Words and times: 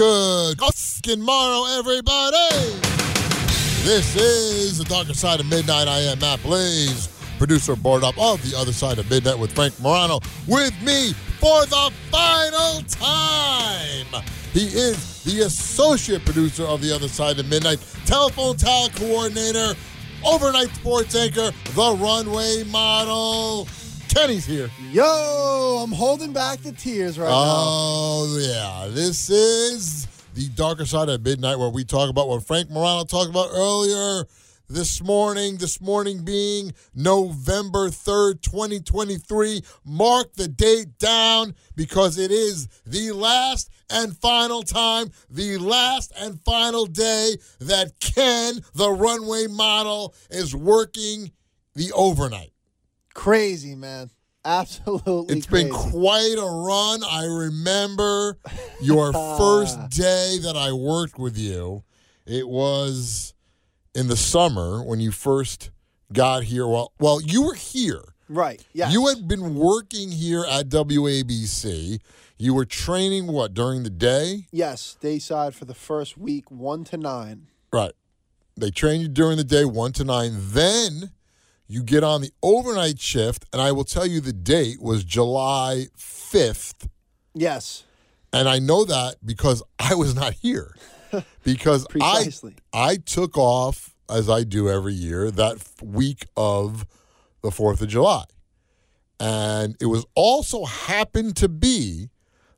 Good 0.00 0.58
fucking 0.58 1.20
morrow, 1.22 1.78
everybody. 1.78 2.56
This 3.84 4.16
is 4.16 4.78
the 4.78 4.84
Darker 4.84 5.12
Side 5.12 5.40
of 5.40 5.46
Midnight. 5.50 5.88
I 5.88 5.98
am 5.98 6.20
Matt 6.20 6.42
Blaze, 6.42 7.08
producer 7.36 7.76
board 7.76 8.02
up 8.02 8.16
of 8.18 8.40
the 8.50 8.56
Other 8.56 8.72
Side 8.72 8.98
of 8.98 9.10
Midnight 9.10 9.38
with 9.38 9.52
Frank 9.52 9.78
Morano. 9.78 10.20
With 10.48 10.72
me 10.80 11.12
for 11.38 11.66
the 11.66 11.92
final 12.10 12.80
time. 12.84 14.24
He 14.54 14.68
is 14.68 15.22
the 15.24 15.42
associate 15.42 16.24
producer 16.24 16.64
of 16.64 16.80
the 16.80 16.94
Other 16.94 17.08
Side 17.08 17.38
of 17.38 17.46
Midnight, 17.50 17.84
telephone 18.06 18.56
talent 18.56 18.96
coordinator, 18.96 19.74
overnight 20.24 20.74
sports 20.76 21.14
anchor, 21.14 21.50
the 21.74 21.96
runway 22.00 22.64
model. 22.70 23.68
Kenny's 24.14 24.44
here. 24.44 24.68
Yo, 24.90 25.82
I'm 25.84 25.92
holding 25.92 26.32
back 26.32 26.60
the 26.62 26.72
tears 26.72 27.16
right 27.16 27.28
now. 27.28 27.32
Oh, 27.32 28.38
yeah. 28.40 28.88
This 28.92 29.30
is 29.30 30.06
the 30.34 30.48
darker 30.48 30.84
side 30.84 31.08
of 31.08 31.22
midnight 31.24 31.58
where 31.60 31.68
we 31.68 31.84
talk 31.84 32.10
about 32.10 32.26
what 32.26 32.44
Frank 32.44 32.70
Morano 32.70 33.04
talked 33.04 33.30
about 33.30 33.50
earlier 33.52 34.26
this 34.68 35.00
morning. 35.00 35.58
This 35.58 35.80
morning 35.80 36.24
being 36.24 36.72
November 36.92 37.88
3rd, 37.88 38.42
2023. 38.42 39.62
Mark 39.84 40.34
the 40.34 40.48
date 40.48 40.98
down 40.98 41.54
because 41.76 42.18
it 42.18 42.32
is 42.32 42.66
the 42.84 43.12
last 43.12 43.70
and 43.90 44.16
final 44.16 44.62
time, 44.64 45.12
the 45.30 45.56
last 45.58 46.12
and 46.18 46.40
final 46.40 46.86
day 46.86 47.36
that 47.60 48.00
Ken, 48.00 48.60
the 48.74 48.90
runway 48.90 49.46
model, 49.46 50.16
is 50.30 50.54
working 50.54 51.30
the 51.76 51.92
overnight. 51.92 52.52
Crazy, 53.14 53.74
man. 53.74 54.10
Absolutely. 54.44 55.36
It's 55.36 55.46
been 55.46 55.68
quite 55.70 56.36
a 56.38 56.46
run. 56.46 57.02
I 57.04 57.24
remember 57.26 58.38
your 58.80 59.12
first 59.12 59.78
day 59.90 60.38
that 60.42 60.56
I 60.56 60.72
worked 60.72 61.18
with 61.18 61.36
you. 61.36 61.84
It 62.26 62.48
was 62.48 63.34
in 63.94 64.08
the 64.08 64.16
summer 64.16 64.82
when 64.82 65.00
you 65.00 65.10
first 65.10 65.70
got 66.12 66.44
here. 66.44 66.66
Well, 66.66 66.92
well, 66.98 67.20
you 67.20 67.42
were 67.42 67.54
here. 67.54 68.02
right. 68.28 68.64
Yeah. 68.72 68.90
You 68.90 69.08
had 69.08 69.28
been 69.28 69.54
working 69.56 70.10
here 70.10 70.44
at 70.48 70.68
WABC. 70.68 72.00
You 72.38 72.54
were 72.54 72.64
training 72.64 73.26
what 73.26 73.52
during 73.52 73.82
the 73.82 73.90
day? 73.90 74.46
yes, 74.50 74.96
day 75.00 75.18
side 75.18 75.54
for 75.54 75.66
the 75.66 75.74
first 75.74 76.16
week, 76.16 76.50
one 76.50 76.84
to 76.84 76.96
nine. 76.96 77.48
Right. 77.70 77.92
They 78.56 78.70
train 78.70 79.02
you 79.02 79.08
during 79.08 79.36
the 79.36 79.44
day, 79.44 79.66
one 79.66 79.92
to 79.92 80.04
nine. 80.04 80.32
Then 80.34 81.10
you 81.70 81.84
get 81.84 82.02
on 82.02 82.20
the 82.20 82.32
overnight 82.42 82.98
shift, 82.98 83.46
and 83.52 83.62
I 83.62 83.70
will 83.70 83.84
tell 83.84 84.04
you 84.04 84.20
the 84.20 84.32
date 84.32 84.82
was 84.82 85.04
July 85.04 85.86
5th. 85.96 86.88
Yes. 87.32 87.84
And 88.32 88.48
I 88.48 88.58
know 88.58 88.84
that 88.84 89.24
because 89.24 89.62
I 89.78 89.94
was 89.94 90.14
not 90.14 90.34
here. 90.34 90.74
Because 91.42 91.88
I. 92.00 92.30
I 92.72 92.96
took 92.96 93.36
off 93.36 93.96
as 94.08 94.30
I 94.30 94.44
do 94.44 94.68
every 94.68 94.92
year 94.92 95.32
that 95.32 95.56
week 95.82 96.26
of 96.36 96.86
the 97.42 97.48
4th 97.48 97.80
of 97.80 97.88
July. 97.88 98.26
And 99.18 99.76
it 99.80 99.86
was 99.86 100.06
also 100.14 100.66
happened 100.66 101.34
to 101.38 101.48
be 101.48 102.10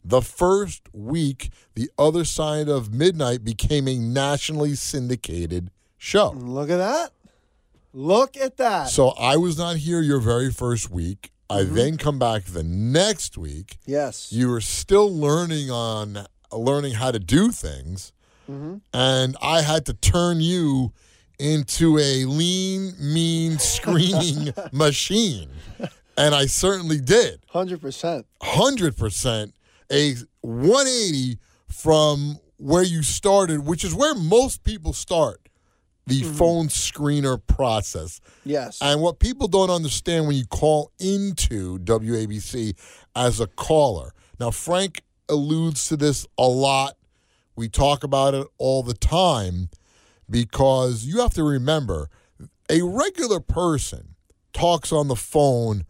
the 0.04 0.20
first 0.20 0.82
week 0.92 1.50
the 1.74 1.90
other 1.98 2.26
side 2.26 2.68
of 2.68 2.92
midnight 2.92 3.42
became 3.42 3.88
a 3.88 3.96
nationally 3.96 4.74
syndicated 4.74 5.70
show. 5.96 6.32
Look 6.32 6.68
at 6.68 6.76
that. 6.76 7.12
Look 7.92 8.36
at 8.36 8.56
that. 8.56 8.88
So 8.88 9.10
I 9.10 9.36
was 9.36 9.58
not 9.58 9.76
here 9.76 10.00
your 10.00 10.20
very 10.20 10.50
first 10.50 10.90
week. 10.90 11.32
I 11.52 11.64
mm-hmm. 11.64 11.74
then 11.74 11.96
come 11.98 12.18
back 12.18 12.44
the 12.44 12.62
next 12.62 13.36
week 13.36 13.78
yes. 13.84 14.32
you 14.32 14.48
were 14.48 14.62
still 14.62 15.14
learning 15.14 15.70
on 15.70 16.26
learning 16.50 16.94
how 16.94 17.10
to 17.10 17.18
do 17.18 17.50
things 17.50 18.12
mm-hmm. 18.50 18.76
and 18.94 19.36
i 19.42 19.60
had 19.62 19.84
to 19.86 19.94
turn 19.94 20.40
you 20.40 20.92
into 21.38 21.98
a 21.98 22.24
lean 22.24 22.92
mean 22.98 23.58
screening 23.58 24.54
machine 24.72 25.50
and 26.16 26.34
i 26.34 26.46
certainly 26.46 27.00
did 27.00 27.44
100%. 27.52 28.24
100% 28.42 29.52
a 29.90 30.14
180 30.40 31.38
from 31.68 32.38
where 32.56 32.82
you 32.82 33.02
started 33.02 33.66
which 33.66 33.84
is 33.84 33.94
where 33.94 34.14
most 34.14 34.62
people 34.64 34.92
start 34.92 35.41
the 36.06 36.22
mm-hmm. 36.22 36.32
phone 36.34 36.68
screener 36.68 37.40
process 37.46 38.20
Yes. 38.44 38.78
and 38.82 39.00
what 39.00 39.18
people 39.18 39.46
don't 39.48 39.70
understand 39.70 40.26
when 40.26 40.36
you 40.36 40.46
call 40.46 40.90
into 40.98 41.78
WABC 41.78 42.74
as 43.14 43.40
a 43.40 43.46
caller. 43.46 44.12
Now, 44.40 44.50
Frank 44.50 45.02
alludes 45.28 45.86
to 45.88 45.96
this 45.96 46.26
a 46.36 46.46
lot. 46.48 46.96
We 47.54 47.68
talk 47.68 48.02
about 48.02 48.34
it 48.34 48.46
all 48.58 48.82
the 48.82 48.94
time 48.94 49.68
because 50.28 51.04
you 51.04 51.20
have 51.20 51.34
to 51.34 51.44
remember 51.44 52.08
a 52.68 52.82
regular 52.82 53.40
person 53.40 54.14
talks 54.52 54.92
on 54.92 55.08
the 55.08 55.16
phone 55.16 55.84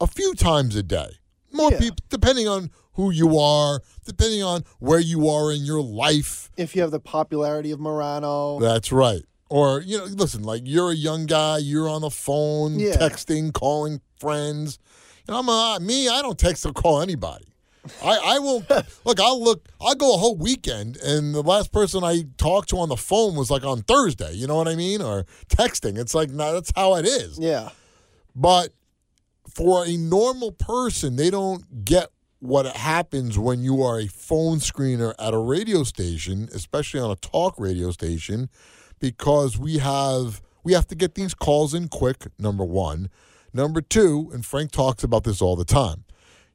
a 0.00 0.06
few 0.06 0.34
times 0.34 0.74
a 0.74 0.82
day. 0.82 1.18
More 1.52 1.70
Yeah. 1.70 1.78
people, 1.78 1.98
depending 2.08 2.48
on 2.48 2.70
who 2.94 3.10
you 3.10 3.38
are, 3.38 3.82
depending 4.04 4.42
on 4.42 4.64
where 4.78 5.00
you 5.00 5.28
are 5.28 5.52
in 5.52 5.64
your 5.64 5.82
life. 5.82 6.50
if 6.56 6.74
you 6.76 6.82
have 6.82 6.90
the 6.92 7.00
popularity 7.00 7.70
of 7.70 7.80
Morano. 7.80 8.58
That's 8.60 8.90
right. 8.92 9.24
Or, 9.54 9.80
you 9.82 9.98
know, 9.98 10.04
listen, 10.06 10.42
like 10.42 10.62
you're 10.64 10.90
a 10.90 10.96
young 10.96 11.26
guy, 11.26 11.58
you're 11.58 11.88
on 11.88 12.00
the 12.00 12.10
phone, 12.10 12.78
Yeah. 12.80 12.96
texting, 12.96 13.52
calling 13.52 14.00
friends. 14.18 14.78
You 15.28 15.32
know, 15.34 15.38
I'm 15.40 15.48
a, 15.48 15.78
me, 15.80 16.08
I 16.08 16.22
don't 16.22 16.36
text 16.38 16.66
or 16.66 16.72
call 16.72 17.00
anybody. 17.00 17.44
I, 18.02 18.18
I 18.34 18.38
won't 18.40 18.68
look, 19.04 19.20
I'll 19.20 19.42
look 19.44 19.68
I'll 19.80 19.94
go 19.94 20.14
a 20.14 20.18
whole 20.18 20.36
weekend 20.36 20.96
and 20.96 21.34
the 21.34 21.42
last 21.42 21.70
person 21.70 22.02
I 22.02 22.24
talked 22.38 22.70
to 22.70 22.78
on 22.78 22.88
the 22.88 22.96
phone 22.96 23.36
was 23.36 23.50
like 23.50 23.62
on 23.62 23.82
Thursday, 23.82 24.32
you 24.32 24.46
know 24.46 24.56
what 24.56 24.66
I 24.68 24.74
mean? 24.74 25.00
Or 25.02 25.24
texting. 25.48 25.98
It's 25.98 26.14
like 26.14 26.30
nah, 26.30 26.52
that's 26.52 26.72
how 26.74 26.96
it 26.96 27.06
is. 27.06 27.38
yeah. 27.38 27.68
But 28.34 28.70
for 29.48 29.84
a 29.86 29.96
normal 29.96 30.50
person, 30.50 31.16
they 31.16 31.30
don't 31.30 31.84
get 31.84 32.08
what 32.40 32.66
happens 32.74 33.38
when 33.38 33.62
you 33.62 33.82
are 33.82 34.00
a 34.00 34.06
phone 34.08 34.58
screener 34.58 35.14
at 35.18 35.32
a 35.34 35.38
radio 35.38 35.84
station, 35.84 36.48
especially 36.52 37.00
on 37.00 37.10
a 37.10 37.16
talk 37.16 37.54
radio 37.58 37.90
station, 37.90 38.48
because 39.00 39.58
we 39.58 39.78
have 39.78 40.40
we 40.62 40.72
have 40.72 40.86
to 40.88 40.94
get 40.94 41.14
these 41.14 41.34
calls 41.34 41.74
in 41.74 41.88
quick. 41.88 42.26
Number 42.38 42.64
one, 42.64 43.10
number 43.52 43.80
two, 43.80 44.30
and 44.32 44.44
Frank 44.44 44.70
talks 44.72 45.02
about 45.04 45.24
this 45.24 45.40
all 45.42 45.56
the 45.56 45.64
time. 45.64 46.04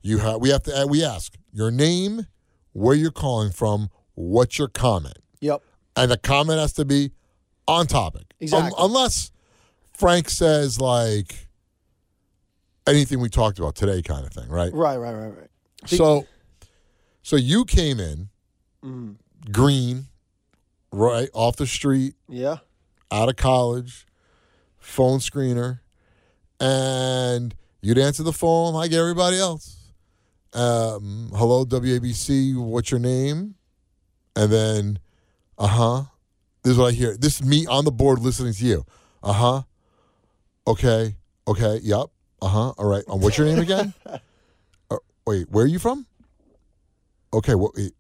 You 0.02 0.20
have 0.20 0.42
we 0.42 0.50
have 0.50 0.64
to 0.64 0.86
we 0.90 1.04
ask 1.04 1.34
your 1.52 1.72
name, 1.72 2.28
where 2.74 2.96
you're 2.96 3.12
calling 3.12 3.52
from, 3.52 3.90
what's 4.16 4.58
your 4.58 4.68
comment, 4.70 5.18
Yep. 5.42 5.62
and 5.96 6.12
the 6.12 6.18
comment 6.18 6.60
has 6.60 6.74
to 6.74 6.86
be 6.86 7.12
on 7.68 7.88
topic. 7.88 8.22
Un- 8.22 8.36
Exactly. 8.42 8.72
unless 8.80 9.32
Frank 9.94 10.30
says 10.30 10.80
like 10.80 11.48
anything 12.88 13.20
we 13.20 13.30
talked 13.30 13.60
about 13.60 13.76
today, 13.76 14.02
kind 14.02 14.26
of 14.26 14.34
thing, 14.34 14.50
right? 14.50 14.74
Right, 14.74 14.98
right, 14.98 15.14
right, 15.14 15.38
right. 15.38 15.50
So, 15.86 16.26
so 17.22 17.36
you 17.36 17.64
came 17.66 18.00
in 18.00 18.30
Mm. 18.84 19.16
green, 19.52 20.08
right 20.92 21.30
off 21.34 21.56
the 21.56 21.68
street, 21.68 22.16
Yeah. 22.28 22.58
out 23.12 23.30
of 23.30 23.36
college, 23.36 24.06
phone 24.80 25.20
screener, 25.20 25.80
and 26.60 27.56
you'd 27.82 27.98
answer 27.98 28.24
the 28.24 28.34
phone 28.34 28.74
like 28.74 28.92
everybody 28.92 29.38
else. 29.38 29.76
Um, 30.54 31.30
hello, 31.36 31.64
WABC. 31.66 32.56
What's 32.56 32.90
your 32.92 33.00
name? 33.00 33.56
And 34.36 34.52
then, 34.52 35.00
uh 35.58 35.68
huh. 35.68 36.02
This 36.64 36.72
is 36.74 36.78
what 36.78 36.88
I 36.88 36.92
hear. 36.92 37.16
This 37.16 37.40
is 37.40 37.46
me 37.48 37.66
on 37.68 37.86
the 37.86 37.92
board 37.92 38.20
listening 38.20 38.54
to 38.54 38.66
you. 38.66 38.86
Uh 39.24 39.34
huh. 39.34 39.62
Okay. 40.68 41.16
Okay. 41.48 41.80
Yep. 41.84 42.06
Uh 42.42 42.48
huh. 42.48 42.70
All 42.78 42.86
right. 42.86 43.04
Um, 43.08 43.22
what's 43.22 43.38
your 43.38 43.48
name 43.48 43.60
again? 43.60 43.94
uh, 44.92 44.98
wait. 45.26 45.50
Where 45.50 45.64
are 45.66 45.68
you 45.68 45.80
from? 45.80 46.06
Okay. 47.34 47.56
What? 47.56 47.76
Wait, 47.76 47.94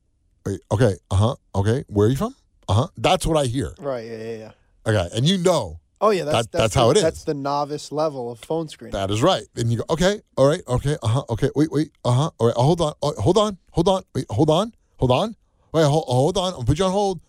wait, 0.45 0.59
okay. 0.71 0.95
Uh 1.11 1.15
huh. 1.15 1.35
Okay. 1.55 1.83
Where 1.87 2.07
are 2.07 2.09
you 2.09 2.17
from? 2.17 2.35
Uh 2.69 2.73
huh. 2.73 2.87
That's 2.97 3.25
what 3.25 3.35
I 3.37 3.47
hear. 3.47 3.73
Right, 3.79 4.05
yeah, 4.05 4.17
yeah, 4.17 4.37
yeah. 4.37 4.51
Okay. 4.85 5.15
And 5.17 5.27
you 5.27 5.37
know 5.39 5.79
Oh 6.01 6.11
yeah, 6.11 6.23
that's 6.23 6.47
That- 6.47 6.51
that's 6.51 6.73
the, 6.73 6.79
how 6.79 6.91
it 6.91 6.97
is. 6.97 7.03
That's 7.03 7.23
the 7.25 7.33
novice 7.33 7.91
level 7.91 8.31
of 8.31 8.39
phone 8.39 8.69
screen. 8.69 8.91
that 8.91 9.11
is 9.11 9.21
right. 9.21 9.43
And 9.55 9.71
you 9.71 9.79
go, 9.79 9.83
okay. 9.89 10.21
All 10.37 10.47
right. 10.47 10.61
Okay. 10.67 10.97
Uh 11.03 11.07
huh. 11.07 11.23
Okay. 11.29 11.49
Wait. 11.55 11.71
Wait. 11.71 11.91
Uh 12.05 12.11
huh. 12.11 12.29
All 12.37 12.47
right. 12.47 12.55
Hold 12.55 12.81
on. 12.81 12.93
Oh, 13.01 13.13
hold 13.21 13.37
on. 13.37 13.57
Hold 13.71 13.89
on. 13.89 14.03
Wait. 14.15 14.25
Hold 14.29 14.49
on. 14.49 14.73
Hold 14.97 15.11
on. 15.11 15.35
Wait. 15.73 15.83
Hold, 15.83 16.05
hold 16.07 16.37
on. 16.37 16.53
I'll 16.53 16.63
put 16.63 16.79
you 16.79 16.85
on 16.85 16.91
hold. 16.91 17.19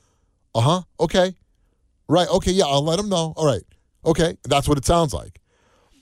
Uh 0.54 0.60
huh. 0.60 0.82
Okay. 1.00 1.34
Right. 2.08 2.28
Okay. 2.28 2.52
Yeah. 2.52 2.66
I'll 2.66 2.84
let 2.84 2.98
him 2.98 3.08
know. 3.08 3.32
All 3.36 3.46
right. 3.46 3.62
Okay. 4.04 4.36
That's 4.44 4.68
what 4.68 4.78
it 4.78 4.84
sounds 4.84 5.12
like. 5.12 5.40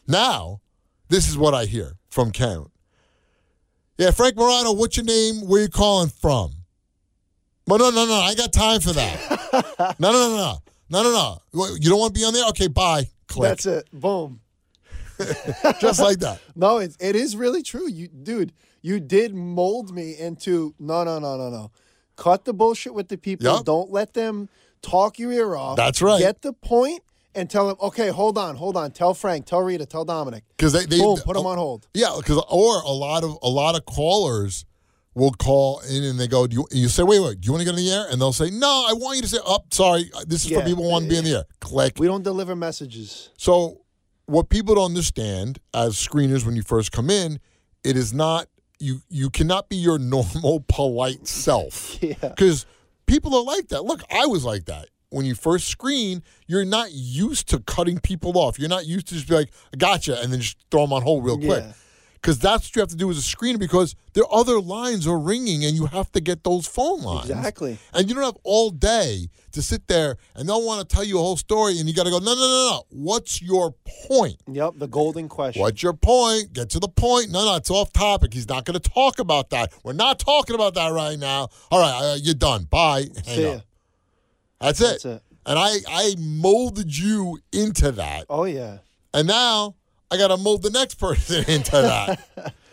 Now, 0.06 0.60
this 1.08 1.28
is 1.28 1.38
what 1.38 1.54
I 1.54 1.64
hear 1.64 1.96
from 2.10 2.32
Ken. 2.32 2.66
Yeah, 3.98 4.12
Frank 4.12 4.36
Morano, 4.36 4.72
what's 4.72 4.96
your 4.96 5.04
name? 5.04 5.48
Where 5.48 5.62
you 5.62 5.68
calling 5.68 6.08
from? 6.08 6.52
Well, 7.68 7.78
no, 7.78 7.90
no, 7.90 8.06
no. 8.06 8.14
I 8.14 8.34
got 8.34 8.52
time 8.52 8.80
for 8.80 8.92
that. 8.94 9.96
no, 9.98 10.10
no, 10.10 10.28
no, 10.28 10.36
no. 10.36 10.58
No, 10.90 11.02
no, 11.02 11.40
no. 11.52 11.74
You 11.74 11.90
don't 11.90 12.00
want 12.00 12.14
to 12.14 12.18
be 12.20 12.24
on 12.24 12.32
there? 12.32 12.46
Okay, 12.48 12.68
bye. 12.68 13.04
Click. 13.26 13.50
That's 13.50 13.66
it. 13.66 13.88
Boom. 13.92 14.40
Just 15.80 16.00
like 16.00 16.18
that. 16.20 16.40
No, 16.56 16.78
it's 16.78 16.96
it 17.00 17.14
is 17.14 17.36
really 17.36 17.62
true. 17.62 17.88
You 17.88 18.08
dude, 18.08 18.52
you 18.82 19.00
did 19.00 19.34
mold 19.34 19.94
me 19.94 20.16
into 20.18 20.74
no 20.78 21.04
no 21.04 21.18
no 21.18 21.36
no 21.36 21.50
no. 21.50 21.70
Cut 22.16 22.44
the 22.44 22.52
bullshit 22.52 22.94
with 22.94 23.08
the 23.08 23.18
people. 23.18 23.44
Yup. 23.44 23.64
Don't 23.64 23.90
let 23.92 24.14
them 24.14 24.48
talk 24.82 25.18
your 25.18 25.32
ear 25.32 25.54
off. 25.54 25.76
That's 25.76 26.00
right. 26.00 26.20
Get 26.20 26.42
the 26.42 26.52
point 26.52 27.02
and 27.34 27.48
tell 27.48 27.68
them, 27.68 27.76
okay, 27.80 28.08
hold 28.08 28.38
on, 28.38 28.56
hold 28.56 28.76
on. 28.76 28.90
Tell 28.90 29.14
Frank, 29.14 29.46
tell 29.46 29.60
Rita, 29.60 29.86
tell 29.86 30.04
Dominic. 30.04 30.44
Because 30.56 30.72
they, 30.72 30.84
they 30.86 30.98
Boom, 30.98 31.18
put 31.18 31.34
them 31.34 31.46
oh, 31.46 31.50
on 31.50 31.58
hold. 31.58 31.86
Yeah, 31.94 32.14
because 32.16 32.42
or 32.48 32.80
a 32.80 32.90
lot 32.90 33.22
of 33.22 33.38
a 33.42 33.48
lot 33.48 33.76
of 33.76 33.84
callers 33.84 34.64
will 35.18 35.32
call 35.32 35.80
in 35.80 36.04
and 36.04 36.18
they 36.18 36.28
go, 36.28 36.46
do 36.46 36.54
you, 36.56 36.66
you 36.70 36.88
say, 36.88 37.02
wait, 37.02 37.20
wait, 37.20 37.40
do 37.40 37.46
you 37.46 37.52
want 37.52 37.60
to 37.60 37.64
get 37.64 37.78
in 37.78 37.84
the 37.84 37.90
air? 37.92 38.06
And 38.10 38.20
they'll 38.20 38.32
say, 38.32 38.50
no, 38.50 38.86
I 38.88 38.92
want 38.92 39.16
you 39.16 39.22
to 39.22 39.28
say, 39.28 39.38
oh, 39.44 39.60
sorry, 39.70 40.10
uh, 40.14 40.24
this 40.26 40.44
is 40.44 40.50
Yeah. 40.50 40.60
for 40.60 40.66
people 40.66 40.84
who 40.84 40.90
want 40.90 41.04
to 41.04 41.10
be 41.10 41.16
in 41.18 41.24
the 41.24 41.32
air. 41.38 41.44
Click. 41.60 41.94
We 41.98 42.06
don't 42.06 42.22
deliver 42.22 42.54
messages. 42.56 43.30
So, 43.36 43.82
what 44.26 44.48
people 44.48 44.74
don't 44.76 44.84
understand 44.86 45.58
as 45.74 45.94
screeners 45.94 46.44
when 46.46 46.54
you 46.56 46.62
first 46.62 46.92
come 46.92 47.10
in, 47.10 47.40
it 47.84 47.96
is 47.96 48.12
not 48.14 48.46
you. 48.78 49.00
You 49.08 49.30
cannot 49.30 49.68
be 49.68 49.76
your 49.76 49.98
normal 50.14 50.64
polite 50.68 51.26
self 51.26 51.98
Yeah. 52.02 52.14
because 52.20 52.66
people 53.06 53.34
are 53.34 53.42
like 53.42 53.68
that. 53.68 53.84
Look, 53.84 54.02
I 54.10 54.26
was 54.26 54.44
like 54.44 54.66
that 54.66 54.88
when 55.10 55.24
you 55.24 55.34
first 55.34 55.68
screen. 55.68 56.22
You're 56.46 56.64
not 56.66 56.88
used 56.92 57.48
to 57.48 57.58
cutting 57.60 57.98
people 57.98 58.36
off. 58.38 58.58
You're 58.58 58.68
not 58.68 58.86
used 58.86 59.08
to 59.08 59.14
just 59.14 59.28
be 59.28 59.34
like, 59.34 59.50
"I 59.72 59.76
gotcha," 59.78 60.20
and 60.20 60.32
then 60.32 60.40
just 60.40 60.58
throw 60.70 60.82
them 60.82 60.92
on 60.92 61.02
hold 61.02 61.24
real 61.24 61.38
quick. 61.38 61.64
Because 62.20 62.38
that's 62.40 62.64
what 62.66 62.76
you 62.76 62.80
have 62.80 62.88
to 62.88 62.96
do 62.96 63.10
as 63.10 63.18
a 63.18 63.20
screener 63.36 63.58
because 63.58 63.94
their 64.12 64.24
other 64.30 64.60
lines 64.60 65.06
are 65.06 65.18
ringing 65.18 65.64
and 65.64 65.76
you 65.76 65.86
have 65.86 66.10
to 66.12 66.20
get 66.20 66.42
those 66.42 66.66
phone 66.66 67.00
lines. 67.02 67.30
Exactly. 67.30 67.78
And 67.94 68.08
you 68.08 68.14
don't 68.14 68.24
have 68.24 68.36
all 68.42 68.70
day 68.70 69.28
to 69.52 69.62
sit 69.62 69.86
there 69.86 70.16
and 70.34 70.48
they'll 70.48 70.64
want 70.64 70.86
to 70.86 70.94
tell 70.94 71.04
you 71.04 71.18
a 71.18 71.22
whole 71.22 71.36
story 71.36 71.78
and 71.78 71.88
you 71.88 71.94
got 71.94 72.04
to 72.04 72.10
go, 72.10 72.18
no, 72.18 72.34
no, 72.34 72.40
no, 72.40 72.70
no. 72.70 72.82
What's 72.90 73.40
your 73.40 73.74
point? 74.08 74.36
Yep, 74.50 74.74
the 74.78 74.88
golden 74.88 75.28
question. 75.28 75.62
What's 75.62 75.82
your 75.82 75.92
point? 75.94 76.52
Get 76.52 76.70
to 76.70 76.80
the 76.80 76.88
point. 76.88 77.30
No, 77.30 77.44
no, 77.44 77.54
it's 77.54 77.70
off 77.70 77.92
topic. 77.92 78.34
He's 78.34 78.48
not 78.48 78.64
going 78.64 78.78
to 78.78 78.90
talk 78.90 79.20
about 79.20 79.50
that. 79.50 79.72
We're 79.84 79.92
not 79.92 80.18
talking 80.18 80.56
about 80.56 80.74
that 80.74 80.92
right 80.92 81.18
now. 81.18 81.48
All 81.70 81.80
right, 81.80 82.12
uh, 82.14 82.16
you're 82.20 82.34
done. 82.34 82.64
Bye. 82.64 83.06
Hang 83.26 83.36
See 83.36 83.46
up. 83.46 83.54
ya. 83.54 83.60
That's 84.60 84.80
it. 84.80 84.84
That's 84.84 85.04
it. 85.04 85.22
And 85.46 85.58
I, 85.58 85.76
I 85.88 86.14
molded 86.18 86.96
you 86.98 87.38
into 87.52 87.92
that. 87.92 88.26
Oh 88.28 88.44
yeah. 88.44 88.78
And 89.14 89.26
now 89.26 89.76
I 90.10 90.16
got 90.16 90.28
to 90.28 90.36
mold 90.36 90.62
the 90.62 90.70
next 90.70 90.94
person 90.96 91.44
into 91.48 91.72
that. 91.72 92.54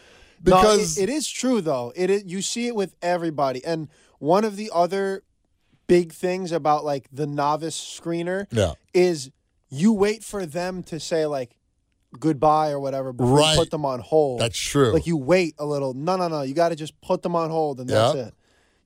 No, 0.43 0.57
it- 0.57 0.61
because 0.61 0.97
it 0.99 1.09
is 1.09 1.27
true 1.27 1.59
though. 1.61 1.91
It 1.95 2.09
is, 2.11 2.23
you 2.25 2.41
see 2.43 2.67
it 2.67 2.75
with 2.75 2.93
everybody. 3.01 3.65
And 3.65 3.87
one 4.19 4.43
of 4.45 4.57
the 4.57 4.69
other 4.73 5.23
big 5.87 6.11
things 6.11 6.51
about 6.51 6.85
like 6.85 7.07
the 7.11 7.25
novice 7.25 7.75
screener 7.75 8.45
yeah, 8.51 8.73
is 8.93 9.31
you 9.69 9.91
wait 9.93 10.23
for 10.23 10.45
them 10.45 10.83
to 10.83 10.99
say 10.99 11.25
like 11.25 11.55
goodbye 12.19 12.69
or 12.71 12.79
whatever 12.79 13.11
before 13.11 13.37
Right. 13.39 13.53
you 13.53 13.59
put 13.59 13.71
them 13.71 13.85
on 13.85 14.01
hold. 14.01 14.39
that's 14.39 14.57
true. 14.59 14.91
like 14.93 15.07
you 15.07 15.17
wait 15.17 15.55
a 15.57 15.65
little. 15.65 15.93
No, 15.95 16.15
no, 16.15 16.27
no. 16.27 16.41
You 16.43 16.53
got 16.53 16.69
to 16.69 16.75
just 16.75 16.99
put 17.01 17.23
them 17.23 17.35
on 17.35 17.49
hold 17.49 17.79
and 17.79 17.89
that's 17.89 18.15
it. 18.15 18.33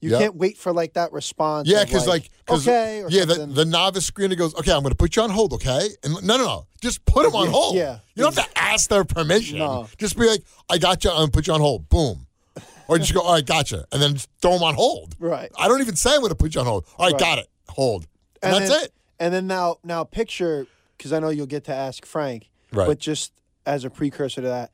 You 0.01 0.11
Yep. 0.11 0.19
can't 0.19 0.35
wait 0.35 0.57
for 0.57 0.71
like 0.71 0.93
that 0.93 1.11
response. 1.11 1.67
Yeah, 1.67 1.83
because 1.83 2.07
like, 2.07 2.29
'cause, 2.45 2.65
okay, 2.67 3.03
or 3.03 3.09
yeah, 3.09 3.25
the, 3.25 3.45
the 3.45 3.65
novice 3.65 4.09
screener 4.09 4.37
goes, 4.37 4.55
okay, 4.55 4.71
I'm 4.71 4.81
going 4.81 4.91
to 4.91 4.95
put 4.95 5.15
you 5.17 5.21
on 5.23 5.29
hold, 5.29 5.51
okay? 5.53 5.89
And 6.03 6.13
no, 6.25 6.37
no, 6.37 6.45
no, 6.45 6.67
just 6.81 7.03
put 7.05 7.25
him 7.25 7.35
on 7.35 7.47
Yeah, 7.47 7.51
hold. 7.51 7.75
yeah. 7.75 7.99
you 8.15 8.23
don't 8.23 8.33
have 8.35 8.45
to 8.45 8.57
ask 8.57 8.89
their 8.89 9.03
permission. 9.03 9.59
No. 9.59 9.87
Just 9.97 10.17
be 10.17 10.25
like, 10.25 10.41
I 10.69 10.77
got 10.77 11.03
you, 11.03 11.09
I'm 11.09 11.17
going 11.17 11.27
to 11.27 11.31
put 11.33 11.47
you 11.47 11.53
on 11.53 11.59
hold. 11.59 11.89
Boom. 11.89 12.27
Or 12.87 12.97
just 12.97 13.13
go, 13.13 13.21
all 13.21 13.33
right, 13.33 13.45
gotcha, 13.45 13.85
and 13.91 14.01
then 14.01 14.13
just 14.13 14.29
throw 14.41 14.53
them 14.53 14.63
on 14.63 14.73
hold. 14.73 15.15
right. 15.19 15.51
I 15.57 15.67
don't 15.67 15.81
even 15.81 15.95
say 15.95 16.11
I'm 16.13 16.19
going 16.21 16.29
to 16.29 16.35
put 16.35 16.55
you 16.55 16.61
on 16.61 16.65
hold. 16.67 16.85
All 16.97 17.05
right, 17.05 17.13
Right. 17.13 17.19
got 17.19 17.37
it. 17.37 17.47
Hold. 17.67 18.07
And, 18.41 18.53
that's 18.55 18.69
then, 18.69 18.83
it. 18.85 18.93
And 19.19 19.33
then 19.33 19.47
now, 19.47 19.75
now 19.83 20.05
picture 20.05 20.65
because 20.97 21.11
I 21.13 21.19
know 21.19 21.29
you'll 21.29 21.45
get 21.45 21.65
to 21.65 21.73
ask 21.73 22.05
Frank, 22.05 22.49
Right. 22.71 22.87
but 22.87 22.99
just 22.99 23.31
as 23.65 23.83
a 23.83 23.89
precursor 23.89 24.41
to 24.41 24.47
that, 24.47 24.71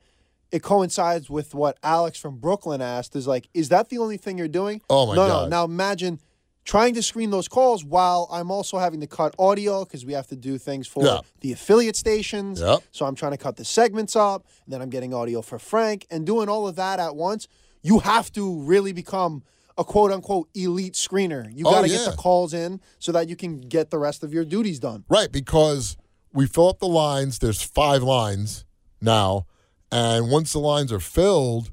it 0.52 0.62
coincides 0.62 1.28
with 1.28 1.54
what 1.54 1.78
Alex 1.82 2.18
from 2.18 2.36
Brooklyn 2.38 2.80
asked. 2.80 3.16
Is 3.16 3.26
like, 3.26 3.48
is 3.54 3.68
that 3.70 3.88
the 3.88 3.98
only 3.98 4.16
thing 4.16 4.38
you're 4.38 4.48
doing? 4.48 4.80
Oh, 4.88 5.06
my 5.06 5.14
no, 5.16 5.26
God. 5.28 5.28
No, 5.28 5.42
no. 5.44 5.48
Now 5.48 5.64
imagine 5.64 6.20
trying 6.64 6.94
to 6.94 7.02
screen 7.02 7.30
those 7.30 7.46
calls 7.48 7.84
while 7.84 8.28
I'm 8.32 8.50
also 8.50 8.78
having 8.78 9.00
to 9.00 9.06
cut 9.06 9.34
audio 9.38 9.84
because 9.84 10.04
we 10.04 10.14
have 10.14 10.26
to 10.28 10.36
do 10.36 10.58
things 10.58 10.86
for 10.88 11.04
Yeah. 11.04 11.20
the 11.40 11.52
affiliate 11.52 11.94
stations. 11.96 12.60
Yep. 12.60 12.80
So 12.90 13.06
I'm 13.06 13.14
trying 13.14 13.32
to 13.32 13.38
cut 13.38 13.56
the 13.56 13.64
segments 13.64 14.16
up, 14.16 14.46
and 14.64 14.72
then 14.72 14.82
I'm 14.82 14.90
getting 14.90 15.14
audio 15.14 15.42
for 15.42 15.58
Frank, 15.58 16.06
and 16.10 16.26
doing 16.26 16.48
all 16.48 16.66
of 16.66 16.74
that 16.76 16.98
at 16.98 17.14
once. 17.14 17.46
You 17.82 18.00
have 18.00 18.32
to 18.32 18.60
really 18.62 18.92
become 18.92 19.44
a 19.78 19.84
quote 19.84 20.10
unquote 20.10 20.48
elite 20.54 20.94
screener. 20.94 21.48
You 21.56 21.66
Oh, 21.66 21.70
got 21.70 21.82
to 21.82 21.88
yeah. 21.88 21.98
get 21.98 22.10
the 22.10 22.16
calls 22.16 22.52
in 22.54 22.80
so 22.98 23.12
that 23.12 23.28
you 23.28 23.36
can 23.36 23.60
get 23.60 23.90
the 23.90 23.98
rest 23.98 24.24
of 24.24 24.32
your 24.34 24.44
duties 24.44 24.80
done. 24.80 25.04
Right, 25.08 25.30
because 25.30 25.96
we 26.32 26.46
fill 26.46 26.68
up 26.68 26.80
the 26.80 26.88
lines. 26.88 27.38
There's 27.38 27.62
five 27.62 28.02
lines 28.02 28.64
now, 29.00 29.46
and 29.92 30.30
once 30.30 30.52
the 30.52 30.58
lines 30.58 30.92
are 30.92 31.00
filled, 31.00 31.70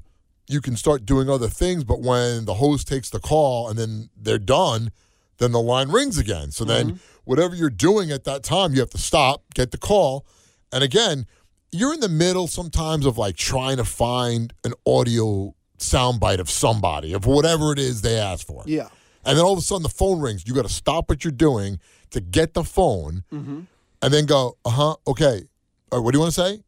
you 0.48 0.60
can 0.60 0.76
start 0.76 1.06
doing 1.06 1.28
other 1.28 1.48
things. 1.48 1.84
But 1.84 2.00
when 2.00 2.44
the 2.44 2.54
host 2.54 2.86
takes 2.88 3.10
the 3.10 3.18
call 3.20 3.68
and 3.68 3.78
then 3.78 4.10
they're 4.16 4.38
done, 4.38 4.90
then 5.38 5.52
the 5.52 5.60
line 5.60 5.88
rings 5.90 6.18
again. 6.18 6.50
So 6.50 6.64
then 6.64 7.00
whatever 7.24 7.54
you're 7.54 7.70
doing 7.70 8.10
at 8.10 8.24
that 8.24 8.42
time, 8.42 8.72
you 8.74 8.80
have 8.80 8.90
to 8.90 8.98
stop, 8.98 9.42
get 9.54 9.70
the 9.70 9.78
call, 9.78 10.26
and 10.72 10.84
again, 10.84 11.26
you're 11.72 11.92
in 11.94 12.00
the 12.00 12.08
middle 12.08 12.46
sometimes 12.46 13.04
of 13.06 13.18
like 13.18 13.36
trying 13.36 13.78
to 13.78 13.84
find 13.84 14.52
an 14.64 14.74
audio 14.86 15.54
soundbite 15.78 16.38
of 16.38 16.48
somebody 16.48 17.12
of 17.12 17.26
whatever 17.26 17.72
it 17.72 17.78
is 17.78 18.02
they 18.02 18.16
ask 18.16 18.46
for. 18.46 18.62
Yeah. 18.66 18.88
And 19.24 19.36
then 19.38 19.44
all 19.44 19.52
of 19.54 19.58
a 19.58 19.62
sudden 19.62 19.82
the 19.82 19.88
phone 19.88 20.20
rings. 20.20 20.44
You 20.46 20.54
got 20.54 20.66
to 20.66 20.72
stop 20.72 21.08
what 21.08 21.24
you're 21.24 21.32
doing 21.32 21.80
to 22.10 22.20
get 22.20 22.54
the 22.54 22.62
phone 22.62 23.24
Mm-hmm. 23.32 23.60
and 24.02 24.14
then 24.14 24.26
go, 24.26 24.56
uh 24.64 24.70
huh, 24.70 24.96
okay. 25.06 25.42
All 25.90 25.98
right, 25.98 26.04
what 26.04 26.12
do 26.12 26.18
you 26.18 26.20
want 26.20 26.34
to 26.34 26.40
say? 26.40 26.60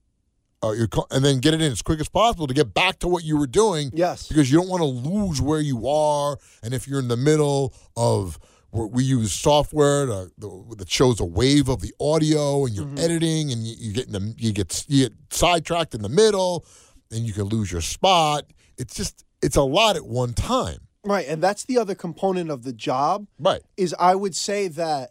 Uh, 0.62 0.72
you're 0.72 0.86
call- 0.88 1.06
and 1.10 1.24
then 1.24 1.38
get 1.38 1.52
it 1.54 1.60
in 1.60 1.70
as 1.70 1.82
quick 1.82 2.00
as 2.00 2.08
possible 2.08 2.46
to 2.46 2.54
get 2.54 2.72
back 2.72 2.98
to 2.98 3.06
what 3.08 3.22
you 3.24 3.36
were 3.36 3.46
doing 3.46 3.90
Yes. 3.92 4.26
because 4.26 4.50
you 4.50 4.56
don't 4.58 4.68
want 4.68 4.80
to 4.80 4.86
lose 4.86 5.40
where 5.40 5.60
you 5.60 5.86
are. 5.86 6.38
And 6.62 6.72
if 6.72 6.88
you're 6.88 6.98
in 6.98 7.08
the 7.08 7.16
middle 7.16 7.74
of, 7.96 8.38
where 8.70 8.86
we 8.86 9.04
use 9.04 9.32
software 9.32 10.06
to, 10.06 10.30
that 10.76 10.90
shows 10.90 11.20
a 11.20 11.24
wave 11.24 11.68
of 11.68 11.80
the 11.80 11.92
audio 12.00 12.64
and 12.66 12.74
you're 12.74 12.88
editing 12.98 13.50
and 13.52 13.62
you, 13.66 13.74
you 13.78 13.92
get 13.92 14.06
in 14.06 14.12
the, 14.12 14.34
you 14.38 14.52
get 14.52 14.84
you 14.88 15.08
get 15.08 15.12
sidetracked 15.30 15.94
in 15.94 16.02
the 16.02 16.08
middle 16.10 16.64
and 17.10 17.20
you 17.26 17.32
can 17.32 17.44
lose 17.44 17.70
your 17.72 17.80
spot. 17.80 18.44
It's 18.76 18.94
just 18.94 19.24
it's 19.40 19.56
a 19.56 19.62
lot 19.62 19.96
at 19.96 20.04
one 20.06 20.34
time. 20.34 20.78
Right. 21.04 21.26
And 21.28 21.42
that's 21.42 21.64
the 21.64 21.78
other 21.78 21.94
component 21.94 22.50
of 22.50 22.64
the 22.64 22.72
job 22.72 23.26
Right. 23.38 23.62
is 23.76 23.94
I 23.98 24.14
would 24.14 24.34
say 24.34 24.68
that 24.68 25.10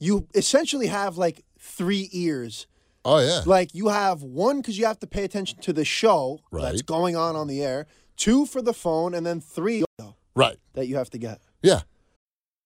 you 0.00 0.26
essentially 0.34 0.86
have 0.88 1.16
like 1.18 1.44
three 1.60 2.08
ears. 2.12 2.66
Oh 3.08 3.18
yeah. 3.20 3.42
Like 3.46 3.72
you 3.74 3.86
have 3.88 4.22
one 4.22 4.60
because 4.60 4.76
you 4.78 4.84
have 4.86 4.98
to 4.98 5.06
pay 5.06 5.22
attention 5.24 5.60
to 5.60 5.72
the 5.72 5.84
show 5.84 6.40
that's 6.50 6.64
Right. 6.64 6.86
going 6.86 7.14
on 7.16 7.36
on 7.36 7.46
the 7.46 7.62
air, 7.62 7.86
two 8.16 8.46
for 8.46 8.60
the 8.60 8.72
phone, 8.74 9.14
and 9.14 9.24
then 9.24 9.40
three 9.40 9.84
Right. 10.34 10.58
that 10.74 10.86
you 10.88 10.96
have 10.96 11.08
to 11.10 11.18
get. 11.18 11.40
Yeah. 11.62 11.82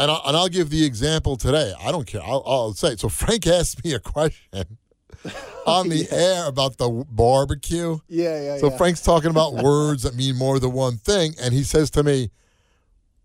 And 0.00 0.10
I'll, 0.10 0.22
and 0.24 0.34
I'll 0.34 0.48
give 0.48 0.70
the 0.70 0.82
example 0.82 1.36
today. 1.36 1.74
I 1.78 1.92
don't 1.92 2.06
care. 2.06 2.22
I'll, 2.24 2.42
I'll 2.46 2.72
say. 2.72 2.96
So 2.96 3.10
Frank 3.10 3.46
asked 3.58 3.84
me 3.84 3.92
a 3.92 4.00
question 4.00 4.78
on 5.66 5.90
the 5.90 6.08
air 6.10 6.46
about 6.46 6.78
the 6.78 6.88
barbecue. 7.10 7.98
Yeah, 8.08 8.40
yeah, 8.40 8.56
So 8.56 8.70
yeah. 8.70 8.78
Frank's 8.78 9.02
talking 9.02 9.28
about 9.28 9.54
words 9.62 10.04
that 10.04 10.16
mean 10.16 10.36
more 10.36 10.58
than 10.58 10.72
one 10.72 10.96
thing, 10.96 11.34
and 11.38 11.52
he 11.52 11.62
says 11.62 11.90
to 11.90 12.02
me, 12.02 12.30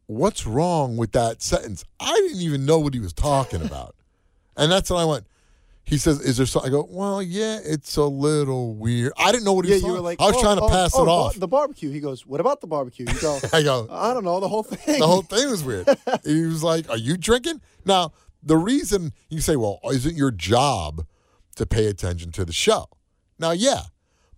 "What's 0.08 0.46
wrong 0.46 0.98
with 0.98 1.14
that 1.14 1.42
sentence?" 1.42 1.86
I 1.98 2.14
didn't 2.14 2.42
even 2.42 2.66
know 2.66 2.80
what 2.80 2.94
he 2.94 3.00
was 3.00 3.14
talking 3.14 3.62
about, 3.62 3.96
and 4.58 4.70
that's 4.70 4.90
when 4.90 5.00
I 5.00 5.06
went. 5.06 5.26
He 5.86 6.00
says, 6.00 6.20
"Is 6.20 6.38
there 6.38 6.46
something?" 6.48 6.70
I 6.70 6.72
go, 6.72 6.88
"Well, 6.90 7.22
yeah, 7.22 7.60
it's 7.64 7.96
a 7.96 8.04
little 8.04 8.74
weird." 8.74 9.14
I 9.18 9.32
didn't 9.32 9.46
know 9.46 9.54
what 9.54 9.66
he 9.66 9.72
yeah, 9.72 9.76
was 9.76 9.84
you 9.84 9.92
were 9.92 10.00
like, 10.00 10.20
I 10.20 10.26
was 10.26 10.36
oh, 10.38 10.42
trying 10.42 10.58
to 10.58 10.64
oh, 10.64 10.70
pass 10.70 10.92
oh, 10.96 11.04
it 11.04 11.08
off. 11.08 11.36
The 11.36 11.48
barbecue. 11.48 11.92
He 11.92 12.00
goes, 12.00 12.26
"What 12.26 12.40
about 12.40 12.60
the 12.60 12.68
barbecue?" 12.68 13.06
You 13.08 13.22
go, 13.22 13.40
I 13.54 13.62
go, 13.62 13.88
"I 13.90 14.14
don't 14.14 14.24
know 14.24 14.40
the 14.40 14.50
whole 14.50 14.64
thing." 14.64 15.00
the 15.00 15.08
whole 15.08 15.22
thing 15.22 15.50
was 15.50 15.64
weird. 15.64 15.88
he 16.26 16.46
was 16.46 16.64
like, 16.64 16.90
Are 16.90 16.98
you 16.98 17.18
drinking? 17.18 17.62
Now, 17.86 18.14
the 18.42 18.58
reason 18.58 19.14
you 19.30 19.42
say, 19.42 19.56
Well, 19.56 19.80
is 19.86 20.06
it 20.06 20.16
your 20.16 20.32
job 20.32 21.06
to 21.56 21.66
pay 21.66 21.86
attention 21.88 22.32
to 22.34 22.46
the 22.46 22.54
show? 22.54 22.88
Now, 23.40 23.52
yeah. 23.52 23.82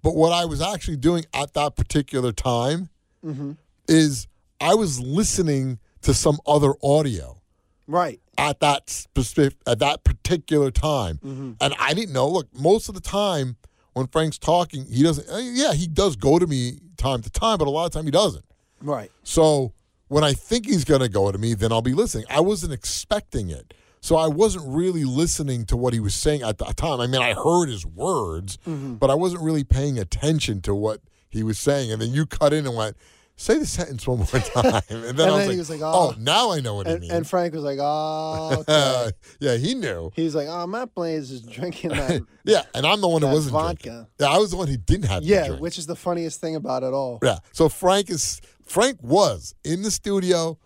But 0.01 0.15
what 0.15 0.31
I 0.31 0.45
was 0.45 0.61
actually 0.61 0.97
doing 0.97 1.25
at 1.33 1.53
that 1.53 1.75
particular 1.75 2.31
time 2.31 2.89
mm-hmm. 3.25 3.53
is 3.87 4.27
I 4.59 4.75
was 4.75 4.99
listening 4.99 5.79
to 6.01 6.13
some 6.13 6.39
other 6.45 6.73
audio 6.83 7.41
right. 7.87 8.19
At 8.37 8.59
that 8.59 8.89
specific 8.89 9.57
at 9.65 9.79
that 9.79 10.03
particular 10.03 10.71
time. 10.71 11.19
And 11.61 11.73
I 11.79 11.93
didn't 11.93 12.13
know. 12.13 12.27
Look, 12.27 12.47
most 12.53 12.89
of 12.89 12.95
the 12.95 13.01
time 13.01 13.57
when 13.93 14.07
Frank's 14.07 14.37
talking, 14.37 14.85
he 14.85 15.03
doesn't 15.03 15.29
uh, 15.29 15.37
yeah, 15.37 15.73
he 15.73 15.87
does 15.87 16.15
go 16.15 16.37
to 16.39 16.47
me 16.47 16.79
time 16.97 17.21
to 17.21 17.29
time, 17.29 17.57
but 17.57 17.67
a 17.67 17.71
lot 17.71 17.85
of 17.85 17.91
time 17.91 18.05
he 18.05 18.11
doesn't. 18.11 18.45
Right. 18.81 19.11
So 19.23 19.73
when 20.07 20.23
I 20.23 20.33
think 20.33 20.65
he's 20.67 20.85
going 20.85 21.01
to 21.01 21.09
go 21.09 21.31
to 21.31 21.37
me, 21.37 21.53
then 21.53 21.71
I'll 21.71 21.81
be 21.81 21.93
listening. 21.93 22.25
I 22.29 22.39
wasn't 22.39 22.73
expecting 22.73 23.49
it. 23.49 23.73
So 23.99 24.15
I 24.15 24.27
wasn't 24.27 24.65
really 24.67 25.03
listening 25.03 25.65
to 25.65 25.75
what 25.75 25.93
he 25.93 25.99
was 25.99 26.13
saying 26.13 26.43
at 26.43 26.59
the 26.59 26.65
time. 26.65 27.01
I 27.01 27.07
mean, 27.07 27.21
I 27.21 27.33
heard 27.33 27.67
his 27.67 27.85
words, 27.85 28.57
Mm-hmm. 28.67 28.95
but 28.95 29.09
I 29.09 29.15
wasn't 29.15 29.41
really 29.41 29.63
paying 29.63 29.97
attention 29.99 30.61
to 30.61 30.73
what 30.75 31.01
he 31.29 31.43
was 31.43 31.59
saying. 31.59 31.91
And 31.91 32.01
then 32.01 32.13
you 32.13 32.25
cut 32.25 32.53
in 32.53 32.65
and 32.67 32.75
went, 32.75 32.95
say 33.37 33.57
the 33.59 33.65
sentence 33.65 34.05
one 34.07 34.17
more 34.17 34.25
time. 34.27 34.81
And 34.89 35.03
then, 35.03 35.03
And 35.03 35.03
I 35.03 35.05
was 35.05 35.15
then 35.15 35.37
like, 35.37 35.51
he 35.51 35.57
was 35.57 35.69
like, 35.69 35.81
oh, 35.81 36.13
oh. 36.13 36.15
now 36.19 36.51
I 36.51 36.59
know 36.59 36.75
what 36.75 36.87
And, 36.87 36.95
he 37.03 37.09
means. 37.09 37.13
and 37.13 37.27
Frank 37.27 37.53
was 37.53 37.63
like, 37.63 37.77
"Oh, 37.79 38.63
okay." 38.67 39.11
yeah, 39.39 39.55
he 39.55 39.73
knew. 39.75 40.11
He's 40.15 40.35
like, 40.35 40.47
"Oh, 40.49 40.65
Matt 40.67 40.93
Blaze 40.93 41.31
is 41.31 41.41
drinking 41.41 41.91
that." 41.91 42.21
Yeah, 42.43 42.63
and 42.73 42.85
I'm 42.85 43.01
the 43.01 43.07
one 43.09 43.21
who 43.21 43.27
That 43.27 43.33
wasn't 43.33 43.53
vodka. 43.53 43.83
drinking. 43.83 44.07
Yeah, 44.19 44.27
I 44.27 44.37
was 44.37 44.51
the 44.51 44.57
one 44.57 44.67
who 44.69 44.77
didn't 44.77 45.09
have 45.09 45.21
the 45.23 45.27
yeah, 45.29 45.49
which 45.51 45.77
is 45.77 45.85
the 45.85 45.95
funniest 45.97 46.39
thing 46.41 46.55
about 46.55 46.83
it 46.83 46.93
all. 46.93 47.19
Yeah. 47.21 47.39
So 47.51 47.67
Frank 47.69 48.09
is 48.09 48.39
Frank 48.65 48.99
was 49.03 49.53
in 49.65 49.81
the 49.83 49.91
studio 49.91 50.57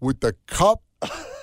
with 0.00 0.20
the 0.20 0.34
cup. 0.46 0.82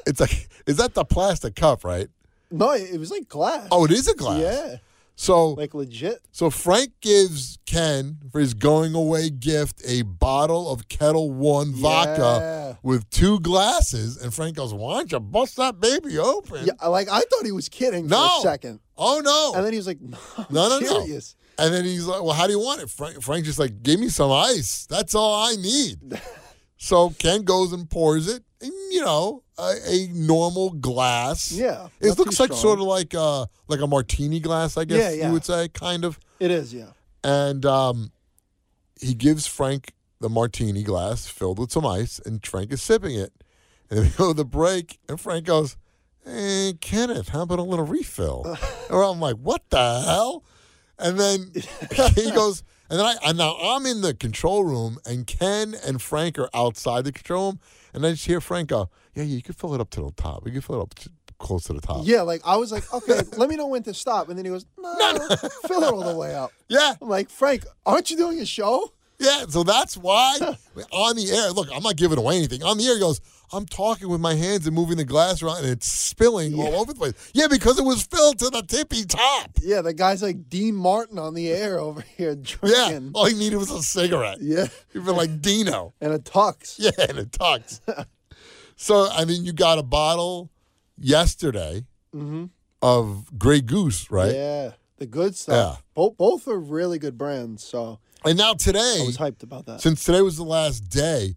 It's 0.06 0.20
like 0.20 0.50
is 0.68 0.76
that 0.78 0.94
the 0.94 1.06
plastic 1.06 1.56
cup, 1.56 1.84
right? 1.86 2.10
No, 2.52 2.72
it 2.74 3.00
was 3.00 3.10
like 3.10 3.28
glass. 3.30 3.68
Oh, 3.72 3.86
it 3.86 3.92
is 3.92 4.08
a 4.10 4.14
glass. 4.16 4.40
yeah, 4.42 4.76
So 5.18 5.52
like 5.52 5.74
legit. 5.74 6.20
so 6.32 6.50
Frank 6.50 6.92
gives 7.02 7.58
Ken 7.66 8.18
for 8.32 8.40
his 8.42 8.54
going 8.54 8.94
away 8.94 9.30
gift 9.30 9.82
a 9.86 10.02
bottle 10.02 10.70
of 10.70 10.90
Ketel 10.90 11.32
One 11.32 11.72
vodka 11.74 12.78
with 12.84 13.10
two 13.10 13.40
glasses, 13.40 14.18
and 14.18 14.34
Frank 14.34 14.58
goes, 14.58 14.74
"Why 14.74 14.98
don't 14.98 15.12
you 15.12 15.20
bust 15.22 15.56
that 15.58 15.80
baby 15.80 16.18
open?" 16.18 16.66
Yeah, 16.66 16.88
like 16.88 17.08
I 17.10 17.22
thought 17.22 17.46
he 17.46 17.52
was 17.54 17.70
kidding 17.70 18.08
No. 18.08 18.28
for 18.28 18.40
a 18.40 18.52
second, 18.52 18.80
Oh 18.98 19.22
no. 19.24 19.54
and 19.56 19.66
then 19.66 19.72
he 19.74 19.78
was 19.78 19.88
like, 19.88 20.02
"No, 20.02 20.18
I'm 20.38 20.46
No, 20.50 20.70
no, 20.70 20.80
no. 20.80 21.04
serious." 21.06 21.36
And 21.58 21.74
then 21.74 21.86
he's 21.86 22.06
like, 22.06 22.22
"Well, 22.22 22.34
how 22.34 22.46
do 22.48 22.52
you 22.54 22.60
want 22.60 22.82
it?" 22.82 22.90
Frank, 22.90 23.22
Frank 23.24 23.46
just 23.46 23.58
like, 23.60 23.82
"Give 23.84 24.00
me 24.00 24.10
some 24.10 24.32
ice. 24.32 24.86
That's 24.90 25.16
all 25.16 25.34
I 25.34 25.56
need." 25.56 26.00
so 26.78 27.12
Ken 27.12 27.44
goes 27.44 27.72
and 27.72 27.90
pours 27.90 28.28
it, 28.28 28.44
you 28.62 29.02
know, 29.02 29.44
a, 29.58 29.74
a 29.88 30.08
normal 30.14 30.72
glass. 30.72 31.52
Yeah, 31.52 31.88
it 32.00 32.18
looks 32.18 32.40
like 32.40 32.48
strong. 32.48 32.62
sort 32.62 32.80
of 32.80 32.86
like 32.86 33.14
uh 33.14 33.46
like 33.68 33.82
a 33.82 33.88
martini 33.88 34.40
glass, 34.40 34.78
I 34.78 34.86
guess 34.86 34.98
Yeah, 34.98 35.10
yeah. 35.12 35.28
you 35.28 35.34
would 35.34 35.46
say, 35.46 35.68
kind 35.70 36.06
of. 36.06 36.20
It 36.40 36.52
is, 36.52 36.74
yeah. 36.74 36.88
And 37.24 37.66
um, 37.66 38.12
he 39.00 39.14
gives 39.14 39.48
Frank 39.48 39.94
the 40.20 40.30
martini 40.30 40.84
glass 40.84 41.28
filled 41.28 41.60
with 41.60 41.72
some 41.72 41.86
ice, 41.86 42.20
and 42.26 42.46
Frank 42.46 42.72
is 42.72 42.82
sipping 42.82 43.16
it. 43.16 43.34
And 43.90 44.00
then 44.00 44.06
we 44.06 44.12
go 44.12 44.28
to 44.30 44.34
the 44.34 44.46
break, 44.46 45.00
and 45.08 45.20
Frank 45.20 45.46
goes, 45.46 45.78
Hey, 46.24 46.74
Kenneth, 46.82 47.30
how 47.30 47.42
about 47.44 47.60
a 47.60 47.64
little 47.64 47.86
refill? 47.86 48.58
or 48.90 49.04
I'm 49.04 49.20
like, 49.20 49.36
What 49.38 49.70
the 49.70 50.02
hell? 50.02 50.44
And 50.98 51.20
then 51.20 51.52
he 52.16 52.32
goes, 52.32 52.64
and 52.90 53.00
then 53.00 53.06
I, 53.06 53.16
and 53.26 53.38
now 53.38 53.58
I'm 53.60 53.86
in 53.86 54.02
the 54.02 54.14
control 54.14 54.64
room, 54.64 54.98
and 55.06 55.26
Ken 55.28 55.76
and 55.86 56.02
Frank 56.02 56.38
are 56.40 56.50
outside 56.54 57.04
the 57.04 57.12
control 57.12 57.52
room, 57.52 57.60
and 57.96 58.06
I 58.06 58.12
just 58.12 58.26
hear 58.26 58.42
Frank 58.42 58.70
go, 58.70 58.90
Yeah, 59.14 59.24
you 59.24 59.42
can 59.42 59.54
fill 59.54 59.74
it 59.74 59.82
up 59.82 59.90
to 59.92 60.02
the 60.02 60.12
top. 60.12 60.46
You 60.46 60.52
can 60.52 60.62
fill 60.62 60.80
it 60.80 60.82
up 60.84 60.94
to, 60.96 61.10
close 61.40 61.64
to 61.66 61.74
the 61.74 61.82
top. 61.82 62.02
Yeah, 62.04 62.22
like 62.22 62.42
I 62.46 62.58
was 62.58 62.72
like, 62.72 62.92
okay, 62.94 63.22
let 63.38 63.50
me 63.50 63.56
know 63.56 63.68
when 63.68 63.84
to 63.84 63.94
stop, 63.94 64.30
and 64.30 64.38
then 64.38 64.46
he 64.46 64.52
goes, 64.52 64.66
no, 64.78 65.18
fill 65.68 65.84
it 65.84 65.94
all 65.94 66.04
the 66.04 66.16
way 66.16 66.36
up. 66.36 66.52
Yeah. 66.68 66.94
I'm 67.02 67.10
like, 67.10 67.30
Frank, 67.30 67.66
aren't 67.86 68.12
you 68.12 68.18
doing 68.18 68.40
a 68.40 68.46
show? 68.46 68.92
Yeah, 69.20 69.46
so 69.48 69.64
that's 69.64 69.96
why 69.96 70.38
on 70.92 71.16
the 71.16 71.32
air, 71.32 71.52
look, 71.52 71.70
I'm 71.74 71.84
not 71.84 71.96
giving 71.96 72.18
away 72.18 72.38
anything. 72.38 72.64
On 72.64 72.78
the 72.78 72.86
air, 72.86 72.96
he 72.96 73.00
goes, 73.00 73.22
I'm 73.54 73.66
talking 73.66 74.10
with 74.10 74.20
my 74.20 74.34
hands 74.34 74.66
and 74.66 74.76
moving 74.76 74.98
the 74.98 75.06
glass 75.06 75.42
around 75.42 75.60
and 75.60 75.68
it's 75.68 75.88
spilling 75.88 76.60
all 76.60 76.76
over 76.76 76.94
the 76.94 77.00
place. 77.00 77.32
Yeah, 77.34 77.48
because 77.48 77.80
it 77.80 77.86
was 77.86 78.04
filled 78.04 78.40
to 78.40 78.50
the 78.50 78.64
tippy 78.64 79.06
top. 79.06 79.52
Yeah, 79.62 79.82
the 79.82 79.94
guy's 79.94 80.22
like 80.22 80.50
Dean 80.50 80.76
Martin 80.76 81.20
on 81.20 81.34
the 81.34 81.50
air 81.52 81.80
over 81.80 82.02
here 82.02 82.36
drinking. 82.36 82.72
Yeah, 82.76 83.00
all 83.14 83.26
he 83.26 83.36
needed 83.36 83.58
was 83.58 83.72
a 83.72 83.82
cigarette. 83.84 84.40
Yeah, 84.42 84.68
been 84.94 85.06
like 85.06 85.42
Dino. 85.42 85.94
and 86.02 86.14
a 86.14 86.20
tux. 86.20 86.76
Yeah, 86.78 86.92
and 87.08 87.20
a 87.20 87.26
tux. 87.26 87.80
so, 88.76 89.08
I 89.12 89.26
mean, 89.26 89.46
you 89.46 89.54
got 89.54 89.78
a 89.78 89.84
bottle 89.84 90.50
yesterday 90.98 91.86
of 92.82 93.38
Grey 93.38 93.62
Goose, 93.62 94.10
right? 94.10 94.34
Mm-hmm. 94.34 94.36
Yeah, 94.36 94.72
the 94.98 95.06
good 95.06 95.36
stuff. 95.36 95.78
Yeah. 95.78 95.82
Both 95.94 96.18
both 96.18 96.48
are 96.48 96.60
really 96.60 97.00
good 97.00 97.18
brands, 97.18 97.64
so 97.64 98.00
And 98.26 98.38
now 98.38 98.54
today, 98.54 99.00
I 99.02 99.06
was 99.06 99.18
hyped 99.18 99.44
about 99.44 99.66
that. 99.68 99.82
since 99.82 100.04
today 100.04 100.22
was 100.22 100.38
the 100.38 100.44
last 100.44 100.90
day, 100.90 101.36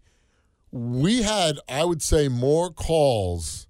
we 0.71 1.23
had, 1.23 1.59
I 1.69 1.85
would 1.85 2.03
say, 2.03 2.29
more 2.29 2.71
calls 2.71 3.67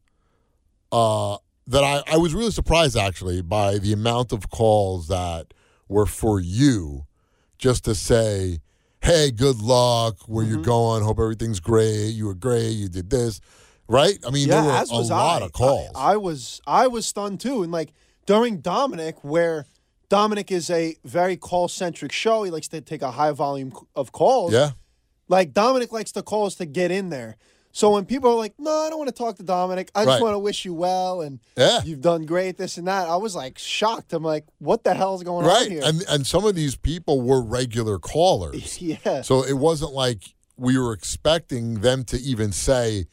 uh, 0.93 1.37
that 1.67 1.85
I, 1.85 2.03
I 2.07 2.17
was 2.17 2.35
really 2.35 2.51
surprised 2.51 2.97
actually 2.97 3.43
by 3.43 3.79
the 3.79 3.93
amount 3.93 4.33
of 4.33 4.51
calls 4.51 5.09
that 5.09 5.53
were 5.89 6.07
for 6.07 6.41
you 6.41 7.07
just 7.59 7.85
to 7.85 7.95
say, 7.95 8.61
hey, 9.03 9.31
good 9.31 9.61
luck, 9.61 10.17
where 10.27 10.45
Mm-hmm. 10.45 10.55
you're 10.55 10.63
going, 10.63 11.03
hope 11.03 11.19
everything's 11.19 11.61
great, 11.61 12.09
you 12.11 12.27
were 12.27 12.35
great, 12.35 12.71
you 12.71 12.89
did 12.89 13.11
this. 13.11 13.41
Right? 13.91 14.19
I 14.27 14.31
mean, 14.31 14.49
yeah, 14.49 14.61
there 14.61 14.65
were 14.65 15.01
a 15.01 15.03
lot 15.07 15.43
I. 15.43 15.47
of 15.47 15.53
calls. 15.53 15.91
I, 15.95 16.13
I 16.13 16.17
was 16.19 16.61
I 16.67 16.87
was 16.89 17.07
stunned 17.07 17.41
too, 17.41 17.63
and 17.63 17.73
like 17.73 17.95
during 18.27 18.59
Dominic, 18.61 19.25
where 19.25 19.65
Dominic 20.09 20.51
is 20.51 20.71
a 20.71 20.97
very 21.05 21.37
call 21.37 21.69
centric 21.69 22.13
show, 22.13 22.43
he 22.43 22.51
likes 22.51 22.69
to 22.69 22.81
take 22.81 23.03
a 23.03 23.11
high 23.11 23.33
volume 23.33 23.73
of 23.95 24.13
calls. 24.13 24.53
yeah. 24.53 24.71
Like 25.29 25.53
Dominic 25.53 25.93
likes 25.93 26.13
the 26.13 26.23
calls 26.23 26.55
to 26.57 26.65
get 26.65 26.91
in 26.91 27.11
there. 27.11 27.37
So 27.71 27.91
when 27.91 28.07
people 28.07 28.31
are 28.31 28.35
like, 28.35 28.55
"No, 28.59 28.71
I 28.71 28.89
don't 28.89 28.99
want 28.99 29.09
to 29.09 29.15
talk 29.15 29.37
to 29.37 29.43
Dominic. 29.43 29.91
I 29.95 30.01
just 30.01 30.15
Right. 30.15 30.23
want 30.23 30.35
to 30.35 30.39
wish 30.39 30.65
you 30.65 30.73
well 30.73 31.21
and 31.21 31.39
Yeah. 31.57 31.83
you've 31.85 32.01
done 32.01 32.25
great, 32.25 32.57
this 32.57 32.79
and 32.79 32.89
that," 32.89 33.07
I 33.09 33.17
was 33.17 33.35
like 33.37 33.59
shocked. 33.59 34.15
I'm 34.15 34.23
like, 34.25 34.47
"What 34.59 34.85
the 34.85 34.95
hell 34.95 35.15
is 35.17 35.23
going 35.23 35.45
on 35.45 35.51
Right. 35.53 35.71
here?" 35.71 35.83
And 35.85 36.03
and 36.09 36.27
some 36.27 36.47
of 36.47 36.55
these 36.55 36.77
people 36.77 37.21
were 37.21 37.43
regular 37.43 37.99
callers. 37.99 38.81
yeah, 38.83 39.21
So 39.21 39.43
it 39.45 39.59
wasn't 39.59 39.93
like 39.93 40.35
we 40.57 40.79
were 40.79 40.95
expecting 40.95 41.81
them 41.83 42.05
to 42.05 42.19
even 42.19 42.51
say 42.53 43.05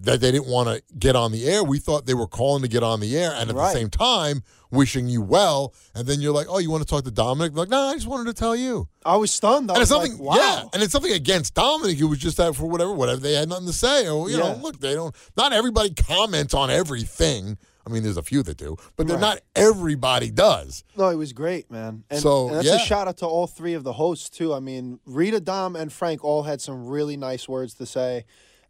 that 0.00 0.20
they 0.20 0.32
didn't 0.32 0.48
want 0.48 0.68
to 0.68 0.82
get 0.98 1.14
on 1.14 1.32
the 1.32 1.46
air. 1.46 1.62
We 1.62 1.78
thought 1.78 2.06
they 2.06 2.14
were 2.14 2.26
calling 2.26 2.62
to 2.62 2.68
get 2.68 2.82
on 2.82 3.00
the 3.00 3.16
air 3.16 3.32
and 3.36 3.50
at 3.50 3.54
Right. 3.56 3.72
the 3.72 3.78
same 3.78 3.90
time 3.90 4.42
wishing 4.70 5.06
you 5.06 5.20
well. 5.20 5.74
And 5.94 6.06
then 6.08 6.20
you're 6.20 6.32
like, 6.32 6.46
oh, 6.48 6.58
you 6.58 6.70
want 6.70 6.82
to 6.82 6.88
talk 6.88 7.04
to 7.04 7.10
Dominic? 7.10 7.54
like, 7.54 7.68
no, 7.68 7.78
I 7.78 7.94
just 7.94 8.06
wanted 8.06 8.24
to 8.26 8.32
tell 8.34 8.56
you. 8.56 8.88
I 9.04 9.16
was 9.16 9.30
stunned. 9.30 9.70
I 9.70 9.74
and 9.74 9.82
it's 9.82 9.90
something, 9.90 10.12
like, 10.12 10.20
"Wow." 10.20 10.34
yeah, 10.36 10.64
and 10.72 10.82
it's 10.82 10.92
something 10.92 11.12
against 11.12 11.54
Dominic. 11.54 12.00
It 12.00 12.04
was 12.04 12.18
just 12.18 12.38
that 12.38 12.54
for 12.56 12.64
whatever, 12.64 12.92
whatever 12.94 13.20
they 13.20 13.34
had 13.34 13.48
nothing 13.48 13.66
to 13.66 13.72
say. 13.72 14.08
Or 14.08 14.30
you 14.30 14.38
know, 14.38 14.54
look, 14.62 14.80
they 14.80 14.94
don't. 14.94 15.14
Not 15.36 15.52
everybody 15.52 15.90
comments 15.90 16.54
on 16.54 16.70
everything. 16.70 17.58
I 17.86 17.90
mean, 17.90 18.04
there's 18.04 18.16
a 18.16 18.22
few 18.22 18.42
that 18.44 18.56
do, 18.58 18.76
but 18.96 19.08
they're 19.08 19.16
Right. 19.16 19.20
not 19.20 19.40
everybody 19.56 20.30
does. 20.30 20.84
No, 20.96 21.08
it 21.08 21.16
was 21.16 21.32
great, 21.32 21.68
man. 21.70 22.04
And, 22.10 22.20
So, 22.20 22.46
and 22.46 22.56
that's 22.58 22.66
yeah. 22.68 22.76
a 22.76 22.78
shout 22.78 23.08
out 23.08 23.16
to 23.18 23.26
all 23.26 23.48
three 23.48 23.74
of 23.74 23.82
the 23.82 23.94
hosts 23.94 24.30
too. 24.30 24.54
I 24.54 24.60
mean, 24.60 25.00
Rita, 25.04 25.40
Dom, 25.40 25.74
and 25.74 25.92
Frank 25.92 26.24
all 26.24 26.44
had 26.44 26.60
some 26.60 26.86
really 26.86 27.16
nice 27.16 27.48
words 27.48 27.74
to 27.74 27.84
say, 27.86 28.24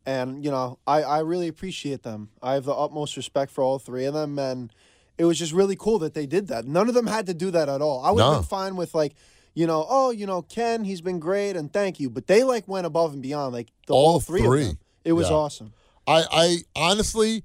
and 0.06 0.44
you 0.44 0.50
know, 0.50 0.78
I 0.87 1.02
I 1.02 1.18
really 1.21 1.49
appreciate 1.49 2.02
them. 2.02 2.30
I 2.42 2.54
have 2.54 2.64
the 2.64 2.75
utmost 2.75 3.16
respect 3.16 3.50
for 3.52 3.62
all 3.62 3.78
three 3.78 4.04
of 4.04 4.14
them, 4.14 4.38
and 4.38 4.73
it 5.18 5.25
was 5.25 5.38
just 5.38 5.52
really 5.52 5.76
cool 5.76 5.99
that 6.00 6.14
they 6.14 6.26
did 6.26 6.49
that. 6.49 6.66
None 6.66 6.88
of 6.88 6.94
them 6.94 7.06
had 7.06 7.26
to 7.26 7.35
do 7.35 7.50
that 7.52 7.68
at 7.68 7.80
all. 7.82 8.04
I 8.04 8.11
would 8.11 8.23
have 8.23 8.32
No. 8.32 8.38
been 8.38 8.44
fine 8.49 8.76
with 8.76 8.94
like. 8.94 9.14
You 9.54 9.66
know, 9.66 9.85
oh, 9.87 10.11
you 10.11 10.25
know, 10.25 10.40
Ken, 10.40 10.82
he's 10.82 11.02
been 11.02 11.18
great, 11.21 11.56
and 11.56 11.71
thank 11.71 12.00
you. 12.00 12.09
But 12.09 12.26
they 12.26 12.42
like 12.42 12.66
went 12.66 12.87
above 12.87 13.12
and 13.12 13.21
beyond, 13.21 13.52
like 13.52 13.68
the, 13.87 13.92
All 13.92 14.12
all 14.14 14.21
three, 14.21 14.40
them. 14.40 14.78
It 15.04 15.12
was 15.12 15.28
Yeah. 15.28 15.37
awesome. 15.37 15.75
I, 16.06 16.25
I 16.32 16.56
honestly, 16.75 17.44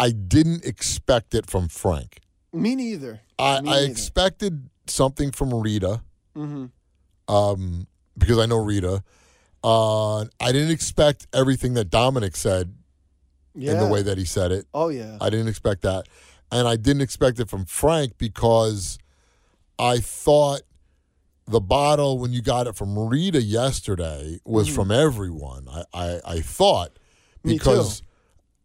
I 0.00 0.10
didn't 0.10 0.64
expect 0.64 1.36
it 1.36 1.48
from 1.48 1.68
Frank. 1.68 2.22
Me 2.52 2.74
neither. 2.74 3.20
I, 3.38 3.60
Me 3.60 3.70
I 3.70 3.72
neither. 3.74 3.86
expected 3.92 4.68
something 4.88 5.30
from 5.30 5.54
Rita, 5.54 6.02
Mm-hmm. 6.36 7.32
um, 7.32 7.86
because 8.16 8.38
I 8.38 8.46
know 8.46 8.56
Rita. 8.58 9.04
Uh, 9.64 10.20
I 10.40 10.52
didn't 10.52 10.70
expect 10.70 11.26
everything 11.32 11.74
that 11.74 11.90
Dominic 11.90 12.36
said 12.36 12.74
Yeah. 13.54 13.72
in 13.72 13.78
the 13.80 13.86
way 13.86 14.02
that 14.02 14.16
he 14.18 14.24
said 14.24 14.52
it. 14.52 14.66
oh 14.74 14.88
yeah. 14.88 15.18
I 15.20 15.30
didn't 15.30 15.48
expect 15.48 15.82
that, 15.82 16.06
and 16.52 16.68
I 16.68 16.76
didn't 16.76 17.02
expect 17.02 17.40
it 17.40 17.48
from 17.50 17.64
Frank 17.64 18.18
because 18.18 18.98
I 19.78 19.98
thought 19.98 20.62
the 21.46 21.60
bottle 21.60 22.18
when 22.18 22.32
you 22.32 22.42
got 22.42 22.66
it 22.66 22.76
from 22.76 22.98
Rita 22.98 23.42
yesterday 23.42 24.38
was 24.44 24.68
from 24.68 24.90
everyone. 24.90 25.66
I, 25.68 25.84
I, 25.94 26.20
I 26.26 26.40
thought 26.40 26.98
because 27.42 28.02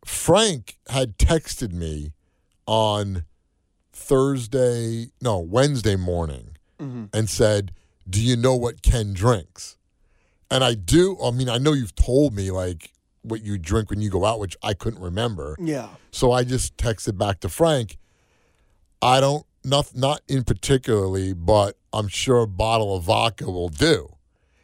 Frank 0.05 0.77
had 0.89 1.17
texted 1.17 1.71
me 1.71 2.11
on 2.67 3.23
Thursday, 3.93 5.07
no, 5.21 5.39
Wednesday 5.39 5.95
morning 5.95 6.49
Mm-hmm. 6.81 7.05
and 7.13 7.29
said, 7.29 7.71
Do 8.09 8.19
you 8.21 8.35
know 8.35 8.55
what 8.55 8.81
Ken 8.81 9.13
drinks? 9.13 9.77
And 10.53 10.63
I 10.63 10.75
do. 10.75 11.17
I 11.21 11.31
mean, 11.31 11.49
I 11.49 11.57
know 11.57 11.73
you've 11.73 11.95
told 11.95 12.33
me 12.35 12.51
like 12.51 12.91
what 13.23 13.41
you 13.41 13.57
drink 13.57 13.89
when 13.89 14.01
you 14.01 14.09
go 14.09 14.23
out, 14.23 14.39
which 14.39 14.55
I 14.61 14.73
couldn't 14.73 15.01
remember. 15.01 15.55
yeah. 15.59 15.87
So 16.11 16.31
I 16.31 16.43
just 16.43 16.77
texted 16.77 17.17
back 17.17 17.39
to 17.39 17.49
Frank. 17.49 17.97
I 19.01 19.19
don't 19.19 19.45
not 19.63 19.95
not 19.95 20.21
in 20.27 20.43
particularly, 20.43 21.33
but 21.33 21.75
I'm 21.91 22.07
sure 22.07 22.41
a 22.43 22.47
bottle 22.47 22.95
of 22.95 23.03
vodka 23.03 23.49
will 23.49 23.69
do. 23.69 24.09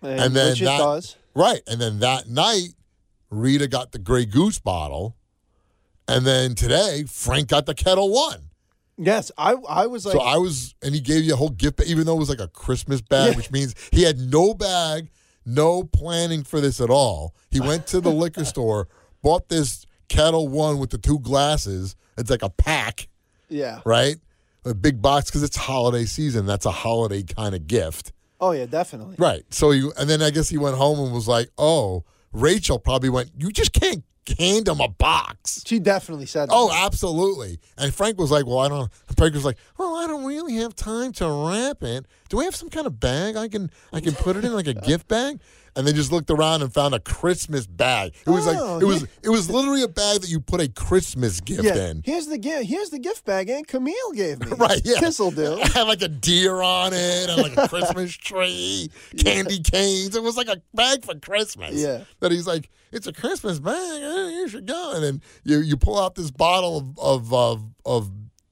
And 0.02 0.36
then 0.36 0.52
which 0.52 0.62
it 0.62 0.66
that- 0.66 0.78
does. 0.78 1.16
Right. 1.36 1.62
And 1.68 1.80
then 1.82 2.00
that 2.00 2.28
night, 2.30 2.70
Rita 3.30 3.68
got 3.68 3.92
the 3.92 4.00
Grey 4.00 4.26
Goose 4.26 4.60
bottle. 4.60 5.16
And 6.08 6.26
then 6.26 6.56
today, 6.56 7.04
Frank 7.08 7.48
got 7.50 7.66
the 7.66 7.74
Ketel 7.76 8.12
One. 8.12 8.50
Yes, 8.98 9.32
I 9.38 9.54
I 9.68 9.88
was 9.88 10.06
like, 10.06 10.14
so 10.14 10.20
I 10.22 10.38
was, 10.38 10.76
and 10.84 10.94
he 10.94 11.00
gave 11.02 11.24
you 11.24 11.34
a 11.34 11.38
whole 11.38 11.50
gift, 11.50 11.78
bag, 11.78 11.88
even 11.88 12.06
though 12.06 12.16
it 12.16 12.20
was 12.20 12.30
like 12.30 12.42
a 12.42 12.48
Christmas 12.50 13.02
bag, 13.02 13.32
Yeah. 13.32 13.38
which 13.38 13.52
means 13.52 13.74
he 13.92 14.04
had 14.04 14.18
no 14.18 14.54
bag 14.54 15.10
no 15.46 15.84
planning 15.84 16.44
for 16.44 16.62
this 16.62 16.80
at 16.82 16.90
all. 16.90 17.34
He 17.52 17.60
went 17.60 17.88
to 17.88 18.02
the 18.02 18.12
liquor 18.12 18.46
store, 18.54 18.88
bought 19.22 19.50
this 19.50 19.86
Ketel 20.08 20.48
One 20.48 20.80
with 20.80 20.90
the 20.92 20.98
two 20.98 21.20
glasses. 21.20 21.96
It's 22.18 22.30
like 22.30 22.44
a 22.44 22.50
pack, 22.50 23.08
Yeah. 23.48 23.82
right? 23.86 24.18
A 24.66 24.74
big 24.74 25.02
box 25.02 25.30
because 25.30 25.44
it's 25.44 25.56
holiday 25.56 26.06
season. 26.06 26.46
That's 26.46 26.66
a 26.66 26.72
holiday 26.72 27.24
kind 27.24 27.56
of 27.56 27.66
gift. 27.68 28.12
Oh 28.42 28.52
yeah, 28.52 28.66
definitely. 28.66 29.16
Right. 29.18 29.44
So 29.54 29.72
you 29.72 29.94
and 29.98 30.10
then 30.10 30.22
I 30.22 30.30
guess 30.30 30.50
he 30.50 30.58
went 30.58 30.76
home 30.78 31.00
and 31.00 31.14
was 31.14 31.28
like, 31.28 31.50
"Oh, 31.58 32.04
Rachel 32.32 32.78
probably 32.80 33.10
went. 33.10 33.32
You 33.38 33.52
just 33.52 33.74
can't 33.74 34.04
hand 34.38 34.68
him 34.68 34.80
a 34.80 34.88
box." 34.88 35.64
She 35.66 35.80
definitely 35.80 36.26
said 36.26 36.50
that. 36.50 36.54
Oh, 36.56 36.72
absolutely. 36.72 37.60
And 37.78 37.94
Frank 37.94 38.20
was 38.20 38.32
like, 38.32 38.46
"Well, 38.46 38.60
I 38.60 38.68
don't." 38.68 38.92
Frank 39.18 39.34
was 39.34 39.46
like, 39.46 39.58
"Well, 39.78 39.96
I 39.96 40.08
don't 40.08 40.26
really 40.26 40.56
have 40.56 40.76
time 40.76 41.12
to 41.14 41.30
wrap 41.30 41.84
it. 41.84 42.06
Do 42.30 42.38
we 42.38 42.46
have 42.46 42.56
some 42.56 42.70
kind 42.70 42.88
of 42.88 43.00
bag 43.00 43.36
I 43.36 43.48
can 43.48 43.72
I 43.92 44.00
can 44.02 44.14
put 44.14 44.36
it 44.36 44.46
in 44.46 44.54
like 44.54 44.68
a 44.68 44.74
gift 44.74 45.08
bag?" 45.08 45.40
And 45.76 45.88
they 45.88 45.94
just 45.94 46.12
looked 46.12 46.30
around 46.32 46.62
and 46.62 46.74
found 46.74 46.94
a 46.96 47.00
Christmas 47.00 47.68
bag. 47.68 48.14
It 48.26 48.30
was 48.30 48.48
Oh, 48.48 48.52
like 48.76 48.82
it 48.82 48.86
was 48.86 49.02
yeah. 49.02 49.08
it 49.24 49.30
was 49.30 49.50
literally 49.50 49.84
a 49.84 49.88
bag 49.88 50.22
that 50.22 50.30
you 50.30 50.40
put 50.40 50.62
a 50.62 50.68
Christmas 50.68 51.40
gift 51.42 51.64
yeah. 51.64 51.88
in. 51.90 52.02
Here's 52.04 52.28
the 52.28 52.38
gift. 52.38 52.66
Here's 52.66 52.90
the 52.90 53.00
gift 53.00 53.26
bag 53.26 53.50
Aunt 53.50 53.68
Camille 53.68 54.12
gave 54.14 54.40
me. 54.40 54.48
Right, 54.58 54.82
yeah. 54.84 55.00
This'll 55.00 55.32
do. 55.32 55.58
It 55.60 55.72
had 55.74 55.84
like 55.84 56.02
a 56.02 56.08
deer 56.08 56.62
on 56.62 56.92
it 56.94 57.30
and 57.30 57.42
like 57.42 57.56
a 57.58 57.68
Christmas 57.68 58.12
tree, 58.18 58.90
candy 59.18 59.60
canes. 59.60 60.16
It 60.16 60.24
was 60.24 60.36
like 60.38 60.48
a 60.48 60.62
bag 60.74 61.06
for 61.06 61.16
Christmas. 61.20 61.76
Yeah. 61.76 62.04
That 62.20 62.32
he's 62.32 62.48
like, 62.48 62.70
it's 62.92 63.08
a 63.08 63.14
Christmas 63.14 63.60
bag. 63.60 63.76
eh, 64.02 64.30
You 64.32 64.48
should 64.50 64.66
go. 64.66 64.94
And 64.96 65.04
then 65.04 65.22
you 65.44 65.60
you 65.60 65.78
pull 65.78 66.00
out 66.00 66.16
this 66.16 66.32
bottle 66.32 66.78
of 66.98 67.00
of 67.00 67.34
of, 67.34 67.64
of 67.86 68.12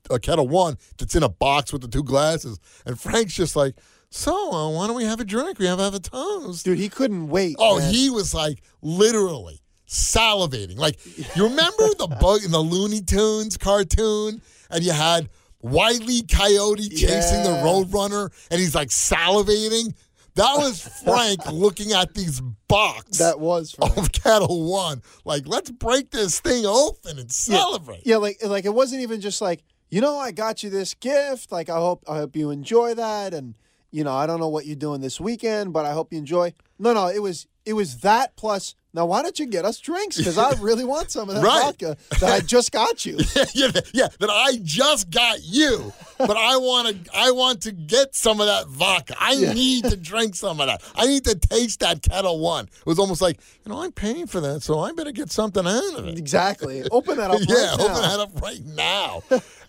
a 0.09 0.19
Ketel 0.19 0.47
One 0.47 0.77
that's 0.97 1.15
in 1.15 1.23
a 1.23 1.29
box 1.29 1.73
with 1.73 1.81
the 1.81 1.87
two 1.89 2.03
glasses, 2.03 2.59
and 2.85 2.97
Frank's 2.99 3.33
just 3.33 3.55
like, 3.57 3.75
so 4.09 4.51
uh, 4.53 4.69
why 4.69 4.87
don't 4.87 4.95
we 4.95 5.03
have 5.03 5.19
a 5.19 5.25
drink? 5.25 5.59
We 5.59 5.65
have 5.65 5.77
to 5.79 5.83
have 5.83 5.93
a 5.93 5.99
toast. 5.99 6.65
Dude, 6.65 6.77
he 6.77 6.89
couldn't 6.89 7.27
wait. 7.27 7.55
Oh, 7.59 7.79
man. 7.79 7.93
he 7.93 8.09
was 8.09 8.33
like 8.33 8.61
literally 8.81 9.61
salivating. 9.87 10.77
Like 10.77 10.99
you 11.35 11.43
remember 11.43 11.87
the 11.97 12.07
bug 12.21 12.43
in 12.43 12.51
the 12.51 12.59
Looney 12.59 13.01
Tunes 13.01 13.57
cartoon, 13.57 14.41
and 14.69 14.83
you 14.83 14.91
had 14.91 15.29
Wiley 15.61 16.21
Coyote 16.23 16.89
chasing 16.89 17.43
the 17.43 17.49
Yeah. 17.49 17.63
Roadrunner, 17.63 18.31
and 18.51 18.59
he's 18.59 18.75
like 18.75 18.89
salivating. 18.89 19.93
That 20.35 20.55
was 20.57 20.81
Frank 21.03 21.51
looking 21.51 21.93
at 21.93 22.13
these 22.13 22.41
box 22.67 23.17
That 23.17 23.39
was 23.39 23.71
Frank. 23.71 23.97
of 23.97 24.11
Ketel 24.11 24.69
One. 24.69 25.01
Like, 25.25 25.47
let's 25.47 25.71
break 25.71 26.11
this 26.11 26.39
thing 26.39 26.63
open 26.65 27.17
and 27.17 27.31
celebrate. 27.31 28.01
Yeah, 28.05 28.17
like 28.17 28.37
like 28.43 28.65
it 28.65 28.73
wasn't 28.73 29.01
even 29.01 29.19
just 29.19 29.41
like, 29.41 29.63
you 29.89 29.99
know, 29.99 30.17
I 30.17 30.31
got 30.31 30.61
you 30.63 30.69
this 30.69 30.93
gift. 30.93 31.51
Like 31.51 31.69
I 31.69 31.77
hope 31.77 32.03
I 32.07 32.17
hope 32.17 32.35
you 32.35 32.51
enjoy 32.51 32.93
that 32.93 33.33
and 33.33 33.55
you 33.97 34.03
know, 34.03 34.13
I 34.13 34.27
don't 34.27 34.39
know 34.39 34.49
what 34.49 34.67
you're 34.67 34.75
doing 34.75 35.01
this 35.01 35.19
weekend, 35.19 35.73
but 35.73 35.83
I 35.85 35.91
hope 35.93 36.11
you 36.13 36.19
enjoy. 36.19 36.53
No, 36.77 36.93
no, 36.93 37.07
it 37.07 37.21
was 37.21 37.47
it 37.65 37.73
was 37.73 37.97
that 38.01 38.35
plus 38.37 38.75
now 38.93 39.05
why 39.07 39.21
don't 39.23 39.37
you 39.39 39.45
get 39.47 39.65
us 39.65 39.79
drinks? 39.79 40.17
Because 40.17 40.37
I 40.37 40.51
really 40.61 40.85
want 40.85 41.09
some 41.11 41.27
of 41.29 41.35
that 41.35 41.43
Right. 41.51 41.63
vodka 41.63 41.97
that 42.19 42.31
I 42.31 42.39
just 42.39 42.71
got 42.71 43.05
you. 43.05 43.17
yeah, 43.35 43.45
yeah, 43.53 43.71
yeah, 43.93 44.07
that 44.19 44.29
I 44.29 44.59
just 44.63 45.09
got 45.09 45.39
you, 45.43 45.91
but 46.17 46.37
I 46.37 46.57
want 46.57 46.87
to, 47.05 47.11
I 47.15 47.31
want 47.31 47.61
to 47.63 47.71
get 47.71 48.15
some 48.15 48.39
of 48.39 48.45
that 48.47 48.67
vodka. 48.67 49.15
I 49.19 49.33
Yeah. 49.33 49.53
need 49.53 49.85
to 49.85 49.97
drink 49.97 50.35
some 50.35 50.61
of 50.61 50.67
that. 50.67 50.81
I 50.95 51.07
need 51.07 51.25
to 51.25 51.35
taste 51.35 51.79
that 51.81 52.01
Ketel 52.03 52.39
One. 52.39 52.65
It 52.65 52.85
was 52.85 52.99
almost 52.99 53.21
like, 53.21 53.39
you 53.65 53.71
know, 53.71 53.81
I'm 53.81 53.91
paying 53.91 54.27
for 54.27 54.39
that, 54.41 54.61
so 54.63 54.79
I 54.79 54.91
better 54.93 55.11
get 55.11 55.31
something 55.31 55.65
out 55.67 55.93
of 55.97 56.07
it. 56.07 56.17
Exactly. 56.19 56.83
Open 56.91 57.17
that 57.17 57.31
up 57.31 57.39
yeah, 57.47 57.55
right 57.71 57.79
open 57.79 58.01
that 58.01 58.19
up 58.19 58.41
right 58.41 58.63
now. 58.65 59.23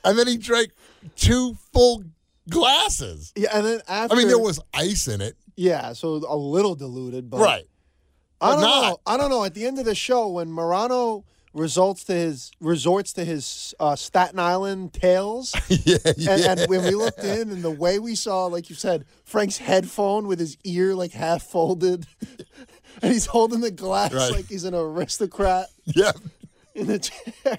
and 0.04 0.18
then 0.18 0.26
he 0.26 0.36
drank 0.36 0.70
two 1.16 1.56
full 1.72 2.04
glasses. 2.48 3.32
Yeah, 3.36 3.48
and 3.56 3.66
then 3.66 3.80
after 3.88 4.14
I 4.14 4.18
mean, 4.18 4.28
there 4.28 4.38
was 4.38 4.60
ice 4.74 5.08
in 5.08 5.20
it, 5.20 5.36
Yeah, 5.56 5.92
so 5.92 6.14
a 6.28 6.36
little 6.36 6.74
diluted, 6.74 7.30
but 7.30 7.40
right? 7.40 7.64
I 8.40 8.52
don't 8.52 8.60
not. 8.60 8.82
know. 8.82 8.98
I 9.06 9.16
don't 9.16 9.30
know. 9.30 9.44
At 9.44 9.54
the 9.54 9.66
end 9.66 9.78
of 9.78 9.84
the 9.84 9.94
show, 9.94 10.28
when 10.28 10.50
Morano 10.52 11.24
results 11.54 12.04
to 12.04 12.12
his 12.12 12.52
resorts 12.60 13.12
to 13.14 13.24
his 13.24 13.74
uh, 13.80 13.96
Staten 13.96 14.38
Island 14.38 14.92
tales, 14.92 15.54
yeah, 15.68 15.96
yeah. 16.16 16.32
and, 16.32 16.60
and 16.60 16.70
when 16.70 16.82
we 16.84 16.90
looked 16.90 17.24
in 17.24 17.50
and 17.50 17.62
the 17.62 17.70
way 17.70 17.98
we 17.98 18.14
saw, 18.14 18.46
like 18.46 18.70
you 18.70 18.76
said, 18.76 19.06
Frank's 19.24 19.58
headphone 19.58 20.28
with 20.28 20.38
his 20.38 20.56
ear 20.64 20.94
like 20.94 21.12
half 21.12 21.42
folded, 21.42 22.06
and 23.02 23.12
he's 23.12 23.26
holding 23.26 23.60
the 23.60 23.70
glass 23.72 24.12
Right. 24.14 24.30
like 24.32 24.48
he's 24.48 24.64
an 24.64 24.74
aristocrat 24.74 25.66
yeah. 25.84 26.12
in 26.74 26.86
the 26.86 26.98
chair. 27.00 27.58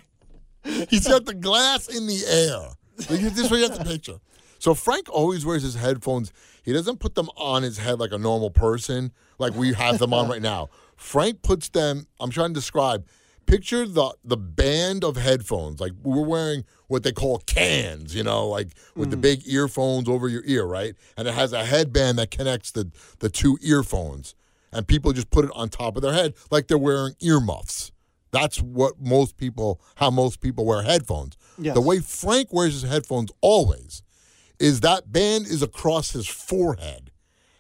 He's 0.90 1.08
got 1.08 1.26
the 1.26 1.34
glass 1.34 1.88
in 1.88 2.06
the 2.08 2.22
air. 2.28 2.70
Like, 3.10 3.22
this 3.22 3.40
is 3.40 3.50
what 3.52 3.58
you 3.58 3.70
have 3.70 3.78
to 3.80 3.86
picture. 3.86 4.20
So 4.60 4.74
Frank 4.74 5.10
always 5.10 5.46
wears 5.46 5.64
his 5.64 5.76
headphones. 5.76 6.32
He 6.64 6.74
doesn't 6.74 7.00
put 7.00 7.16
them 7.16 7.30
on 7.38 7.64
his 7.64 7.78
head 7.78 8.00
like 8.00 8.12
a 8.12 8.18
normal 8.18 8.52
person, 8.52 9.12
like 9.40 9.56
we 9.56 9.74
have 9.74 9.98
them 9.98 10.14
on 10.14 10.30
right 10.30 10.42
now. 10.42 10.70
Frank 10.98 11.42
puts 11.42 11.70
them. 11.70 12.08
I'm 12.20 12.30
trying 12.30 12.50
to 12.50 12.54
describe. 12.54 13.08
Picture 13.46 13.88
the 13.88 14.14
the 14.24 14.38
band 14.38 15.04
of 15.04 15.16
headphones. 15.16 15.80
Like 15.80 15.94
we're 16.04 16.24
wearing 16.24 16.66
what 16.88 17.02
they 17.02 17.12
call 17.12 17.40
cans, 17.48 18.14
you 18.14 18.22
know, 18.22 18.48
like 18.48 18.68
with 18.96 19.10
the 19.10 19.18
mm. 19.18 19.22
big 19.22 19.48
earphones 19.48 20.08
over 20.08 20.28
your 20.28 20.44
ear, 20.46 20.66
right? 20.66 20.94
And 21.18 21.28
it 21.28 21.34
has 21.34 21.52
a 21.52 21.66
headband 21.66 22.20
that 22.20 22.30
connects 22.30 22.70
the 22.70 22.92
the 23.20 23.30
two 23.30 23.58
earphones, 23.64 24.36
and 24.72 24.88
people 24.88 25.14
just 25.14 25.32
put 25.32 25.46
it 25.46 25.52
on 25.56 25.70
top 25.70 25.96
of 25.96 26.04
their 26.04 26.14
head 26.14 26.36
like 26.52 26.68
they're 26.68 26.78
wearing 26.78 27.16
earmuffs. 27.22 27.92
That's 28.32 28.62
what 28.62 29.02
most 29.02 29.38
people, 29.38 29.82
how 29.96 30.12
most 30.12 30.40
people 30.40 30.64
wear 30.64 30.84
headphones. 30.84 31.36
Yes. 31.58 31.74
The 31.74 31.82
way 31.82 32.00
Frank 32.00 32.54
wears 32.54 32.74
his 32.74 32.84
headphones 32.84 33.32
always 33.42 34.04
is 34.60 34.82
that 34.82 35.12
band 35.12 35.48
is 35.48 35.62
across 35.62 36.12
his 36.12 36.28
forehead. 36.28 37.12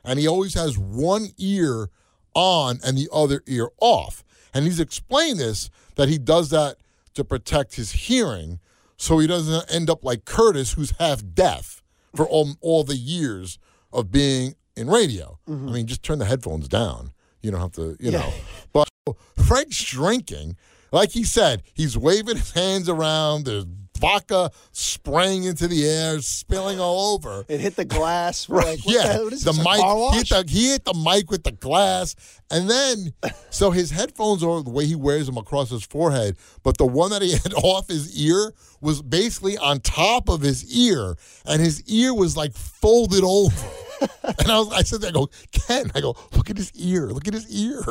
And 0.03 0.19
he 0.19 0.27
always 0.27 0.53
has 0.53 0.77
one 0.77 1.29
ear 1.37 1.89
on 2.33 2.79
and 2.85 2.97
the 2.97 3.09
other 3.11 3.43
ear 3.47 3.69
off. 3.79 4.23
And 4.53 4.65
he's 4.65 4.79
explained 4.79 5.39
this 5.39 5.69
that 5.95 6.09
he 6.09 6.17
does 6.17 6.49
that 6.49 6.77
to 7.13 7.23
protect 7.23 7.75
his 7.75 7.91
hearing 7.91 8.59
so 8.97 9.19
he 9.19 9.27
doesn't 9.27 9.73
end 9.73 9.89
up 9.89 10.03
like 10.03 10.25
Curtis, 10.25 10.73
who's 10.73 10.91
half 10.99 11.21
deaf 11.33 11.81
for 12.15 12.27
all, 12.27 12.55
all 12.61 12.83
the 12.83 12.95
years 12.95 13.59
of 13.93 14.11
being 14.11 14.55
in 14.75 14.89
radio. 14.89 15.39
Mm-hmm. 15.47 15.69
I 15.69 15.71
mean, 15.71 15.87
just 15.87 16.03
turn 16.03 16.19
the 16.19 16.25
headphones 16.25 16.67
down. 16.67 17.11
You 17.41 17.51
don't 17.51 17.61
have 17.61 17.71
to, 17.73 17.95
you 17.99 18.11
know. 18.11 18.33
But 18.73 18.89
Frank's 19.37 19.83
drinking. 19.83 20.57
Like 20.91 21.11
he 21.11 21.23
said, 21.23 21.63
he's 21.73 21.97
waving 21.97 22.37
his 22.37 22.51
hands 22.51 22.89
around. 22.89 23.45
There's 23.45 23.65
vodka 23.99 24.51
spraying 24.71 25.43
into 25.43 25.67
the 25.67 25.87
air, 25.87 26.19
spilling 26.21 26.79
all 26.79 27.13
over. 27.15 27.45
It 27.47 27.59
hit 27.59 27.75
the 27.75 27.85
glass. 27.85 28.47
We're 28.47 28.61
like, 28.61 28.79
yeah, 28.85 29.17
the? 29.17 29.25
The 29.25 29.29
this, 29.29 29.57
mic. 29.57 29.75
He 29.75 30.17
hit, 30.17 30.29
the, 30.29 30.45
he 30.47 30.71
hit 30.71 30.85
the 30.85 30.93
mic 30.93 31.29
with 31.29 31.43
the 31.43 31.51
glass, 31.51 32.15
and 32.49 32.69
then 32.69 33.13
so 33.49 33.71
his 33.71 33.91
headphones 33.91 34.43
are 34.43 34.63
the 34.63 34.69
way 34.69 34.85
he 34.85 34.95
wears 34.95 35.25
them 35.25 35.37
across 35.37 35.69
his 35.69 35.83
forehead. 35.83 36.37
But 36.63 36.77
the 36.77 36.85
one 36.85 37.11
that 37.11 37.21
he 37.21 37.31
had 37.43 37.53
off 37.53 37.87
his 37.87 38.15
ear 38.19 38.53
was 38.81 39.01
basically 39.01 39.57
on 39.57 39.79
top 39.81 40.29
of 40.29 40.41
his 40.41 40.65
ear, 40.75 41.15
and 41.45 41.61
his 41.61 41.83
ear 41.87 42.13
was 42.13 42.37
like 42.37 42.53
folded 42.53 43.23
over. 43.23 43.55
And 44.23 44.49
I 44.49 44.59
was, 44.59 44.71
I 44.71 44.83
said, 44.83 45.03
I 45.03 45.11
go, 45.11 45.29
Ken, 45.51 45.91
I 45.93 45.99
go, 45.99 46.15
look 46.33 46.49
at 46.49 46.55
his 46.55 46.71
ear, 46.73 47.07
look 47.07 47.27
at 47.27 47.33
his 47.33 47.49
ear, 47.49 47.83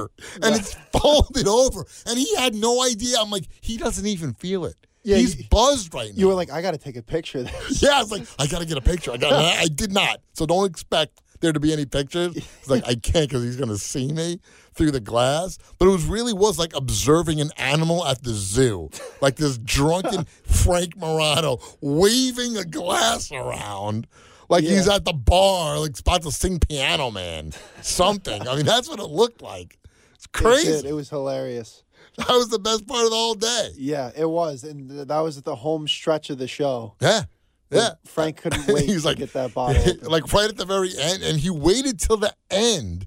and 0.42 0.56
it's 0.56 0.74
folded 0.90 1.46
over, 1.46 1.84
and 2.06 2.18
he 2.18 2.34
had 2.36 2.54
no 2.54 2.82
idea. 2.82 3.18
I'm 3.20 3.30
like, 3.30 3.44
he 3.60 3.76
doesn't 3.76 4.06
even 4.06 4.32
feel 4.32 4.64
it. 4.64 4.76
Yeah, 5.08 5.16
He's 5.16 5.38
you- 5.38 5.44
buzzed 5.48 5.94
right 5.94 6.10
now. 6.10 6.20
you 6.20 6.26
were 6.28 6.34
like, 6.34 6.50
I 6.50 6.60
got 6.60 6.72
to 6.72 6.78
take 6.78 6.96
a 6.96 7.02
picture 7.02 7.38
of 7.38 7.44
this. 7.50 7.82
Yeah, 7.82 7.96
I 7.96 8.00
was 8.00 8.10
like, 8.12 8.26
I 8.38 8.46
gotta 8.46 8.66
get 8.66 8.76
a 8.76 8.82
picture. 8.82 9.10
I 9.12 9.16
got. 9.16 9.32
I 9.32 9.66
did 9.68 9.90
not. 9.90 10.20
So 10.34 10.44
don't 10.44 10.66
expect 10.68 11.22
there 11.40 11.52
to 11.52 11.60
be 11.60 11.72
any 11.72 11.86
pictures. 11.86 12.36
It's 12.36 12.68
like 12.68 12.84
I 12.86 12.94
can't 12.94 13.28
because 13.28 13.42
he's 13.42 13.56
gonna 13.56 13.78
see 13.78 14.12
me 14.12 14.38
through 14.74 14.90
the 14.90 15.00
glass. 15.00 15.56
But 15.78 15.86
it 15.88 15.92
was 15.92 16.04
really 16.04 16.34
was 16.34 16.58
like 16.58 16.74
observing 16.76 17.40
an 17.40 17.50
animal 17.56 18.04
at 18.04 18.22
the 18.22 18.32
zoo, 18.34 18.90
like 19.22 19.36
this 19.36 19.56
drunken 19.56 20.24
Frank 20.44 20.96
Morano 20.98 21.58
waving 21.80 22.58
a 22.58 22.64
glass 22.64 23.32
around. 23.32 24.06
Like 24.50 24.64
he's 24.64 24.88
at 24.88 25.04
the 25.06 25.12
bar, 25.14 25.78
like 25.78 25.98
about 25.98 26.22
to 26.22 26.32
sing 26.32 26.58
Piano 26.58 27.10
Man, 27.10 27.52
something. 27.82 28.46
I 28.46 28.56
mean, 28.56 28.66
that's 28.66 28.88
what 28.88 28.98
it 29.00 29.08
looked 29.08 29.40
like. 29.40 29.78
It's 30.14 30.26
crazy. 30.26 30.72
did. 30.72 30.84
It 30.84 30.92
was 30.92 31.08
hilarious. 31.08 31.82
That 32.26 32.34
was 32.34 32.48
the 32.48 32.58
best 32.58 32.86
part 32.86 33.04
of 33.04 33.10
the 33.10 33.16
whole 33.16 33.34
day. 33.34 33.70
Yeah, 33.76 34.10
it 34.16 34.28
was, 34.28 34.64
and 34.64 34.90
th- 34.90 35.06
that 35.08 35.20
was 35.20 35.40
the 35.42 35.54
home 35.56 35.86
stretch 35.88 36.30
of 36.30 36.38
the 36.38 36.48
show. 36.48 36.94
Yeah, 37.00 37.22
yeah. 37.70 37.90
Frank 38.06 38.36
couldn't 38.42 38.66
wait 38.66 38.86
He 38.86 38.94
was 38.94 39.02
to 39.02 39.08
like- 39.08 39.18
get 39.18 39.32
that 39.34 39.54
bottle. 39.54 39.80
open. 39.86 40.08
like 40.08 40.32
right 40.32 40.48
at 40.50 40.56
the 40.56 40.66
very 40.66 40.90
end, 40.98 41.22
and 41.22 41.38
he 41.38 41.48
waited 41.50 41.98
till 42.00 42.16
the 42.16 42.34
end 42.50 43.06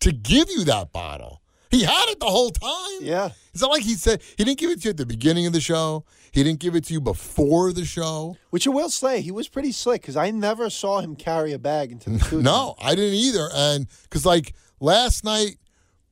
to 0.00 0.12
give 0.12 0.48
you 0.50 0.64
that 0.64 0.92
bottle. 0.92 1.40
He 1.70 1.82
had 1.84 2.08
it 2.08 2.18
the 2.18 2.26
whole 2.26 2.50
time. 2.50 2.98
yeah, 3.02 3.28
It's 3.52 3.60
not 3.60 3.70
like 3.70 3.82
he 3.82 3.94
said 3.94 4.22
he 4.38 4.44
didn't 4.44 4.58
give 4.58 4.70
it 4.70 4.80
to 4.80 4.84
you 4.84 4.90
at 4.90 4.96
the 4.96 5.04
beginning 5.04 5.46
of 5.46 5.52
the 5.52 5.60
show. 5.60 6.04
He 6.32 6.42
didn't 6.42 6.60
give 6.60 6.74
it 6.74 6.84
to 6.84 6.94
you 6.94 7.00
before 7.00 7.72
the 7.74 7.84
show. 7.84 8.36
which 8.50 8.66
I 8.66 8.70
will 8.70 8.88
say, 8.90 9.20
he 9.20 9.30
was 9.30 9.48
pretty 9.48 9.72
slick 9.72 10.00
because 10.00 10.16
I 10.16 10.30
never 10.30 10.70
saw 10.70 11.00
him 11.00 11.14
carry 11.14 11.52
a 11.52 11.58
bag 11.58 11.92
into 11.92 12.08
the 12.10 12.20
studio. 12.20 12.40
No, 12.40 12.74
I 12.80 12.94
didn't 12.94 13.14
either. 13.16 13.48
And 13.54 13.86
because 14.04 14.24
like 14.24 14.54
last 14.80 15.24
night 15.24 15.58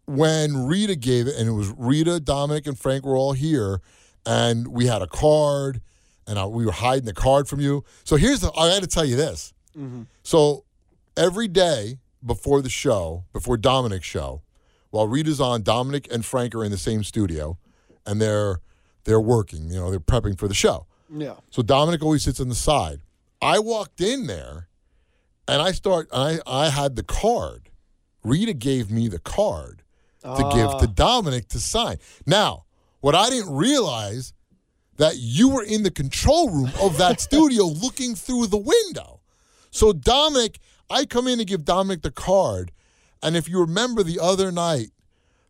when 0.07 0.67
Rita 0.67 0.97
gave 0.97 1.27
it, 1.27 1.37
and 1.37 1.49
it 1.49 1.53
was 1.53 1.73
Rita, 1.77 2.21
Dominic, 2.21 2.67
and 2.67 2.79
Frank 2.79 3.05
were 3.05 3.17
all 3.17 3.33
here, 3.33 3.81
and 4.25 4.69
we 4.69 4.87
had 4.87 5.03
a 5.03 5.07
card, 5.07 5.81
and 6.27 6.39
I, 6.39 6.47
we 6.47 6.65
were 6.65 6.73
hiding 6.73 7.05
the 7.05 7.13
card 7.13 7.49
from 7.49 7.61
you. 7.61 7.85
So 8.05 8.17
here's 8.17 8.41
the 8.41 8.53
I 8.53 8.69
got 8.71 8.83
to 8.83 8.87
tell 8.87 9.05
you 9.05 9.17
this. 9.17 9.53
Mm-hmm. 9.77 10.03
So 10.23 10.65
every 11.17 11.49
day 11.49 11.99
before 12.25 12.63
the 12.63 12.71
show, 12.71 13.25
before 13.33 13.57
Dominic's 13.57 14.07
show, 14.07 14.43
while 14.91 15.07
Rita's 15.09 15.41
on, 15.41 15.63
Dominic 15.63 16.09
and 16.11 16.25
Frank 16.25 16.55
are 16.55 16.65
in 16.65 16.71
the 16.71 16.79
same 16.79 17.05
studio, 17.05 17.59
and 18.07 18.21
they're 18.21 18.61
they're 19.05 19.21
working. 19.21 19.71
You 19.71 19.81
know, 19.81 19.91
they're 19.91 20.01
prepping 20.01 20.39
for 20.39 20.49
the 20.49 20.55
show. 20.55 20.87
Yeah. 21.13 21.35
So 21.51 21.63
Dominic 21.63 22.03
always 22.03 22.23
sits 22.23 22.41
on 22.41 22.49
the 22.49 22.55
side. 22.55 23.01
I 23.43 23.59
walked 23.59 24.01
in 24.01 24.29
there, 24.29 24.69
and 25.49 25.61
I 25.61 25.73
start. 25.73 26.09
I 26.13 26.39
I 26.47 26.71
had 26.71 26.95
the 26.95 27.03
card. 27.03 27.71
Rita 28.23 28.55
gave 28.55 28.91
me 28.91 29.09
the 29.09 29.21
card 29.21 29.83
to 30.23 30.51
give 30.55 30.79
to 30.81 30.87
Dominic 30.87 31.49
to 31.49 31.61
sign. 31.61 31.99
Now, 32.27 32.65
what 33.01 33.15
I 33.15 33.31
didn't 33.31 33.55
realize 33.55 34.33
that 34.97 35.17
you 35.17 35.51
were 35.51 35.63
in 35.63 35.83
the 35.83 35.91
control 35.91 36.51
room 36.51 36.71
of 36.81 36.99
that 36.99 37.21
studio 37.29 37.65
looking 37.65 38.15
through 38.15 38.47
the 38.47 38.57
window. 38.57 39.21
So 39.71 39.93
Dominic, 39.93 40.59
I 40.91 41.05
come 41.05 41.29
in 41.29 41.39
to 41.39 41.45
give 41.45 41.65
Dominic 41.65 42.03
the 42.03 42.11
card, 42.11 42.73
and 43.23 43.37
if 43.37 43.49
you 43.49 43.61
remember 43.61 44.03
the 44.03 44.19
other 44.21 44.51
night, 44.51 44.89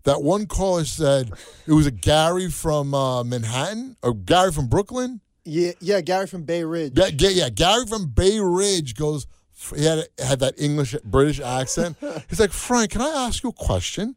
that 0.04 0.22
one 0.22 0.46
caller 0.46 0.84
said 0.84 1.32
it 1.66 1.72
was 1.72 1.86
a 1.86 1.90
Gary 1.90 2.48
from 2.48 2.94
uh, 2.94 3.24
Manhattan 3.24 3.96
or 4.02 4.14
Gary 4.14 4.52
from 4.52 4.68
Brooklyn. 4.68 5.20
Yeah, 5.44 5.72
yeah, 5.80 6.00
Gary 6.00 6.26
from 6.26 6.42
Bay 6.42 6.64
Ridge. 6.64 6.92
Yeah, 6.96 7.08
yeah, 7.18 7.28
yeah, 7.30 7.48
Gary 7.50 7.86
from 7.86 8.06
Bay 8.06 8.38
Ridge 8.40 8.94
goes. 8.94 9.26
He 9.74 9.84
had 9.84 10.06
had 10.18 10.40
that 10.40 10.54
English 10.58 10.94
British 11.04 11.40
accent. 11.40 11.96
He's 12.28 12.38
like, 12.40 12.52
Frank, 12.52 12.92
can 12.92 13.00
I 13.00 13.26
ask 13.26 13.42
you 13.42 13.50
a 13.50 13.52
question? 13.52 14.16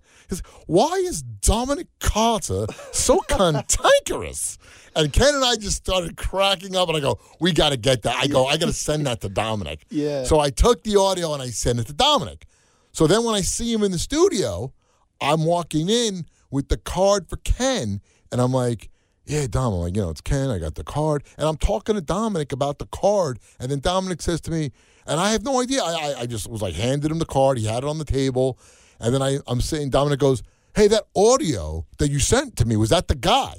Why 0.67 0.93
is 1.05 1.21
Dominic 1.21 1.87
Carter 1.99 2.67
so 2.91 3.19
cantankerous? 3.27 4.57
And 4.95 5.13
Ken 5.13 5.35
and 5.35 5.43
I 5.43 5.55
just 5.55 5.77
started 5.77 6.17
cracking 6.17 6.75
up, 6.75 6.87
and 6.89 6.97
I 6.97 6.99
go, 6.99 7.19
"We 7.39 7.51
got 7.51 7.69
to 7.69 7.77
get 7.77 8.03
that." 8.03 8.15
I 8.15 8.27
go, 8.27 8.45
"I 8.47 8.57
got 8.57 8.67
to 8.67 8.73
send 8.73 9.05
that 9.07 9.21
to 9.21 9.29
Dominic." 9.29 9.85
Yeah. 9.89 10.23
So 10.23 10.39
I 10.39 10.49
took 10.49 10.83
the 10.83 10.97
audio 10.97 11.33
and 11.33 11.41
I 11.41 11.49
sent 11.49 11.79
it 11.79 11.87
to 11.87 11.93
Dominic. 11.93 12.45
So 12.91 13.07
then 13.07 13.23
when 13.23 13.35
I 13.35 13.41
see 13.41 13.71
him 13.71 13.83
in 13.83 13.91
the 13.91 13.99
studio, 13.99 14.73
I'm 15.21 15.45
walking 15.45 15.89
in 15.89 16.25
with 16.49 16.69
the 16.69 16.77
card 16.77 17.29
for 17.29 17.37
Ken, 17.37 18.01
and 18.31 18.41
I'm 18.41 18.51
like, 18.51 18.89
"Yeah, 19.25 19.47
Dom, 19.47 19.73
I'm 19.73 19.79
like, 19.79 19.95
you 19.95 20.01
know, 20.01 20.09
it's 20.09 20.21
Ken. 20.21 20.49
I 20.49 20.57
got 20.57 20.75
the 20.75 20.83
card." 20.83 21.23
And 21.37 21.47
I'm 21.47 21.57
talking 21.57 21.95
to 21.95 22.01
Dominic 22.01 22.51
about 22.51 22.79
the 22.79 22.87
card, 22.87 23.39
and 23.59 23.71
then 23.71 23.79
Dominic 23.79 24.21
says 24.21 24.41
to 24.41 24.51
me, 24.51 24.71
and 25.09 25.19
I 25.19 25.31
have 25.31 25.43
no 25.43 25.59
idea. 25.59 25.81
I, 25.81 25.91
I, 25.91 26.19
I 26.21 26.25
just 26.27 26.47
was 26.47 26.61
like, 26.61 26.75
handed 26.75 27.09
him 27.11 27.17
the 27.17 27.25
card. 27.25 27.57
He 27.57 27.65
had 27.65 27.83
it 27.83 27.89
on 27.89 27.97
the 27.97 28.05
table, 28.05 28.59
and 28.99 29.13
then 29.13 29.21
I, 29.21 29.39
I'm 29.47 29.61
saying, 29.61 29.89
Dominic 29.89 30.19
goes, 30.19 30.43
"Hey, 30.75 30.87
that 30.87 31.05
audio 31.15 31.85
that 31.97 32.09
you 32.09 32.19
sent 32.19 32.55
to 32.57 32.65
me 32.65 32.75
was 32.75 32.89
that 32.89 33.07
the 33.07 33.15
guy?" 33.15 33.55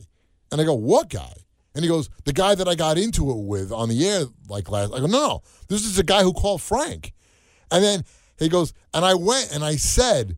And 0.50 0.61
I 0.61 0.64
go, 0.64 0.74
"What 0.74 1.09
guy?" 1.09 1.35
And 1.74 1.85
he 1.85 1.88
goes, 1.88 2.11
"The 2.24 2.33
guy 2.33 2.55
that 2.55 2.68
I 2.68 2.74
got 2.74 2.98
into 2.98 3.31
it 3.31 3.38
with 3.38 3.72
on 3.72 3.88
the 3.88 4.07
air 4.07 4.24
like 4.48 4.70
last." 4.70 4.92
I 4.92 5.00
go, 5.00 5.07
"No, 5.07 5.42
this 5.68 5.85
is 5.85 5.98
a 5.98 6.05
guy 6.05 6.22
who 6.22 6.33
called 6.33 6.62
Frank." 6.62 7.12
And 7.70 7.85
then 7.85 8.05
he 8.40 8.48
goes, 8.48 8.72
and 8.92 9.05
I 9.05 9.14
went 9.14 9.55
and 9.55 9.62
I 9.62 9.76
said 9.76 10.37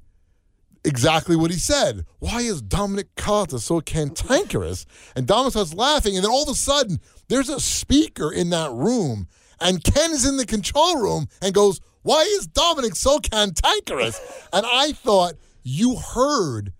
exactly 0.84 1.36
what 1.36 1.50
he 1.50 1.56
said. 1.56 2.04
Why 2.18 2.40
is 2.40 2.60
Dominic 2.60 3.14
Carter 3.14 3.58
so 3.58 3.80
cantankerous? 3.80 4.84
And 5.14 5.26
Dominic 5.26 5.52
starts 5.52 5.74
laughing, 5.74 6.16
and 6.16 6.24
then 6.24 6.32
all 6.32 6.42
of 6.42 6.48
a 6.48 6.54
sudden, 6.54 7.00
there's 7.28 7.48
a 7.48 7.60
speaker 7.60 8.32
in 8.32 8.50
that 8.50 8.72
room, 8.72 9.28
and 9.60 9.82
Ken 9.82 10.10
is 10.10 10.26
in 10.26 10.36
the 10.36 10.46
control 10.46 10.96
room 10.96 11.28
and 11.40 11.54
goes, 11.54 11.80
Why 12.02 12.22
is 12.22 12.46
Dominic 12.46 12.96
so 12.96 13.18
cantankerous? 13.18 14.20
And 14.52 14.66
I 14.66 14.92
thought 14.92 15.34
you 15.62 15.96
heard 15.96 16.72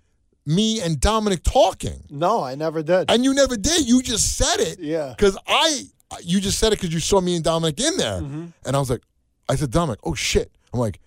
me 0.45 0.81
and 0.81 1.01
Dominic 1.01 1.43
talking. 1.43 2.05
No, 2.11 2.43
I 2.43 2.55
never 2.55 2.83
did. 2.83 3.11
And 3.11 3.25
you 3.25 3.35
never 3.35 3.57
did. 3.57 3.89
You 3.89 4.03
just 4.03 4.37
said 4.37 4.59
it. 4.59 4.81
Yeah. 4.81 5.15
Because 5.17 5.39
I, 5.47 5.85
you 6.23 6.41
just 6.41 6.59
said 6.59 6.73
it 6.73 6.81
because 6.81 6.93
you 6.93 7.01
saw 7.01 7.21
me 7.21 7.37
and 7.37 7.45
Dominic 7.45 7.81
in 7.81 7.97
there. 7.97 8.21
Mm-hmm. 8.21 8.47
And 8.67 8.77
I 8.77 8.79
was 8.79 8.91
like, 8.91 9.03
I 9.49 9.55
said, 9.55 9.71
Dominic, 9.71 10.01
oh 10.05 10.15
shit. 10.15 10.51
I'm 10.73 10.81
like, 10.81 11.01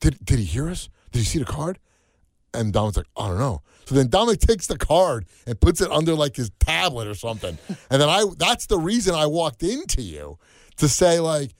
did, 0.00 0.22
did 0.24 0.38
he 0.38 0.44
hear 0.44 0.68
us? 0.68 0.88
Did 1.12 1.20
he 1.20 1.24
see 1.24 1.38
the 1.38 1.44
card? 1.44 1.78
And 2.54 2.72
Dominic's 2.72 2.98
like, 2.98 3.06
I 3.16 3.28
don't 3.28 3.38
know. 3.38 3.62
So 3.86 3.94
then 3.94 4.08
Dominic 4.08 4.40
takes 4.40 4.66
the 4.66 4.76
card 4.76 5.26
and 5.46 5.58
puts 5.60 5.80
it 5.80 5.90
under 5.90 6.14
like 6.14 6.36
his 6.36 6.50
tablet 6.60 7.08
or 7.08 7.14
something. 7.14 7.56
and 7.90 8.02
then 8.02 8.08
I, 8.08 8.24
that's 8.36 8.66
the 8.66 8.78
reason 8.78 9.14
I 9.14 9.26
walked 9.26 9.62
into 9.62 10.02
you 10.02 10.38
to 10.76 10.88
say 10.88 11.20
like, 11.20 11.54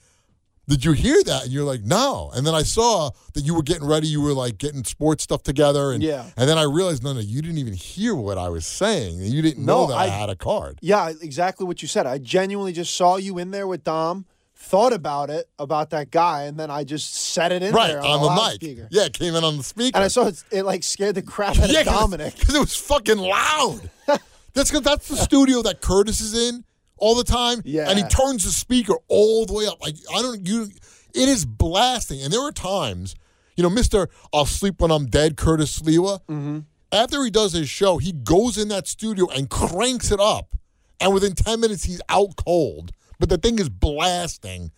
did 0.67 0.85
you 0.85 0.93
hear 0.93 1.21
that? 1.23 1.43
And 1.43 1.51
you're 1.51 1.63
like, 1.65 1.81
no. 1.83 2.31
And 2.33 2.47
then 2.47 2.55
I 2.55 2.63
saw 2.63 3.11
that 3.33 3.41
you 3.41 3.53
were 3.53 3.63
getting 3.63 3.85
ready. 3.85 4.07
You 4.07 4.21
were 4.21 4.33
like 4.33 4.57
getting 4.57 4.83
sports 4.85 5.23
stuff 5.23 5.43
together. 5.43 5.91
And, 5.91 6.01
Yeah. 6.01 6.25
And 6.37 6.47
then 6.49 6.57
I 6.57 6.63
realized, 6.63 7.03
no, 7.03 7.13
no, 7.13 7.19
you 7.19 7.41
didn't 7.41 7.57
even 7.57 7.73
hear 7.73 8.15
what 8.15 8.37
I 8.37 8.49
was 8.49 8.65
saying. 8.65 9.19
You 9.21 9.41
didn't 9.41 9.65
No, 9.65 9.81
know 9.81 9.87
that 9.87 9.97
I, 9.97 10.03
I- 10.05 10.07
had 10.07 10.29
a 10.29 10.35
card. 10.35 10.79
yeah, 10.81 11.09
exactly 11.21 11.65
what 11.67 11.81
you 11.81 11.87
said. 11.87 12.05
I 12.07 12.17
genuinely 12.17 12.71
just 12.73 12.95
saw 12.95 13.17
you 13.17 13.37
in 13.39 13.51
there 13.51 13.67
with 13.67 13.83
Dom, 13.83 14.25
thought 14.55 14.93
about 14.93 15.29
it, 15.29 15.49
about 15.59 15.89
that 15.89 16.09
guy, 16.11 16.43
and 16.43 16.57
then 16.57 16.71
I 16.71 16.85
just 16.85 17.13
set 17.13 17.51
it 17.51 17.61
in 17.61 17.73
Right, 17.73 17.87
there 17.89 17.99
on, 17.99 18.05
on 18.05 18.21
the 18.21 18.29
mic. 18.29 18.37
loudspeaker. 18.39 18.87
Yeah, 18.89 19.03
it 19.03 19.13
came 19.13 19.35
in 19.35 19.43
on 19.43 19.57
the 19.57 19.63
speaker. 19.63 19.97
And 19.97 20.05
I 20.05 20.07
saw 20.07 20.27
it, 20.27 20.41
it 20.51 20.63
like 20.63 20.83
scared 20.83 21.15
the 21.15 21.21
crap 21.21 21.57
out 21.59 21.69
of 21.69 21.85
Dominic. 21.85 22.35
Because 22.39 22.55
it 22.55 22.59
was 22.59 22.75
fucking 22.75 23.17
loud. 23.17 23.89
that's 24.53 24.71
that's 24.79 25.09
the 25.09 25.17
studio 25.17 25.61
that 25.63 25.81
Curtis 25.81 26.21
is 26.21 26.33
in 26.49 26.63
all 26.97 27.15
the 27.15 27.23
time. 27.23 27.61
Yeah. 27.65 27.89
And 27.89 27.97
he 27.99 28.05
turns 28.05 28.45
the 28.45 28.51
speaker 28.51 28.93
all 29.07 29.45
the 29.45 29.53
way 29.53 29.67
up. 29.67 29.81
Like 29.81 29.95
I 30.13 30.21
don't 30.21 30.47
you 30.47 30.69
it 31.13 31.29
is 31.29 31.45
blasting. 31.45 32.21
And 32.21 32.33
there 32.33 32.41
are 32.41 32.51
times, 32.51 33.15
you 33.55 33.63
know, 33.63 33.69
Mr. 33.69 34.07
I'll 34.33 34.45
sleep 34.45 34.79
when 34.81 34.91
I'm 34.91 35.05
dead, 35.05 35.37
Curtis 35.37 35.79
Sliwa. 35.79 36.19
Mm-hmm. 36.27 36.59
After 36.91 37.23
he 37.23 37.29
does 37.29 37.53
his 37.53 37.69
show, 37.69 37.97
he 37.97 38.11
goes 38.11 38.57
in 38.57 38.67
that 38.69 38.87
studio 38.87 39.27
and 39.29 39.49
cranks 39.49 40.11
it 40.11 40.19
up. 40.19 40.55
And 40.99 41.13
within 41.13 41.33
10 41.33 41.59
minutes, 41.59 41.83
he's 41.83 42.01
out 42.09 42.35
cold. 42.35 42.91
But 43.19 43.29
the 43.29 43.37
thing 43.37 43.59
is 43.59 43.69
blasting 43.69 44.71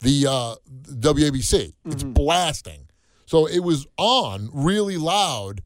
the 0.00 0.26
uh, 0.28 0.54
WABC. 0.90 1.72
It's 1.84 2.02
Mm-hmm. 2.02 2.12
blasting. 2.12 2.88
So 3.26 3.46
it 3.46 3.60
was 3.60 3.86
on 3.96 4.50
really 4.52 4.96
loud. 4.96 5.62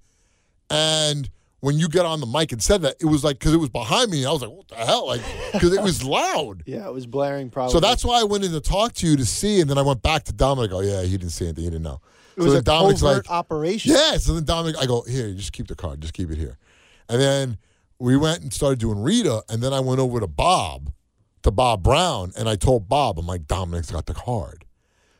And 0.70 1.30
when 1.60 1.78
you 1.78 1.88
get 1.88 2.06
on 2.06 2.20
the 2.20 2.26
mic 2.26 2.52
and 2.52 2.62
said 2.62 2.82
that, 2.82 2.96
it 3.00 3.04
was 3.04 3.22
like, 3.22 3.38
because 3.38 3.52
it 3.52 3.58
was 3.58 3.68
behind 3.68 4.10
me. 4.10 4.24
I 4.24 4.32
was 4.32 4.40
like, 4.42 4.50
what 4.50 4.68
the 4.68 4.76
hell? 4.76 5.06
Like, 5.06 5.20
because 5.52 5.72
it 5.74 5.82
was 5.82 6.02
loud. 6.18 6.62
Yeah, 6.66 6.86
it 6.86 6.92
was 6.92 7.06
blaring 7.06 7.50
probably. 7.50 7.72
So 7.72 7.80
that's 7.80 8.04
why 8.04 8.20
I 8.20 8.24
went 8.24 8.44
in 8.44 8.52
to 8.52 8.60
talk 8.60 8.94
to 8.94 9.06
you 9.06 9.16
to 9.16 9.26
see. 9.26 9.60
And 9.60 9.68
then 9.68 9.76
I 9.76 9.82
went 9.82 10.02
back 10.02 10.24
to 10.24 10.32
Dominic. 10.32 10.70
Oh, 10.72 10.80
yeah, 10.80 11.02
he 11.02 11.12
didn't 11.18 11.30
see 11.32 11.44
anything. 11.46 11.64
He 11.64 11.70
didn't 11.70 11.82
know. 11.82 12.00
it 12.36 12.42
was 12.42 12.52
so 12.52 12.58
a 12.58 12.62
Dominic's 12.62 13.02
covert 13.02 13.26
like, 13.26 13.30
operation. 13.30 13.92
yeah. 13.92 14.16
So 14.16 14.32
then 14.34 14.44
Dominic, 14.44 14.76
I 14.80 14.86
go, 14.86 15.02
here, 15.02 15.32
just 15.34 15.52
keep 15.52 15.68
the 15.68 15.74
card. 15.76 16.00
Just 16.00 16.14
keep 16.14 16.30
it 16.30 16.38
here. 16.38 16.56
And 17.08 17.20
then 17.20 17.58
we 17.98 18.16
went 18.16 18.40
and 18.40 18.52
started 18.52 18.78
doing 18.78 18.98
Rita. 19.02 19.42
And 19.50 19.62
then 19.62 19.74
I 19.74 19.80
went 19.80 20.00
over 20.00 20.18
to 20.20 20.26
Bob, 20.26 20.92
to 21.42 21.50
Bob 21.50 21.82
Brown. 21.82 22.32
And 22.38 22.48
I 22.48 22.56
told 22.56 22.88
Bob, 22.88 23.18
I'm 23.18 23.26
like, 23.26 23.46
Dominic's 23.46 23.90
got 23.90 24.06
the 24.06 24.14
card. 24.14 24.64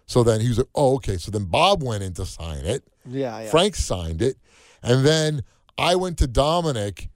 So 0.06 0.24
then 0.24 0.40
he 0.40 0.48
was 0.48 0.58
like, 0.58 0.68
oh, 0.74 0.94
okay. 0.96 1.18
So 1.18 1.30
then 1.30 1.44
Bob 1.44 1.82
went 1.82 2.02
in 2.02 2.14
to 2.14 2.24
sign 2.24 2.64
it. 2.64 2.82
Yeah, 3.06 3.40
yeah. 3.42 3.50
Frank 3.50 3.76
signed 3.76 4.22
it. 4.22 4.36
And 4.82 5.04
then 5.04 5.42
I 5.80 5.96
went 5.96 6.18
to 6.18 6.26
Dominic 6.26 7.08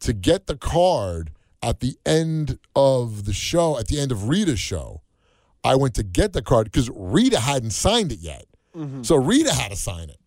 to 0.00 0.12
get 0.12 0.46
the 0.46 0.56
card 0.56 1.30
at 1.62 1.80
the 1.80 1.96
end 2.06 2.58
of 2.74 3.26
the 3.26 3.32
show, 3.32 3.78
at 3.78 3.88
the 3.88 4.00
end 4.00 4.10
of 4.10 4.28
Rita's 4.28 4.58
show. 4.58 5.02
I 5.62 5.74
went 5.74 5.94
to 5.96 6.02
get 6.02 6.32
the 6.32 6.42
card 6.42 6.64
because 6.64 6.88
Rita 6.94 7.40
hadn't 7.40 7.72
signed 7.72 8.12
it 8.12 8.20
yet. 8.20 8.46
Mm-hmm. 8.74 9.02
So 9.02 9.16
Rita 9.16 9.52
had 9.52 9.70
to 9.70 9.76
sign 9.76 10.08
it. 10.08 10.18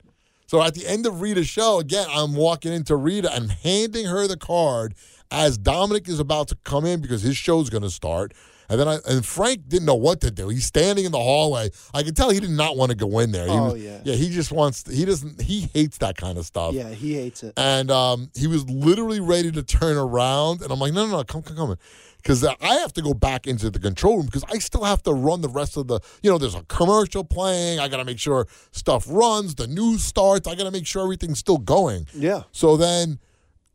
So 0.48 0.62
at 0.62 0.76
the 0.76 0.86
end 0.88 1.06
of 1.06 1.22
Rita's 1.22 1.48
show, 1.48 1.80
again, 1.80 2.08
I'm 2.12 2.36
walking 2.36 2.74
into 2.74 2.96
Rita 2.96 3.34
and 3.34 3.52
handing 3.52 4.06
her 4.06 4.28
the 4.28 4.38
card 4.38 4.96
as 5.32 5.58
Dominic 5.58 6.08
is 6.08 6.20
about 6.20 6.48
to 6.50 6.58
come 6.64 6.86
in 6.86 7.02
because 7.02 7.22
his 7.22 7.38
show's 7.38 7.70
going 7.70 7.84
to 7.84 7.90
start. 7.90 8.34
And 8.70 8.80
then 8.80 8.88
I 8.88 9.00
and 9.08 9.26
Frank 9.26 9.68
didn't 9.68 9.86
know 9.86 9.96
what 9.96 10.22
to 10.22 10.32
do. 10.32 10.48
He's 10.50 10.66
standing 10.66 11.06
in 11.06 11.12
the 11.12 11.18
hallway. 11.20 11.72
I 11.94 12.04
could 12.04 12.16
tell 12.16 12.30
he 12.30 12.40
did 12.40 12.52
not 12.52 12.78
want 12.78 12.92
to 12.92 12.96
go 12.96 13.20
in 13.20 13.32
there. 13.32 13.46
He 13.48 13.52
Oh, 13.52 13.74
yeah. 13.74 14.00
yeah. 14.04 14.14
He 14.16 14.30
just 14.30 14.52
wants. 14.52 14.88
He 14.90 15.06
doesn't. 15.06 15.42
He 15.42 15.62
hates 15.74 15.98
that 16.00 16.16
kind 16.18 16.38
of 16.38 16.46
stuff. 16.46 16.74
Yeah, 16.74 16.90
he 16.90 17.16
hates 17.16 17.42
it. 17.44 17.54
And 17.58 17.90
um, 17.90 18.30
he 18.36 18.48
was 18.48 18.70
literally 18.70 19.20
ready 19.20 19.52
to 19.52 19.64
turn 19.64 19.98
around, 19.98 20.62
and 20.62 20.72
I'm 20.72 20.80
like, 20.80 20.94
no, 20.94 21.06
no, 21.08 21.18
no, 21.18 21.24
come, 21.24 21.42
come, 21.42 21.56
come, 21.58 21.76
because 22.18 22.44
I 22.46 22.74
have 22.76 22.94
to 22.94 23.02
go 23.02 23.14
back 23.14 23.48
into 23.48 23.70
the 23.70 23.80
control 23.80 24.18
room 24.18 24.26
because 24.28 24.44
I 24.50 24.60
still 24.60 24.84
have 24.84 25.02
to 25.04 25.14
run 25.14 25.42
the 25.42 25.50
rest 25.50 25.76
of 25.78 25.88
the. 25.88 26.00
You 26.22 26.30
know, 26.30 26.38
there's 26.38 26.56
a 26.56 26.64
commercial 26.64 27.24
playing. 27.24 27.80
I 27.80 27.88
got 27.88 27.98
to 27.98 28.06
make 28.06 28.20
sure 28.20 28.48
stuff 28.72 29.06
runs. 29.10 29.56
The 29.56 29.68
news 29.68 30.04
starts. 30.04 30.48
I 30.48 30.54
got 30.56 30.66
to 30.66 30.72
make 30.72 30.86
sure 30.86 31.02
everything's 31.04 31.40
still 31.40 31.58
going. 31.58 32.06
Yeah. 32.14 32.44
So 32.52 32.78
then, 32.78 33.20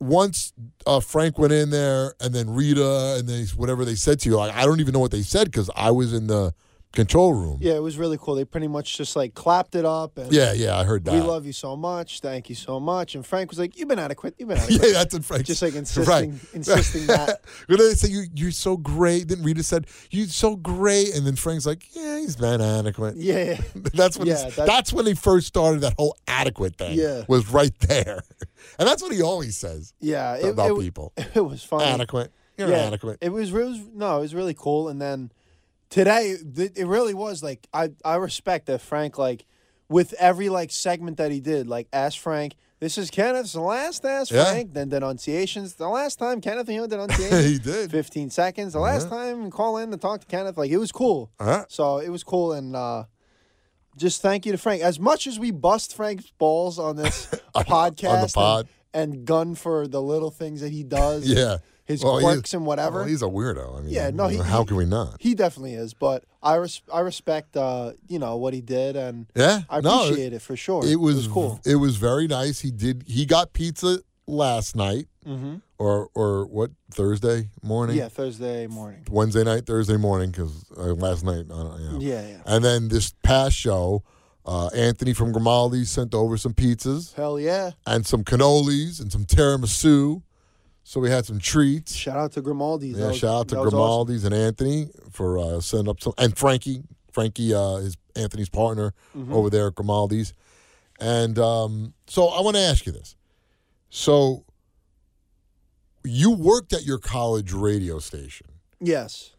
once 0.00 0.52
uh, 0.86 1.00
Frank 1.00 1.38
went 1.38 1.52
in 1.52 1.70
there, 1.70 2.14
and 2.20 2.34
then 2.34 2.50
Rita, 2.50 3.16
and 3.18 3.28
then 3.28 3.46
whatever 3.56 3.84
they 3.84 3.94
said 3.94 4.20
to 4.20 4.28
you, 4.28 4.36
like 4.36 4.54
I 4.54 4.64
don't 4.64 4.80
even 4.80 4.92
know 4.92 5.00
what 5.00 5.10
they 5.10 5.22
said 5.22 5.50
because 5.50 5.70
I 5.74 5.90
was 5.90 6.12
in 6.12 6.26
the 6.26 6.54
control 6.94 7.32
room. 7.34 7.58
Yeah, 7.60 7.74
it 7.74 7.82
was 7.82 7.98
really 7.98 8.16
cool. 8.20 8.34
They 8.34 8.44
pretty 8.44 8.68
much 8.68 8.96
just 8.96 9.16
like 9.16 9.34
clapped 9.34 9.74
it 9.74 9.84
up 9.84 10.16
and 10.18 10.32
yeah, 10.32 10.52
yeah, 10.52 10.76
I 10.78 10.84
heard 10.84 11.04
that. 11.04 11.12
we 11.14 11.20
love 11.20 11.44
you 11.46 11.52
so 11.52 11.76
much. 11.76 12.20
Thank 12.20 12.48
you 12.48 12.54
so 12.54 12.78
much. 12.80 13.14
And 13.14 13.26
Frank 13.26 13.50
was 13.50 13.58
like, 13.58 13.78
You've 13.78 13.88
been 13.88 13.98
adequate. 13.98 14.34
You've 14.38 14.48
been 14.48 14.58
adequate. 14.58 14.82
Yeah, 14.86 14.92
that's 14.92 15.14
what 15.14 15.24
Frank 15.24 15.44
Just 15.46 15.62
like 15.62 15.74
Right. 15.74 16.24
insisting 16.24 16.50
insisting 16.54 17.06
that. 17.08 17.40
they 17.68 17.76
say 17.94 18.08
you, 18.08 18.24
you're 18.34 18.50
so 18.50 18.76
great, 18.76 19.28
then 19.28 19.42
Rita 19.42 19.62
said 19.62 19.86
you're 20.10 20.26
so 20.28 20.56
great, 20.56 21.14
and 21.14 21.26
then 21.26 21.36
Frank's 21.36 21.66
like, 21.66 21.84
yeah, 21.94 22.18
he's 22.18 22.36
been 22.36 22.60
adequate. 22.60 23.16
Yeah. 23.16 23.60
That's 23.94 24.16
when 24.18 24.28
Yeah, 24.28 24.34
it's- 24.34 24.56
that- 24.56 24.66
that's 24.66 24.92
when 24.92 25.06
he 25.06 25.14
first 25.14 25.46
started 25.48 25.80
that 25.82 25.94
whole 25.98 26.16
adequate 26.28 26.76
thing. 26.76 26.98
Yeah. 26.98 27.24
was 27.28 27.48
right 27.50 27.76
there, 27.80 28.22
and 28.78 28.88
that's 28.88 29.02
what 29.02 29.12
he 29.12 29.22
always 29.22 29.56
says 29.56 29.92
Yeah. 30.00 30.36
About 30.36 30.70
it, 30.72 30.80
people. 30.80 31.12
it 31.16 31.40
was 31.44 31.62
fun. 31.62 31.82
Adequate, 31.82 32.32
you're 32.58 32.68
yeah, 32.68 32.76
adequate. 32.86 33.18
It 33.20 33.30
was, 33.30 33.50
it 33.50 33.54
was 33.54 33.80
no, 33.94 34.18
it 34.18 34.20
was 34.20 34.34
really 34.34 34.54
cool. 34.54 34.88
And 34.88 35.00
then 35.00 35.30
today, 35.94 36.36
th- 36.56 36.72
it 36.76 36.86
really 36.86 37.14
was 37.14 37.42
like 37.42 37.66
I 37.72 37.90
I 38.04 38.16
respect 38.16 38.66
that 38.66 38.80
Frank 38.80 39.16
like 39.16 39.46
with 39.88 40.12
every 40.14 40.48
like 40.48 40.70
segment 40.72 41.16
that 41.18 41.30
he 41.30 41.40
did, 41.40 41.68
like 41.68 41.88
Ask 41.92 42.18
Frank. 42.18 42.54
This 42.80 42.98
is 42.98 43.10
Kenneth's 43.10 43.52
the 43.52 43.60
last 43.60 44.04
Ask 44.04 44.32
Yeah. 44.32 44.44
Frank. 44.44 44.74
Then 44.74 44.88
denunciations. 44.90 45.74
The 45.76 45.88
last 45.88 46.18
time 46.18 46.40
Kenneth 46.40 46.68
Young 46.68 46.88
denunciations. 46.94 47.44
he 47.44 47.58
did. 47.58 47.90
15 47.90 48.28
seconds. 48.30 48.72
The 48.74 48.80
last 48.80 49.08
time 49.08 49.50
call 49.50 49.78
in 49.78 49.90
to 49.92 49.96
talk 49.96 50.20
to 50.20 50.26
Kenneth, 50.26 50.58
like 50.58 50.70
it 50.70 50.78
was 50.78 50.92
cool. 50.92 51.30
Uh-huh. 51.38 51.64
So 51.68 51.98
it 51.98 52.08
was 52.10 52.24
cool, 52.24 52.52
and 52.52 52.74
uh, 52.76 53.04
just 53.96 54.20
thank 54.20 54.44
you 54.44 54.52
to 54.52 54.58
Frank. 54.58 54.82
As 54.82 54.98
much 55.00 55.26
as 55.26 55.38
we 55.38 55.50
bust 55.52 55.94
Frank's 55.94 56.30
balls 56.36 56.78
on 56.78 56.96
this 56.96 57.26
podcast 57.54 58.22
and- 58.22 58.32
pod. 58.32 58.68
And, 58.92 59.24
gun 59.24 59.56
for 59.56 59.88
the 59.88 60.00
little 60.00 60.30
things 60.30 60.60
that 60.60 60.70
he 60.70 60.84
does, 60.84 61.26
Yeah. 61.38 61.56
His 61.84 62.02
Well, 62.02 62.18
quirks 62.20 62.54
and 62.54 62.64
whatever. 62.66 63.00
Well, 63.00 63.08
he's 63.08 63.22
a 63.22 63.26
weirdo. 63.26 63.78
I 63.78 63.80
mean, 63.82 63.92
Yeah, 63.92 64.10
no, 64.10 64.28
he- 64.28 64.38
how 64.38 64.60
he- 64.60 64.66
can 64.66 64.76
we 64.76 64.84
not? 64.86 65.16
he 65.20 65.34
definitely 65.34 65.74
is, 65.74 65.92
but 65.94 66.24
I 66.42 66.54
res- 66.56 66.82
I 66.92 67.00
respect 67.00 67.56
uh, 67.56 67.92
you 68.08 68.18
know 68.18 68.36
what 68.36 68.54
he 68.54 68.60
did, 68.60 68.96
and 68.96 69.26
Yeah, 69.34 69.62
I 69.68 69.80
no, 69.80 70.04
appreciate 70.04 70.32
it 70.32 70.42
for 70.42 70.56
sure. 70.56 70.84
It 70.86 70.96
was, 71.00 71.28
cool. 71.28 71.60
It 71.64 71.76
was 71.76 71.96
very 71.96 72.26
nice. 72.26 72.60
He 72.60 72.70
did. 72.70 73.04
He 73.06 73.26
got 73.26 73.52
pizza 73.52 74.00
last 74.26 74.74
night, 74.76 75.06
hmm 75.24 75.56
or 75.76 76.08
or 76.14 76.46
what 76.46 76.70
Thursday 76.90 77.50
morning? 77.62 77.96
Yeah, 77.96 78.08
Thursday 78.08 78.66
morning. 78.66 79.04
Wednesday 79.10 79.42
night, 79.44 79.66
Thursday 79.66 79.96
morning, 79.98 80.30
because 80.30 80.64
uh, 80.76 80.94
last 80.94 81.24
night. 81.24 81.46
I 81.50 81.62
don't, 81.62 81.80
you 81.80 81.90
know. 81.90 81.98
Yeah, 82.00 82.26
yeah. 82.26 82.36
And 82.46 82.64
then 82.64 82.88
this 82.88 83.12
past 83.22 83.56
show, 83.56 84.02
uh, 84.46 84.68
Anthony 84.68 85.12
from 85.14 85.32
Grimaldi 85.32 85.84
sent 85.84 86.14
over 86.14 86.36
some 86.38 86.54
pizzas 86.54 87.12
Hell 87.14 87.40
yeah! 87.40 87.72
and 87.86 88.06
some 88.06 88.22
cannolis 88.24 89.00
and 89.00 89.10
some 89.12 89.24
tiramisu. 89.24 90.22
So 90.86 91.00
we 91.00 91.08
had 91.10 91.24
some 91.24 91.38
treats. 91.38 91.94
Shout 91.94 92.16
out 92.18 92.32
to 92.32 92.42
Grimaldi's. 92.42 92.98
Yeah, 92.98 93.06
was- 93.08 93.16
shout 93.18 93.34
out 93.34 93.48
to 93.48 93.54
was 93.56 93.66
awesome. 93.68 93.78
Grimaldi's 93.78 94.24
and 94.24 94.34
Anthony 94.34 94.88
for 95.10 95.38
uh, 95.38 95.60
setting 95.60 95.88
up 95.88 96.00
some, 96.00 96.12
and 96.18 96.36
Frankie, 96.36 96.82
Frankie 97.10 97.54
uh, 97.54 97.76
is 97.76 97.96
Anthony's 98.14 98.48
partner 98.50 98.92
Mm-hmm. 99.16 99.32
over 99.32 99.48
there 99.50 99.68
at 99.68 99.74
Grimaldi's. 99.74 100.34
And 101.00 101.38
um, 101.38 101.94
so 102.06 102.28
I 102.28 102.40
want 102.42 102.56
to 102.56 102.62
ask 102.62 102.84
you 102.86 102.92
this. 102.92 103.16
So 103.90 104.44
you 106.04 106.30
worked 106.30 106.72
at 106.72 106.84
your 106.84 106.98
college 106.98 107.52
radio 107.52 107.98
station. 107.98 108.46
Yes. 108.80 109.34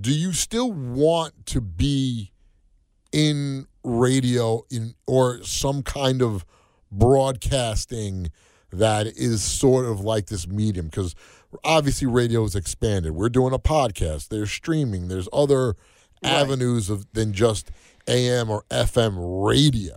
Do 0.00 0.12
you 0.12 0.32
still 0.32 0.72
want 0.72 1.46
to 1.46 1.60
be 1.60 2.32
in 3.12 3.66
radio 3.84 4.62
in 4.70 4.94
or 5.06 5.42
some 5.44 5.82
kind 5.82 6.22
of 6.22 6.44
broadcasting 6.90 8.30
that 8.78 9.06
is 9.06 9.42
sort 9.42 9.84
of 9.86 10.00
like 10.00 10.26
this 10.26 10.46
medium 10.46 10.86
because 10.86 11.14
obviously 11.64 12.06
radio 12.06 12.42
has 12.42 12.54
expanded 12.54 13.12
we're 13.12 13.28
doing 13.28 13.52
a 13.54 13.58
podcast 13.58 14.28
there's 14.28 14.50
streaming 14.50 15.08
there's 15.08 15.28
other 15.32 15.74
Right. 16.22 16.32
avenues 16.32 16.88
of 16.90 17.06
than 17.12 17.32
just 17.34 17.70
am 18.08 18.48
or 18.50 18.64
fm 18.70 19.44
radio 19.46 19.94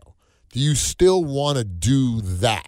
do 0.52 0.60
you 0.60 0.76
still 0.76 1.24
want 1.24 1.58
to 1.58 1.64
do 1.64 2.20
that 2.22 2.68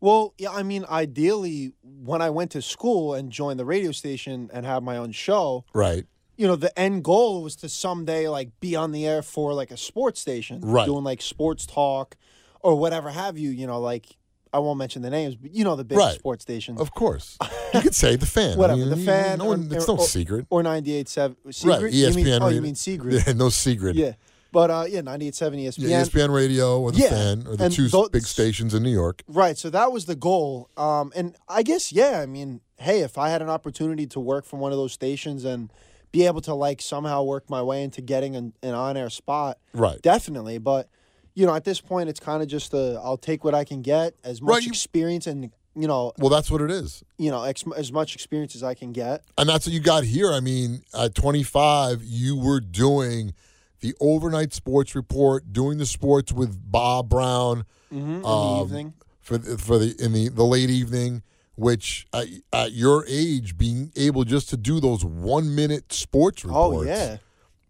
Well, 0.00 0.34
yeah. 0.36 0.50
I 0.50 0.62
mean, 0.64 0.84
ideally, 0.90 1.72
when 1.82 2.20
I 2.20 2.28
went 2.30 2.50
to 2.50 2.60
school 2.62 3.14
and 3.14 3.30
joined 3.30 3.58
the 3.58 3.64
radio 3.64 3.90
station 3.92 4.50
and 4.52 4.66
had 4.66 4.82
my 4.82 4.96
own 4.98 5.12
show, 5.12 5.64
right 5.72 6.04
you 6.36 6.48
know, 6.48 6.56
the 6.56 6.76
end 6.78 7.04
goal 7.04 7.42
was 7.44 7.54
to 7.56 7.68
someday 7.68 8.26
like 8.28 8.50
be 8.58 8.74
on 8.74 8.90
the 8.90 9.06
air 9.06 9.22
for 9.22 9.54
like 9.54 9.70
a 9.70 9.76
sports 9.76 10.20
station, 10.20 10.60
Right. 10.62 10.84
Doing 10.84 11.04
like 11.04 11.22
sports 11.22 11.64
talk 11.64 12.16
or 12.60 12.74
whatever 12.74 13.10
have 13.10 13.38
you. 13.38 13.50
You 13.50 13.66
know, 13.68 13.78
like 13.80 14.16
I 14.54 14.58
won't 14.58 14.78
mention 14.78 15.02
the 15.02 15.10
names, 15.10 15.34
but 15.34 15.52
you 15.54 15.64
know 15.64 15.74
the 15.76 15.84
big 15.84 15.98
Right. 15.98 16.14
sports 16.18 16.42
stations. 16.42 16.80
of 16.80 16.92
course 16.94 17.36
you 17.74 17.80
could 17.80 17.94
say 17.94 18.16
the 18.16 18.24
fan 18.26 18.54
I 18.54 18.56
Whatever, 18.56 18.78
mean, 18.80 18.90
the 18.90 18.96
you- 18.98 19.04
fan 19.04 19.38
no 19.38 19.44
one, 19.46 19.70
or- 19.72 19.76
it's 19.76 19.88
no 19.88 19.96
or- 19.98 20.06
secret 20.06 20.46
or 20.48 20.62
98.7 20.62 21.34
Seagrid? 21.48 21.82
right 21.82 21.92
E 21.92 22.06
You 22.06 22.14
mean, 22.14 22.26
espn 22.26 22.40
oh, 22.40 22.48
you 22.48 22.62
mean 22.62 22.74
Seagrid? 22.74 23.26
yeah, 23.26 23.32
no 23.32 23.48
secret 23.50 23.96
Yeah. 23.96 24.12
But 24.52 24.70
uh, 24.70 24.84
yeah, 24.88 25.00
98.7 25.00 25.64
ESPN. 25.64 25.88
Yeah, 25.88 26.02
ESPN 26.04 26.32
Radio 26.32 26.80
or 26.80 26.92
the 26.92 26.98
Yeah, 27.00 27.08
Fan 27.08 27.44
or 27.48 27.56
the 27.56 27.64
and 27.64 27.74
two 27.74 27.88
those- 27.88 28.10
big 28.10 28.24
stations 28.24 28.72
in 28.72 28.84
New 28.84 28.92
York. 28.92 29.24
Right. 29.26 29.58
So 29.58 29.68
that 29.70 29.90
was 29.90 30.04
the 30.04 30.14
goal. 30.14 30.70
Um, 30.76 31.10
and 31.16 31.34
I 31.48 31.64
guess, 31.64 31.90
yeah, 31.92 32.20
I 32.20 32.26
mean, 32.26 32.60
hey, 32.78 33.00
if 33.00 33.18
I 33.18 33.30
had 33.30 33.42
an 33.42 33.48
opportunity 33.50 34.06
to 34.06 34.20
work 34.20 34.44
from 34.44 34.60
one 34.60 34.70
of 34.70 34.78
those 34.78 34.92
stations 34.92 35.44
and 35.44 35.72
be 36.12 36.24
able 36.24 36.40
to 36.42 36.54
like 36.54 36.80
somehow 36.80 37.24
work 37.24 37.50
my 37.50 37.62
way 37.62 37.82
into 37.82 38.00
getting 38.00 38.36
an, 38.36 38.52
an 38.62 38.74
on 38.74 38.96
air 38.96 39.10
spot, 39.10 39.58
Right. 39.72 40.00
definitely. 40.02 40.58
But, 40.58 40.88
you 41.34 41.46
know, 41.46 41.54
at 41.54 41.64
this 41.64 41.80
point, 41.80 42.08
it's 42.08 42.20
kind 42.20 42.42
of 42.42 42.48
just 42.48 42.72
a, 42.74 43.00
I'll 43.02 43.16
take 43.16 43.44
what 43.44 43.54
I 43.54 43.64
can 43.64 43.82
get, 43.82 44.14
as 44.24 44.40
much 44.40 44.50
Right, 44.50 44.62
you- 44.64 44.70
experience 44.70 45.26
and, 45.26 45.50
you 45.74 45.88
know, 45.88 46.12
Well, 46.18 46.30
that's 46.30 46.50
what 46.50 46.60
it 46.60 46.70
is. 46.70 47.02
you 47.18 47.30
know, 47.30 47.42
ex- 47.42 47.64
as 47.76 47.90
much 47.92 48.14
experience 48.14 48.54
as 48.54 48.62
I 48.62 48.74
can 48.74 48.92
get. 48.92 49.24
And 49.36 49.48
that's 49.48 49.66
what 49.66 49.72
you 49.72 49.80
got 49.80 50.04
here. 50.04 50.32
I 50.32 50.40
mean, 50.40 50.82
at 50.96 51.14
25, 51.14 52.02
you 52.04 52.36
were 52.36 52.60
doing 52.60 53.34
the 53.80 53.94
overnight 54.00 54.54
sports 54.54 54.94
report, 54.94 55.52
doing 55.52 55.78
the 55.78 55.86
sports 55.86 56.32
with 56.32 56.70
Bob 56.70 57.08
Brown 57.08 57.64
Mm-hmm, 57.92 58.10
in 58.10 58.22
the 58.22 58.28
Um, 58.28 58.66
evening. 58.66 58.94
for 59.20 59.38
the, 59.38 59.56
for 59.58 59.78
the 59.78 59.94
in 60.04 60.12
the, 60.12 60.28
the 60.28 60.42
late 60.44 60.70
evening, 60.70 61.22
which 61.54 62.06
at, 62.12 62.26
at 62.52 62.72
your 62.72 63.04
age, 63.06 63.56
being 63.56 63.92
able 63.94 64.24
just 64.24 64.48
to 64.50 64.56
do 64.56 64.80
those 64.80 65.04
one 65.04 65.54
minute 65.54 65.92
sports 65.92 66.44
reports. 66.44 66.76
Oh, 66.76 66.82
yeah. 66.82 67.18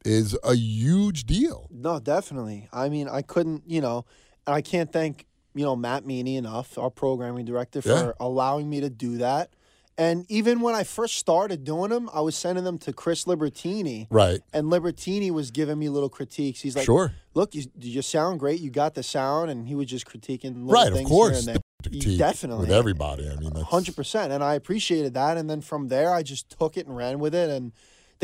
Is 0.04 0.36
a 0.44 0.54
huge 0.54 1.24
deal. 1.24 1.68
No, 1.70 1.98
definitely. 1.98 2.68
I 2.72 2.88
mean, 2.88 3.08
I 3.08 3.22
couldn't, 3.22 3.62
you 3.66 3.80
know, 3.80 4.04
and 4.46 4.54
I 4.54 4.60
can't 4.60 4.92
thank, 4.92 5.26
you 5.54 5.64
know, 5.64 5.76
Matt 5.76 6.04
Meany 6.06 6.36
enough, 6.36 6.76
our 6.78 6.90
programming 6.90 7.44
director, 7.44 7.80
for 7.82 7.88
Yeah. 7.88 8.12
allowing 8.20 8.68
me 8.68 8.80
to 8.80 8.90
do 8.90 9.18
that. 9.18 9.50
And 9.96 10.26
even 10.28 10.60
when 10.60 10.74
I 10.74 10.82
first 10.82 11.16
started 11.18 11.62
doing 11.62 11.90
them, 11.90 12.10
I 12.12 12.20
was 12.20 12.34
sending 12.34 12.64
them 12.64 12.78
to 12.78 12.92
Chris 12.92 13.26
Libertini. 13.26 14.08
Right. 14.10 14.40
And 14.52 14.66
Libertini 14.66 15.30
was 15.30 15.52
giving 15.52 15.78
me 15.78 15.88
little 15.88 16.08
critiques. 16.08 16.60
He's 16.60 16.74
like, 16.74 16.84
sure. 16.84 17.12
look, 17.34 17.54
you, 17.54 17.66
you 17.80 18.02
sound 18.02 18.40
great. 18.40 18.58
You 18.60 18.70
got 18.70 18.94
the 18.94 19.04
sound. 19.04 19.52
And 19.52 19.68
he 19.68 19.76
was 19.76 19.86
just 19.86 20.04
critiquing 20.04 20.66
little 20.66 20.72
Right, 20.72 20.92
of 20.92 21.04
course. 21.04 21.44
here 21.44 21.54
and 21.54 21.60
there. 21.92 22.16
Definitely. 22.16 22.62
With 22.66 22.72
everybody. 22.72 23.28
I 23.28 23.36
mean. 23.36 23.52
Hundred 23.54 23.94
percent, 23.94 24.32
and 24.32 24.42
I 24.42 24.54
appreciated 24.54 25.12
that. 25.14 25.36
And 25.36 25.50
then 25.50 25.60
from 25.60 25.88
there, 25.88 26.12
I 26.14 26.22
just 26.22 26.48
took 26.58 26.76
it 26.78 26.86
and 26.86 26.96
ran 26.96 27.18
with 27.18 27.34
it, 27.34 27.50
and 27.50 27.72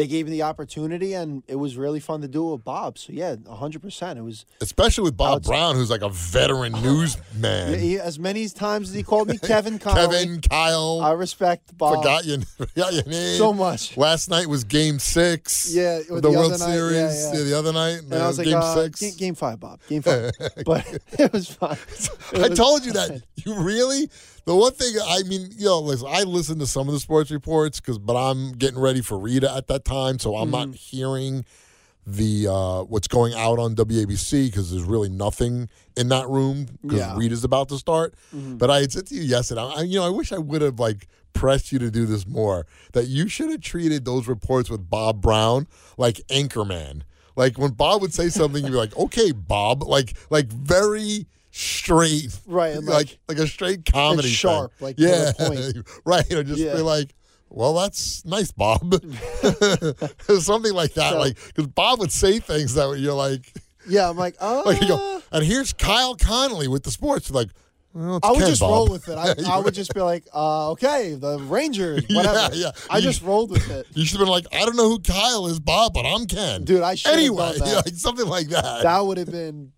they 0.01 0.07
gave 0.07 0.25
me 0.25 0.33
the 0.33 0.43
opportunity, 0.45 1.13
and 1.13 1.43
it 1.47 1.57
was 1.57 1.77
really 1.77 2.01
fun 2.01 2.23
to 2.23 2.29
do 2.29 2.49
it 2.49 2.53
with 2.53 2.65
Bob. 2.65 2.97
So 2.97 3.13
yeah, 3.13 3.37
hundred 3.51 3.83
percent. 3.83 4.19
It 4.19 4.23
was 4.23 4.47
Especially 4.63 5.05
with 5.05 5.15
Bob 5.15 5.43
Brown, 5.43 5.75
who's 5.75 5.91
like 5.91 6.01
a 6.01 6.09
veteran 6.09 6.73
newsman. 6.83 7.73
yeah, 7.73 7.77
he, 7.77 7.99
as 8.01 8.19
many 8.19 8.49
times 8.49 8.89
as 8.89 8.95
he 8.95 9.03
called 9.03 9.29
me 9.29 9.37
Kevin 9.43 9.79
Connolly. 9.79 10.17
Kevin, 10.17 10.41
Kyle, 10.41 11.01
I 11.03 11.13
respect 11.13 11.77
Bob 11.77 11.97
forgot 11.99 12.25
your, 12.25 12.39
forgot 12.57 12.95
your 12.95 13.05
name. 13.05 13.37
so 13.37 13.53
much. 13.53 13.95
Last 13.99 14.31
night 14.31 14.47
was 14.47 14.65
Game 14.65 14.99
Six. 14.99 15.75
Yeah, 15.75 16.01
the, 16.09 16.23
the 16.23 16.31
World 16.31 16.53
night, 16.53 16.61
Series. 16.61 16.95
yeah, 16.95 17.33
yeah. 17.35 17.45
the 17.45 17.59
other 17.59 17.73
night. 17.75 18.01
And 18.01 18.15
I 18.15 18.27
was 18.27 18.39
like, 18.39 18.47
Game 18.47 18.57
uh, 18.57 18.75
Six. 18.75 19.01
Game, 19.01 19.15
game 19.19 19.35
five, 19.35 19.61
Bob. 19.61 19.81
Game 19.87 20.01
five. 20.01 20.33
but 20.65 20.87
it 21.19 21.31
was 21.31 21.51
fun. 21.51 21.77
It 22.33 22.41
I 22.41 22.49
was 22.49 22.59
told 22.59 22.87
you 22.87 22.95
fun. 22.95 23.09
that. 23.11 23.23
You 23.45 23.63
really? 23.63 24.09
The 24.47 24.55
one 24.55 24.73
thing 24.73 24.95
I 25.07 25.23
mean, 25.25 25.49
you 25.57 25.67
know, 25.67 25.81
listen, 25.81 26.09
I 26.11 26.23
listen 26.23 26.59
to 26.61 26.67
some 26.67 26.89
of 26.89 26.95
the 26.95 27.01
sports 27.01 27.31
reports 27.31 27.81
because, 27.81 27.99
but 27.99 28.17
I'm 28.17 28.53
getting 28.53 28.79
ready 28.79 29.01
for 29.03 29.19
Rita 29.19 29.53
at 29.55 29.67
that 29.69 29.85
time, 29.85 30.19
so 30.19 30.37
I'm 30.37 30.51
Mm-hmm. 30.51 30.71
not 30.71 30.75
hearing 30.77 31.45
the 32.07 32.49
uh, 32.49 32.83
what's 32.85 33.07
going 33.07 33.35
out 33.35 33.59
on 33.59 33.75
WABC 33.77 34.47
because 34.47 34.71
there's 34.71 34.85
really 34.85 35.11
nothing 35.11 35.69
in 35.97 36.09
that 36.09 36.27
room 36.29 36.67
because 36.83 36.99
Yeah. 36.99 37.17
Rita's 37.17 37.45
about 37.45 37.69
to 37.69 37.77
start. 37.79 38.15
Mm-hmm. 38.35 38.57
But 38.57 38.71
I 38.71 38.81
had 38.81 38.91
said 38.93 39.07
to 39.09 39.15
you 39.15 39.23
yesterday, 39.23 39.61
I, 39.61 39.83
you 39.83 39.99
know, 40.01 40.07
I 40.07 40.11
wish 40.11 40.33
I 40.33 40.39
would 40.39 40.63
have 40.63 40.81
like 40.81 41.07
pressed 41.35 41.71
you 41.71 41.79
to 41.79 41.91
do 41.91 42.07
this 42.07 42.27
more. 42.27 42.67
That 42.95 43.07
you 43.07 43.29
should 43.29 43.51
have 43.51 43.61
treated 43.61 44.05
those 44.05 44.27
reports 44.27 44.71
with 44.71 44.89
Bob 44.89 45.21
Brown 45.21 45.69
like 45.99 46.17
Anchorman. 46.29 47.03
Like 47.37 47.59
when 47.59 47.73
Bob 47.73 48.01
would 48.01 48.13
say 48.15 48.29
something, 48.29 48.65
you'd 48.65 48.73
be 48.73 48.77
like, 48.77 48.97
"Okay, 48.97 49.31
Bob," 49.33 49.83
like 49.85 50.17
like 50.31 50.49
very 50.51 51.27
straight, 51.51 52.37
Right, 52.47 52.77
like 52.77 52.85
like- 52.87 53.19
like 53.29 53.39
a 53.39 53.47
straight 53.47 53.85
comedy, 53.91 54.29
thing. 54.29 54.33
sharp, 54.33 54.73
like, 54.81 54.97
yeah, 54.99 55.33
point. 55.37 55.77
right. 56.05 56.31
Know, 56.31 56.43
just 56.43 56.61
Yeah. 56.61 56.75
be 56.77 56.83
like, 56.83 57.15
"Well, 57.49 57.75
that's 57.75 58.25
nice, 58.25 58.53
Bob," 58.53 58.93
something 60.41 60.73
like 60.73 60.95
that. 60.95 61.13
So- 61.13 61.19
like 61.19 61.37
because 61.47 61.67
Bob 61.69 61.99
would 62.01 62.13
say 62.13 62.39
things 62.39 62.75
that 62.75 62.99
you're 62.99 63.15
like, 63.15 63.53
Yeah, 63.89 64.09
I'm 64.11 64.17
like, 64.17 64.37
oh. 64.41 64.63
like 64.67 64.81
go, 64.87 65.23
and 65.33 65.45
here's 65.45 65.73
Kyle 65.73 66.15
Connolly 66.15 66.69
with 66.69 66.83
the 66.85 66.91
sports. 66.91 67.31
Like, 67.31 67.49
well, 67.93 68.21
I 68.23 68.31
would 68.31 68.39
Ken, 68.41 68.49
just 68.49 68.61
Bob. 68.61 68.71
roll 68.71 68.87
with 68.89 69.09
it. 69.09 69.17
I, 69.19 69.35
I 69.53 69.59
would 69.59 69.75
just 69.75 69.93
be 69.95 70.01
like, 70.01 70.25
uh, 70.33 70.71
okay, 70.73 71.15
the 71.15 71.41
Rangers, 71.41 72.05
Yeah, 72.09 72.17
whatever. 72.19 72.55
yeah. 72.55 72.71
I 72.89 72.99
You- 72.99 73.03
just 73.03 73.21
rolled 73.23 73.51
with 73.51 73.69
it. 73.69 73.87
You 73.95 74.05
should 74.05 74.19
have 74.21 74.27
been 74.27 74.31
like, 74.33 74.47
I 74.53 74.65
don't 74.65 74.77
know 74.77 74.89
who 74.91 75.01
Kyle 75.01 75.49
is, 75.49 75.59
Bob, 75.59 75.95
but 75.95 76.07
I'm 76.07 76.27
Ken. 76.27 76.63
Dude, 76.65 76.83
I 76.83 76.95
should 76.95 77.13
anyway, 77.13 77.55
that. 77.59 77.87
like 77.87 77.95
something 77.97 78.27
like 78.29 78.49
that. 78.51 78.85
That 78.85 79.01
would 79.01 79.19
have 79.19 79.31
been 79.33 79.73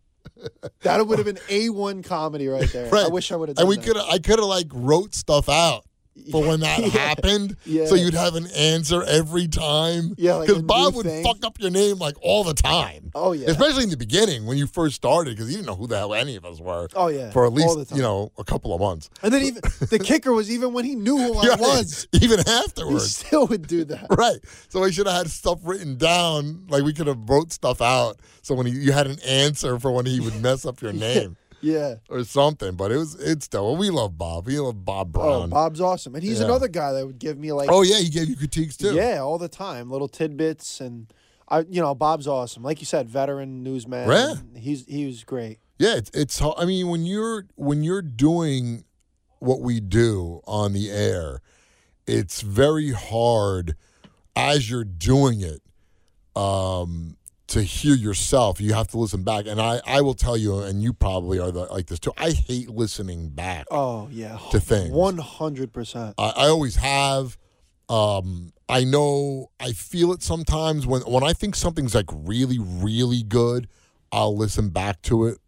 that 0.82 1.06
would 1.06 1.18
have 1.18 1.26
been 1.26 1.38
a 1.48 1.68
one 1.70 2.02
comedy 2.02 2.48
right 2.48 2.70
there. 2.72 2.90
right. 2.90 3.06
I 3.06 3.08
wish 3.08 3.30
I 3.32 3.36
would 3.36 3.48
have 3.48 3.56
done 3.56 3.62
And 3.62 3.68
we 3.68 3.76
that. 3.76 3.84
could, 3.84 3.96
I 3.96 4.18
could 4.18 4.38
have 4.38 4.48
like 4.48 4.68
wrote 4.72 5.14
stuff 5.14 5.48
out 5.48 5.84
for 6.30 6.46
when 6.46 6.60
that 6.60 6.78
Yeah. 6.82 6.88
happened. 6.88 7.56
Yeah. 7.64 7.86
So 7.86 7.94
you'd 7.94 8.14
have 8.14 8.34
an 8.34 8.46
answer 8.56 9.02
every 9.04 9.48
time. 9.48 10.14
Yeah, 10.18 10.40
because 10.40 10.58
a 10.58 10.62
Bob 10.62 10.94
would 10.94 11.06
thing. 11.06 11.24
fuck 11.24 11.44
up 11.44 11.58
your 11.60 11.70
name 11.70 11.98
like 11.98 12.16
all 12.22 12.44
the 12.44 12.54
time. 12.54 13.10
Oh, 13.14 13.32
yeah. 13.32 13.48
especially 13.50 13.84
in 13.84 13.90
the 13.90 13.96
beginning 13.96 14.46
when 14.46 14.56
you 14.58 14.66
first 14.66 14.94
started 14.96 15.30
because 15.36 15.48
you 15.50 15.56
didn't 15.56 15.66
know 15.66 15.74
who 15.74 15.86
the 15.86 15.96
hell 15.96 16.14
any 16.14 16.36
of 16.36 16.44
us 16.44 16.60
were. 16.60 16.88
Oh, 16.94 17.08
yeah. 17.08 17.30
for 17.30 17.46
at 17.46 17.52
least 17.52 17.94
you 17.94 18.02
know 18.02 18.30
a 18.38 18.44
couple 18.44 18.74
of 18.74 18.80
months. 18.80 19.08
And 19.22 19.32
then 19.32 19.42
even 19.42 19.62
the 19.90 19.98
kicker 19.98 20.32
was 20.32 20.50
even 20.50 20.72
when 20.72 20.84
he 20.84 20.94
knew 20.94 21.16
who 21.16 21.34
I 21.38 21.44
Yeah, 21.46 21.56
was, 21.56 22.06
even 22.12 22.40
afterwards, 22.40 23.20
he 23.20 23.26
still 23.26 23.46
would 23.46 23.66
do 23.66 23.84
that. 23.84 24.06
Right. 24.10 24.38
So 24.68 24.80
we 24.82 24.92
should 24.92 25.06
have 25.06 25.16
had 25.16 25.30
stuff 25.30 25.60
written 25.64 25.96
down. 25.96 26.66
Like 26.68 26.82
we 26.84 26.92
could 26.92 27.06
have 27.06 27.28
wrote 27.28 27.52
stuff 27.52 27.80
out. 27.80 28.20
So 28.42 28.54
when 28.54 28.66
he, 28.66 28.72
you 28.72 28.92
had 28.92 29.06
an 29.06 29.18
answer 29.26 29.78
for 29.78 29.90
when 29.92 30.06
he 30.06 30.20
would 30.20 30.40
mess 30.42 30.66
up 30.66 30.80
your 30.82 30.92
name 30.92 31.36
Yeah. 31.62 31.94
or 32.10 32.24
something. 32.24 32.74
But 32.74 32.92
it 32.92 32.96
was 32.98 33.14
it's 33.14 33.46
still 33.46 33.76
we 33.76 33.88
love 33.90 34.18
Bob. 34.18 34.46
We 34.46 34.58
love 34.58 34.84
Bob 34.84 35.12
Brown. 35.12 35.26
Oh, 35.26 35.38
Brown. 35.40 35.50
Bob's 35.50 35.80
awesome, 35.80 36.14
and 36.14 36.22
he's 36.22 36.38
Yeah. 36.40 36.46
another 36.46 36.68
guy 36.68 36.92
that 36.92 37.06
would 37.06 37.18
give 37.18 37.38
me 37.38 37.52
like, 37.52 37.70
Oh, 37.70 37.82
yeah, 37.82 37.98
he 37.98 38.08
gave 38.10 38.28
you 38.28 38.36
critiques 38.36 38.76
too. 38.76 38.94
yeah, 38.94 39.18
all 39.20 39.38
the 39.38 39.48
time, 39.48 39.90
little 39.90 40.08
tidbits, 40.08 40.80
and 40.80 41.12
I, 41.48 41.60
you 41.60 41.80
know, 41.80 41.94
Bob's 41.94 42.26
awesome. 42.26 42.62
Like 42.62 42.80
you 42.80 42.86
said, 42.86 43.08
veteran 43.08 43.62
newsman. 43.62 44.08
Yeah. 44.08 44.34
He's 44.58 44.84
he 44.86 45.06
was 45.06 45.24
great. 45.24 45.58
Yeah, 45.78 45.96
it's 45.96 46.10
it's. 46.14 46.40
I 46.40 46.64
mean, 46.64 46.88
when 46.88 47.04
you're 47.06 47.46
when 47.56 47.82
you're 47.82 48.02
doing 48.02 48.84
what 49.38 49.60
we 49.60 49.80
do 49.80 50.40
on 50.46 50.72
the 50.72 50.90
air, 50.90 51.40
it's 52.06 52.40
very 52.42 52.92
hard 52.92 53.76
as 54.36 54.70
you're 54.70 54.84
doing 54.84 55.40
it 55.40 55.60
um, 56.36 57.16
to 57.52 57.62
hear 57.62 57.94
yourself. 57.94 58.60
You 58.60 58.72
have 58.72 58.88
to 58.88 58.98
listen 58.98 59.22
back, 59.24 59.46
and 59.46 59.60
I 59.60 59.80
I 59.86 60.00
will 60.00 60.14
tell 60.14 60.36
you, 60.36 60.58
and 60.60 60.82
you 60.82 60.92
probably 60.92 61.38
are 61.38 61.50
the, 61.50 61.60
like 61.66 61.86
this 61.86 61.98
too. 61.98 62.12
I 62.16 62.30
hate 62.30 62.70
listening 62.70 63.28
back. 63.28 63.66
Oh 63.70 64.08
yeah, 64.10 64.38
To 64.50 64.60
things. 64.60 64.90
one 64.90 65.18
hundred 65.18 65.72
percent. 65.72 66.14
I, 66.18 66.32
I 66.36 66.46
always 66.48 66.76
have. 66.76 67.36
Um, 67.88 68.52
I 68.68 68.84
know 68.84 69.50
I 69.60 69.72
feel 69.72 70.12
it 70.12 70.22
sometimes 70.22 70.86
when 70.86 71.02
when 71.02 71.22
I 71.22 71.34
think 71.34 71.54
something's 71.54 71.94
like 71.94 72.08
really 72.10 72.58
really 72.58 73.22
good, 73.22 73.68
I'll 74.10 74.36
listen 74.36 74.70
back 74.70 75.02
to 75.02 75.26
it. 75.26 75.38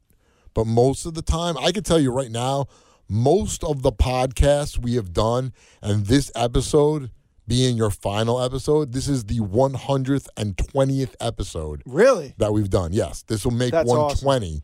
But 0.53 0.67
most 0.67 1.07
of 1.07 1.15
the 1.15 1.23
time, 1.23 1.57
I 1.59 1.73
can 1.73 1.83
tell 1.83 1.99
you 1.99 2.13
right 2.13 2.31
now, 2.31 2.67
most 3.09 3.65
of 3.65 3.83
the 3.83 3.93
podcasts 3.93 4.79
we 4.79 4.95
have 4.97 5.13
done, 5.13 5.53
and 5.81 6.07
this 6.07 6.31
episode 6.35 7.11
being 7.47 7.77
your 7.77 7.91
final 7.91 8.41
episode, 8.43 8.93
this 8.93 9.09
is 9.09 9.25
the 9.25 9.41
120th 9.41 11.15
episode 11.21 11.83
Really? 11.87 12.35
that 12.39 12.53
we've 12.53 12.71
done. 12.71 12.93
Yes, 12.93 13.23
this 13.23 13.45
will 13.45 13.53
make 13.53 13.73
That's 13.73 13.89
120. 13.89 14.63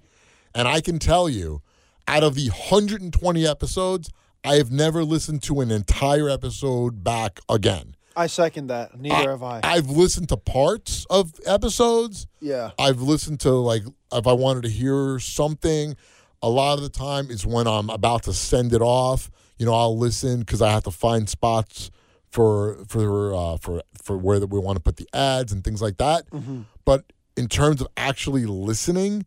And 0.55 0.67
I 0.67 0.81
can 0.81 0.99
tell 0.99 1.29
you, 1.29 1.63
out 2.09 2.23
of 2.23 2.35
the 2.35 2.49
120 2.49 3.47
episodes, 3.47 4.11
I 4.45 4.55
have 4.55 4.71
never 4.71 5.05
listened 5.05 5.43
to 5.45 5.61
an 5.61 5.71
entire 5.71 6.29
episode 6.29 7.05
back 7.05 7.41
again. 7.49 7.95
I 8.17 8.27
second 8.27 8.67
that. 8.69 8.99
Neither 8.99 9.31
have 9.31 9.43
I. 9.43 9.61
I've 9.63 9.89
listened 9.89 10.29
to 10.31 10.37
parts 10.37 11.07
of 11.11 11.33
episodes. 11.47 12.27
yeah. 12.41 12.71
I've 12.79 13.01
listened 13.01 13.41
to 13.41 13.51
like 13.53 13.83
if 14.13 14.27
I 14.27 14.33
wanted 14.33 14.65
to 14.65 14.69
hear 14.71 15.19
something. 15.21 15.97
A 16.43 16.49
lot 16.49 16.79
of 16.79 16.83
the 16.83 16.89
time 16.89 17.31
is 17.31 17.45
when 17.47 17.67
I'm 17.67 17.91
about 17.91 18.23
to 18.25 18.33
send 18.33 18.73
it 18.73 18.81
off. 18.81 19.31
You 19.59 19.67
know, 19.67 19.75
I'll 19.75 19.97
listen 19.97 20.41
because 20.41 20.63
I 20.63 20.71
have 20.71 20.85
to 20.85 20.91
find 20.91 21.29
spots 21.29 21.91
for 22.31 22.85
for 22.89 23.35
uh, 23.35 23.57
for 23.57 23.83
for 24.03 24.17
where 24.17 24.41
that 24.41 24.47
we 24.49 24.59
want 24.59 24.77
to 24.77 24.83
put 24.83 24.97
the 24.97 25.09
ads 25.13 25.53
and 25.53 25.65
things 25.65 25.83
like 25.83 25.99
that. 25.99 26.25
But 26.85 27.13
in 27.37 27.49
terms 27.49 27.81
of 27.81 27.89
actually 27.97 28.47
listening, 28.47 29.27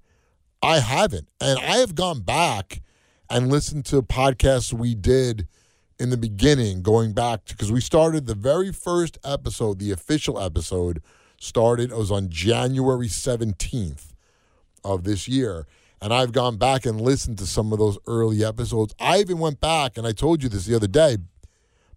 I 0.62 0.80
haven't, 0.80 1.28
and 1.42 1.60
I 1.60 1.78
have 1.78 1.96
gone 1.96 2.22
back 2.22 2.82
and 3.30 3.50
listened 3.50 3.86
to 3.86 4.02
podcasts 4.02 4.72
we 4.74 4.96
did 4.96 5.48
in 6.00 6.10
the 6.10 6.18
beginning, 6.18 6.82
going 6.82 7.14
back 7.14 7.46
because 7.48 7.72
we 7.72 7.82
started 7.82 8.26
the 8.26 8.36
very 8.36 8.72
first 8.72 9.18
episode, 9.24 9.80
the 9.80 9.92
official 9.92 10.40
episode 10.40 11.02
started. 11.40 11.92
It 11.92 11.98
was 11.98 12.12
on 12.12 12.30
January 12.30 13.08
seventeenth 13.08 14.14
of 14.84 15.04
this 15.04 15.28
year. 15.28 15.68
And 16.02 16.14
I've 16.14 16.34
gone 16.34 16.58
back 16.58 16.86
and 16.86 17.00
listened 17.00 17.38
to 17.38 17.46
some 17.46 17.72
of 17.72 17.80
those 17.80 17.98
early 18.08 18.44
episodes. 18.44 18.94
I 19.00 19.20
even 19.20 19.40
went 19.40 19.62
back 19.62 19.98
and 19.98 20.06
I 20.06 20.12
told 20.12 20.44
you 20.44 20.50
this 20.50 20.66
the 20.66 20.76
other 20.76 20.88
day 20.88 21.16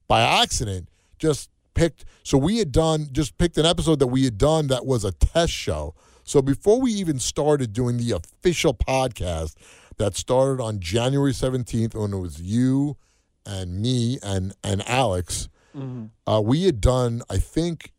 by 0.07 0.21
accident, 0.21 0.88
just 1.19 1.51
picked. 1.75 2.05
So 2.23 2.39
we 2.39 2.59
had 2.59 2.73
done, 2.73 3.09
just 3.13 3.37
picked 3.39 3.59
an 3.59 3.67
episode 3.67 3.99
that 3.99 4.07
we 4.09 4.25
had 4.25 4.39
done 4.39 4.67
that 4.69 4.87
was 4.87 5.05
a 5.05 5.13
test 5.13 5.53
show. 5.53 5.95
So 6.25 6.43
before 6.43 6.81
we 6.81 6.93
even 6.93 7.19
started 7.19 7.73
doing 7.73 7.99
the 7.99 8.13
official 8.13 8.75
podcast 8.75 9.55
that 9.99 10.17
started 10.17 10.63
on 10.63 10.81
January 10.81 11.33
17th 11.33 11.95
when 11.95 12.13
it 12.13 12.19
was 12.19 12.41
you 12.41 12.97
and 13.45 13.81
me 13.81 14.19
and, 14.23 14.55
and 14.65 14.87
Alex, 14.89 15.49
uh, 16.27 16.41
we 16.43 16.65
had 16.65 16.81
done, 16.81 17.21
I 17.29 17.37
think, 17.39 17.93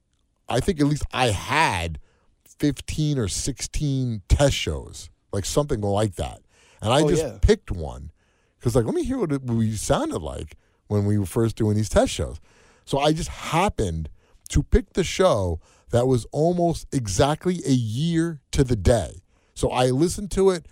I 0.50 0.60
think 0.60 0.80
at 0.82 0.88
least 0.88 1.04
I 1.14 1.28
had 1.28 2.00
15 2.46 3.20
or 3.20 3.28
16 3.28 4.24
test 4.28 4.56
shows, 4.56 5.10
like 5.32 5.46
something 5.46 5.82
like 5.82 6.16
that. 6.16 6.42
And 6.82 6.92
I 6.92 7.02
Oh, 7.04 7.10
just 7.10 7.24
yeah. 7.24 7.38
picked 7.42 7.72
one 7.72 8.12
because, 8.60 8.76
like, 8.76 8.86
let 8.86 8.96
me 8.96 9.04
hear 9.04 9.20
what 9.20 9.32
it, 9.32 9.44
we 9.44 9.76
sounded 9.76 10.20
like 10.24 10.56
when 10.88 11.06
we 11.06 11.18
were 11.20 11.26
first 11.28 11.56
doing 11.56 11.76
these 11.76 11.90
test 11.90 12.12
shows. 12.12 12.40
So 12.88 13.00
I 13.00 13.12
just 13.12 13.30
happened 13.30 14.10
to 14.47 14.63
pick 14.63 14.93
the 14.93 15.04
show 15.04 15.60
that 15.91 16.08
was 16.08 16.26
almost 16.32 16.88
exactly 16.93 17.62
a 17.65 17.73
year 17.73 18.39
to 18.52 18.63
the 18.63 18.78
day. 18.78 19.21
So 19.54 19.69
I 19.69 19.88
listened 19.88 20.32
to 20.32 20.52
it 20.52 20.67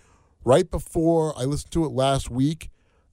right 0.45 0.71
before 0.71 1.37
I 1.37 1.43
listened 1.43 1.73
to 1.73 1.83
it 1.83 1.89
last 1.89 2.31
week 2.31 2.69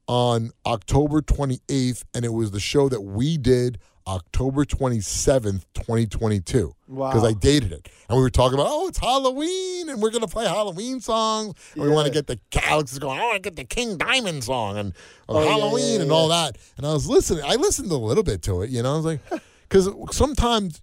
on 0.07 0.53
October 0.65 1.21
28th, 1.21 2.05
and 2.15 2.25
it 2.25 2.33
was 2.33 2.53
the 2.53 2.61
show 2.61 2.89
that 2.89 3.01
we 3.01 3.37
did 3.37 3.79
October 4.07 4.65
27th, 4.65 5.65
2022. 5.75 6.75
Wow. 6.89 7.11
Because 7.11 7.25
I 7.25 7.33
dated 7.33 7.73
it. 7.73 7.89
And 8.09 8.17
we 8.17 8.23
were 8.23 8.31
talking 8.31 8.55
about, 8.55 8.67
oh, 8.69 8.89
it's 8.89 8.99
Halloween, 8.99 9.89
and 9.89 10.03
we're 10.03 10.11
going 10.11 10.23
to 10.23 10.29
play 10.29 10.47
Halloween 10.47 11.01
songs. 11.01 11.55
And 11.75 11.85
we 11.85 11.91
want 11.91 12.07
to 12.07 12.13
get 12.13 12.27
the, 12.27 12.39
Alex 12.65 12.93
is 12.93 12.99
going, 12.99 13.19
oh, 13.19 13.23
I 13.23 13.27
want 13.27 13.43
to 13.43 13.51
get 13.51 13.57
the 13.57 13.65
King 13.65 13.97
Diamond 13.97 14.45
song 14.45 14.79
and 14.79 14.95
Oh, 15.29 15.43
yeah, 15.43 15.51
Halloween 15.51 15.97
yeah, 15.97 16.03
and 16.03 16.13
all 16.13 16.29
that. 16.29 16.59
And 16.77 16.87
I 16.87 16.93
was 16.93 17.09
listening. 17.09 17.45
I 17.45 17.55
listened 17.55 17.91
a 17.91 17.97
little 17.97 18.23
bit 18.25 18.43
to 18.43 18.63
it, 18.63 18.71
you 18.71 18.83
know, 18.83 18.93
I 18.93 18.97
was 18.97 19.05
like, 19.05 19.21
because 19.69 19.89
sometimes, 20.11 20.83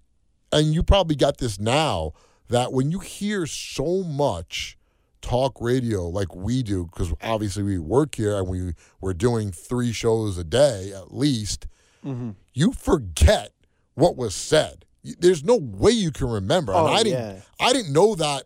and 0.52 0.74
you 0.74 0.82
probably 0.82 1.16
got 1.16 1.38
this 1.38 1.60
now, 1.60 2.12
that 2.48 2.72
when 2.72 2.90
you 2.90 2.98
hear 2.98 3.46
so 3.46 4.02
much 4.02 4.76
talk 5.22 5.60
radio 5.60 6.08
like 6.08 6.34
we 6.34 6.62
do, 6.62 6.86
because 6.86 7.12
obviously 7.22 7.62
we 7.62 7.78
work 7.78 8.14
here 8.16 8.36
and 8.38 8.48
we 8.48 8.72
we're 9.00 9.14
doing 9.14 9.52
three 9.52 9.92
shows 9.92 10.38
a 10.38 10.44
day 10.44 10.92
at 10.92 11.14
least, 11.14 11.66
Mm-hmm. 12.04 12.30
you 12.54 12.72
forget 12.72 13.52
what 13.94 14.16
was 14.16 14.34
said. 14.34 14.84
There's 15.02 15.44
no 15.44 15.56
way 15.56 15.92
you 15.92 16.10
can 16.10 16.28
remember. 16.28 16.72
Oh, 16.74 16.86
and 16.86 16.96
I 16.96 17.02
didn't 17.02 17.34
yeah. 17.36 17.40
I 17.58 17.72
didn't 17.72 17.92
know 17.92 18.14
that 18.14 18.44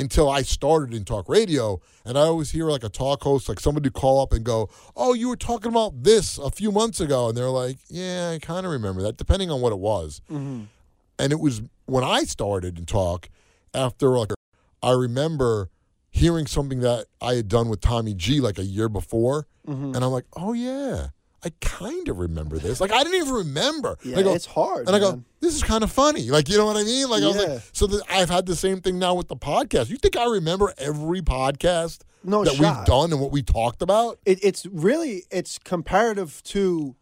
until 0.00 0.30
I 0.30 0.42
started 0.42 0.94
in 0.94 1.04
talk 1.04 1.28
radio. 1.28 1.80
And 2.04 2.16
I 2.16 2.22
always 2.22 2.50
hear 2.50 2.64
like 2.66 2.82
a 2.84 2.88
talk 2.88 3.22
host, 3.22 3.48
like 3.48 3.60
somebody 3.60 3.90
call 3.90 4.20
up 4.20 4.32
and 4.32 4.44
go, 4.44 4.68
Oh, 4.96 5.12
you 5.14 5.28
were 5.28 5.36
talking 5.36 5.70
about 5.70 6.02
this 6.02 6.38
a 6.38 6.50
few 6.50 6.72
months 6.72 7.00
ago. 7.00 7.28
And 7.28 7.36
they're 7.36 7.50
like, 7.50 7.78
Yeah, 7.88 8.32
I 8.34 8.38
kind 8.38 8.66
of 8.66 8.72
remember 8.72 9.02
that, 9.02 9.16
depending 9.16 9.50
on 9.50 9.60
what 9.60 9.72
it 9.72 9.78
was. 9.78 10.22
Mm-hmm. 10.30 10.62
And 11.18 11.32
it 11.32 11.38
was 11.40 11.62
when 11.86 12.02
I 12.02 12.22
started 12.24 12.78
in 12.78 12.86
talk, 12.86 13.28
after 13.74 14.08
like, 14.18 14.30
I 14.82 14.92
remember 14.92 15.70
hearing 16.10 16.46
something 16.46 16.80
that 16.80 17.06
I 17.20 17.34
had 17.34 17.48
done 17.48 17.68
with 17.68 17.80
Tommy 17.80 18.14
G 18.14 18.40
like 18.40 18.58
a 18.58 18.64
year 18.64 18.88
before. 18.88 19.46
Mm-hmm. 19.68 19.94
And 19.94 20.04
I'm 20.04 20.10
like, 20.10 20.26
Oh, 20.34 20.52
yeah. 20.54 21.08
I 21.44 21.50
kind 21.60 22.08
of 22.08 22.18
remember 22.18 22.58
this. 22.58 22.80
Like 22.80 22.92
I 22.92 23.02
didn't 23.02 23.16
even 23.22 23.32
remember. 23.32 23.96
Yeah, 24.04 24.12
And 24.12 24.20
I 24.20 24.22
go, 24.24 24.34
it's 24.34 24.46
hard. 24.46 24.86
and 24.86 24.94
I 24.94 24.98
go, 24.98 25.22
this 25.40 25.54
is 25.54 25.62
kind 25.62 25.82
of 25.82 25.90
funny. 25.90 26.30
Like, 26.30 26.48
you 26.50 26.58
know 26.58 26.66
what 26.66 26.76
I 26.76 26.82
mean? 26.84 27.08
Like, 27.08 27.22
I 27.22 27.26
was 27.28 27.36
like, 27.36 27.62
so 27.72 27.86
that 27.86 28.02
I've 28.10 28.28
had 28.28 28.44
the 28.46 28.54
same 28.56 28.80
thing 28.82 28.98
now 28.98 29.14
with 29.14 29.28
the 29.28 29.36
podcast. 29.36 29.88
You 29.88 29.96
think 29.96 30.16
I 30.16 30.26
remember 30.26 30.74
every 30.76 31.22
podcast 31.22 32.00
No 32.22 32.44
that 32.44 32.52
we've 32.58 32.84
done 32.84 33.10
and 33.12 33.20
what 33.20 33.30
we 33.32 33.42
talked 33.42 33.80
about? 33.80 34.18
It, 34.26 34.38
it's 34.42 34.66
really 34.66 35.24
it's 35.30 35.58
comparative 35.58 36.42
to 36.44 36.94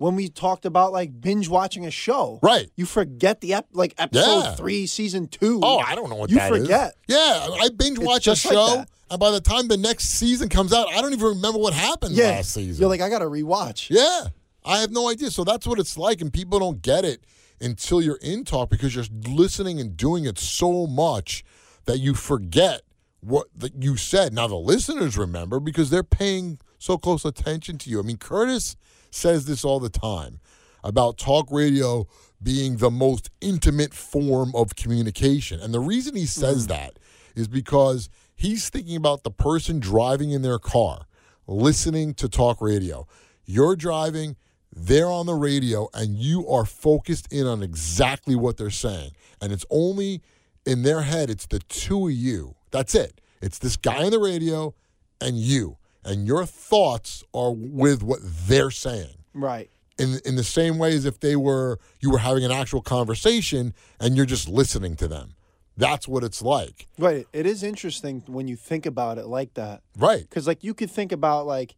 when 0.00 0.16
we 0.16 0.30
talked 0.30 0.64
about 0.64 0.92
like 0.92 1.20
binge 1.20 1.46
watching 1.50 1.84
a 1.84 1.90
show. 1.90 2.38
Right. 2.42 2.70
You 2.74 2.86
forget 2.86 3.42
the 3.42 3.52
ep- 3.52 3.68
like 3.72 3.94
episode 3.98 4.40
Yeah. 4.44 4.54
three, 4.54 4.86
season 4.86 5.28
two. 5.28 5.60
Oh, 5.62 5.76
I 5.78 5.94
don't 5.94 6.08
know 6.08 6.16
what 6.16 6.30
You 6.30 6.38
that 6.38 6.50
is. 6.52 6.62
forget. 6.62 6.94
Yeah, 7.06 7.16
I 7.60 7.68
binge 7.76 7.98
It's 7.98 8.06
watch 8.06 8.22
a 8.26 8.30
just 8.30 8.46
like 8.46 8.54
show, 8.54 8.84
and 9.10 9.20
by 9.20 9.30
the 9.30 9.42
time 9.42 9.68
the 9.68 9.76
next 9.76 10.04
season 10.08 10.48
comes 10.48 10.72
out, 10.72 10.88
I 10.88 11.02
don't 11.02 11.12
even 11.12 11.26
remember 11.26 11.58
what 11.58 11.74
happened 11.74 12.14
yeah. 12.14 12.30
last 12.30 12.52
season. 12.54 12.80
You're 12.80 12.88
like, 12.88 13.02
I 13.02 13.10
gotta 13.10 13.26
rewatch. 13.26 13.90
yeah, 13.90 14.28
I 14.64 14.78
have 14.78 14.90
no 14.90 15.10
idea. 15.10 15.30
So 15.30 15.44
that's 15.44 15.66
what 15.66 15.78
it's 15.78 15.98
like, 15.98 16.22
and 16.22 16.32
people 16.32 16.58
don't 16.58 16.80
get 16.80 17.04
it 17.04 17.22
until 17.60 18.00
you're 18.00 18.16
in 18.22 18.44
talk 18.46 18.70
because 18.70 18.94
you're 18.94 19.04
listening 19.28 19.80
and 19.80 19.98
doing 19.98 20.24
it 20.24 20.38
so 20.38 20.86
much 20.86 21.44
that 21.84 21.98
you 21.98 22.14
forget 22.14 22.80
what 23.20 23.48
that 23.54 23.82
you 23.82 23.98
said. 23.98 24.32
Now 24.32 24.46
the 24.46 24.54
listeners 24.56 25.18
remember 25.18 25.60
because 25.60 25.90
they're 25.90 26.02
paying 26.02 26.58
so 26.78 26.96
close 26.96 27.26
attention 27.26 27.76
to 27.76 27.90
you. 27.90 27.98
I 27.98 28.02
mean, 28.02 28.16
Curtis 28.16 28.76
says 29.10 29.46
this 29.46 29.64
all 29.64 29.80
the 29.80 29.88
time 29.88 30.40
about 30.82 31.18
talk 31.18 31.46
radio 31.50 32.06
being 32.42 32.78
the 32.78 32.90
most 32.90 33.30
intimate 33.40 33.92
form 33.92 34.52
of 34.54 34.74
communication. 34.76 35.60
And 35.60 35.74
the 35.74 35.80
reason 35.80 36.16
he 36.16 36.26
says 36.26 36.66
mm-hmm. 36.66 36.72
that 36.72 36.98
is 37.34 37.48
because 37.48 38.08
he's 38.34 38.70
thinking 38.70 38.96
about 38.96 39.22
the 39.22 39.30
person 39.30 39.78
driving 39.78 40.30
in 40.30 40.42
their 40.42 40.58
car, 40.58 41.06
listening 41.46 42.14
to 42.14 42.28
talk 42.28 42.60
radio. 42.60 43.06
You're 43.44 43.76
driving, 43.76 44.36
they're 44.74 45.06
on 45.06 45.26
the 45.26 45.34
radio 45.34 45.88
and 45.92 46.16
you 46.16 46.48
are 46.48 46.64
focused 46.64 47.30
in 47.32 47.46
on 47.46 47.62
exactly 47.62 48.34
what 48.34 48.56
they're 48.56 48.70
saying. 48.70 49.10
And 49.40 49.52
it's 49.52 49.66
only 49.70 50.22
in 50.64 50.82
their 50.82 51.02
head, 51.02 51.30
it's 51.30 51.46
the 51.46 51.58
two 51.58 52.08
of 52.08 52.14
you. 52.14 52.56
That's 52.70 52.94
it. 52.94 53.20
It's 53.42 53.58
this 53.58 53.76
guy 53.76 54.04
on 54.04 54.10
the 54.10 54.18
radio 54.18 54.74
and 55.20 55.36
you. 55.36 55.78
And 56.04 56.26
your 56.26 56.46
thoughts 56.46 57.22
are 57.34 57.52
with 57.52 58.02
what 58.02 58.20
they're 58.22 58.70
saying. 58.70 59.16
Right. 59.34 59.70
In, 59.98 60.18
in 60.24 60.36
the 60.36 60.44
same 60.44 60.78
way 60.78 60.94
as 60.94 61.04
if 61.04 61.20
they 61.20 61.36
were 61.36 61.78
you 62.00 62.10
were 62.10 62.18
having 62.18 62.44
an 62.44 62.50
actual 62.52 62.80
conversation 62.80 63.74
and 64.00 64.16
you're 64.16 64.24
just 64.26 64.48
listening 64.48 64.96
to 64.96 65.08
them. 65.08 65.34
That's 65.76 66.08
what 66.08 66.24
it's 66.24 66.40
like. 66.42 66.88
Right. 66.98 67.26
It 67.32 67.46
is 67.46 67.62
interesting 67.62 68.22
when 68.26 68.48
you 68.48 68.56
think 68.56 68.86
about 68.86 69.18
it 69.18 69.26
like 69.26 69.54
that. 69.54 69.82
Right. 69.98 70.20
Because 70.22 70.46
like 70.46 70.64
you 70.64 70.72
could 70.74 70.90
think 70.90 71.12
about 71.12 71.46
like 71.46 71.76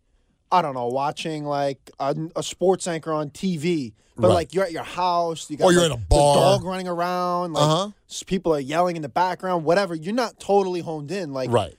I 0.53 0.61
don't 0.63 0.75
know, 0.75 0.87
watching 0.89 1.45
like 1.45 1.91
a, 1.99 2.15
a 2.37 2.43
sports 2.43 2.87
anchor 2.87 3.13
on 3.13 3.31
TV, 3.31 3.95
but 4.17 4.29
Right. 4.29 4.35
like 4.35 4.55
you're 4.55 4.65
at 4.65 4.73
your 4.73 4.83
house, 4.85 5.49
you 5.51 5.57
got 5.57 5.65
Or 5.65 5.73
you're 5.73 5.83
like, 5.89 5.93
in 5.93 5.99
a 5.99 6.07
bar. 6.07 6.35
the 6.35 6.41
dog 6.41 6.65
running 6.65 6.89
around, 6.89 7.55
like 7.55 7.63
Uh-huh. 7.65 7.91
people 8.27 8.55
are 8.55 8.61
yelling 8.61 8.97
in 8.97 9.03
the 9.03 9.09
background, 9.09 9.65
whatever. 9.65 9.95
You're 9.95 10.15
not 10.15 10.39
totally 10.39 10.81
honed 10.81 11.11
in, 11.11 11.33
like 11.33 11.51
Right. 11.51 11.75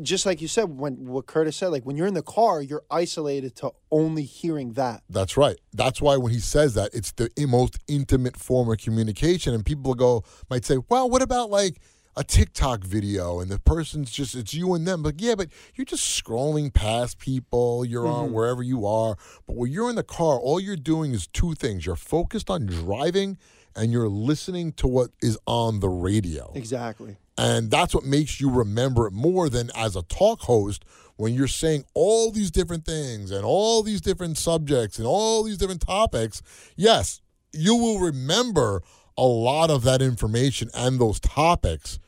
Just 0.00 0.24
like 0.24 0.40
you 0.40 0.48
said, 0.48 0.78
when 0.78 1.06
what 1.06 1.26
Curtis 1.26 1.56
said, 1.56 1.68
like 1.68 1.84
when 1.84 1.96
you're 1.96 2.06
in 2.06 2.14
the 2.14 2.22
car, 2.22 2.62
you're 2.62 2.84
isolated 2.90 3.54
to 3.56 3.72
only 3.90 4.22
hearing 4.22 4.72
that. 4.72 5.02
That's 5.10 5.36
right. 5.36 5.58
That's 5.74 6.00
why 6.00 6.16
when 6.16 6.32
he 6.32 6.38
says 6.38 6.74
that, 6.74 6.94
it's 6.94 7.12
the 7.12 7.30
most 7.46 7.78
intimate 7.86 8.38
form 8.38 8.70
of 8.70 8.78
communication. 8.78 9.52
And 9.52 9.66
people 9.66 9.94
go 9.94 10.24
might 10.48 10.64
say, 10.64 10.78
"Well, 10.88 11.10
what 11.10 11.20
about 11.20 11.50
like 11.50 11.80
a 12.16 12.24
TikTok 12.24 12.84
video 12.84 13.40
and 13.40 13.50
the 13.50 13.58
person's 13.58 14.10
just 14.10 14.34
it's 14.34 14.54
you 14.54 14.72
and 14.72 14.86
them?" 14.88 15.02
But 15.02 15.20
yeah, 15.20 15.34
but 15.34 15.48
you're 15.74 15.84
just 15.84 16.24
scrolling 16.24 16.72
past 16.72 17.18
people. 17.18 17.84
You're 17.84 18.06
on 18.06 18.26
mm-hmm. 18.26 18.34
wherever 18.34 18.62
you 18.62 18.86
are. 18.86 19.16
But 19.46 19.56
when 19.56 19.70
you're 19.70 19.90
in 19.90 19.96
the 19.96 20.02
car, 20.02 20.38
all 20.38 20.58
you're 20.58 20.76
doing 20.76 21.12
is 21.12 21.26
two 21.26 21.52
things: 21.52 21.84
you're 21.84 21.96
focused 21.96 22.48
on 22.48 22.64
driving, 22.64 23.36
and 23.74 23.92
you're 23.92 24.08
listening 24.08 24.72
to 24.72 24.86
what 24.86 25.10
is 25.22 25.38
on 25.46 25.80
the 25.80 25.90
radio. 25.90 26.50
Exactly. 26.54 27.18
And 27.38 27.70
that's 27.70 27.94
what 27.94 28.04
makes 28.04 28.40
you 28.40 28.50
remember 28.50 29.06
it 29.06 29.12
more 29.12 29.48
than 29.48 29.70
as 29.74 29.94
a 29.94 30.02
talk 30.02 30.40
host 30.40 30.84
when 31.16 31.34
you're 31.34 31.48
saying 31.48 31.84
all 31.94 32.30
these 32.30 32.50
different 32.50 32.84
things 32.84 33.30
and 33.30 33.44
all 33.44 33.82
these 33.82 34.00
different 34.00 34.38
subjects 34.38 34.98
and 34.98 35.06
all 35.06 35.42
these 35.42 35.58
different 35.58 35.80
topics. 35.80 36.42
Yes, 36.76 37.20
you 37.52 37.76
will 37.76 37.98
remember 37.98 38.82
a 39.18 39.24
lot 39.24 39.70
of 39.70 39.82
that 39.84 40.02
information 40.02 40.70
and 40.74 40.98
those 40.98 41.20
topics, 41.20 41.98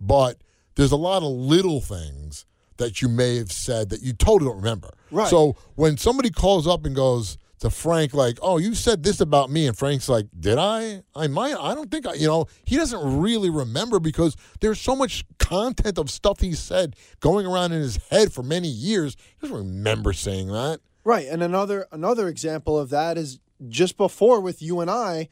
but 0.00 0.38
there's 0.74 0.92
a 0.92 0.96
lot 0.96 1.22
of 1.22 1.30
little 1.30 1.80
things 1.80 2.46
that 2.78 3.00
you 3.00 3.08
may 3.08 3.36
have 3.36 3.52
said 3.52 3.90
that 3.90 4.02
you 4.02 4.12
totally 4.12 4.50
don't 4.50 4.56
remember. 4.56 4.92
Right. 5.10 5.28
So 5.28 5.56
when 5.74 5.96
somebody 5.96 6.30
calls 6.30 6.66
up 6.66 6.84
and 6.84 6.94
goes 6.94 7.38
to 7.60 7.70
Frank, 7.70 8.14
like, 8.14 8.38
"Oh, 8.42 8.58
you 8.58 8.74
said 8.74 9.02
this 9.02 9.20
about 9.20 9.50
me," 9.50 9.66
and 9.66 9.76
Frank's 9.76 10.08
like, 10.08 10.26
"Did 10.38 10.58
I? 10.58 11.02
I 11.14 11.26
might. 11.26 11.56
I 11.56 11.74
don't 11.74 11.90
think 11.90 12.06
I." 12.06 12.14
You 12.14 12.26
know, 12.26 12.46
he 12.64 12.76
doesn't 12.76 13.20
really 13.20 13.50
remember 13.50 13.98
because 13.98 14.36
there's 14.60 14.80
so 14.80 14.94
much 14.94 15.24
content 15.38 15.98
of 15.98 16.10
stuff 16.10 16.40
he 16.40 16.52
said 16.52 16.96
going 17.20 17.46
around 17.46 17.72
in 17.72 17.80
his 17.80 17.98
head 18.10 18.32
for 18.32 18.42
many 18.42 18.68
years. 18.68 19.16
He 19.40 19.46
doesn't 19.46 19.56
remember 19.56 20.12
saying 20.12 20.48
that. 20.48 20.80
Right. 21.04 21.26
And 21.28 21.42
another 21.42 21.86
another 21.92 22.28
example 22.28 22.78
of 22.78 22.90
that 22.90 23.16
is 23.16 23.38
just 23.68 23.96
before 23.96 24.40
with 24.40 24.60
you 24.60 24.80
and 24.80 24.90
I, 24.90 25.28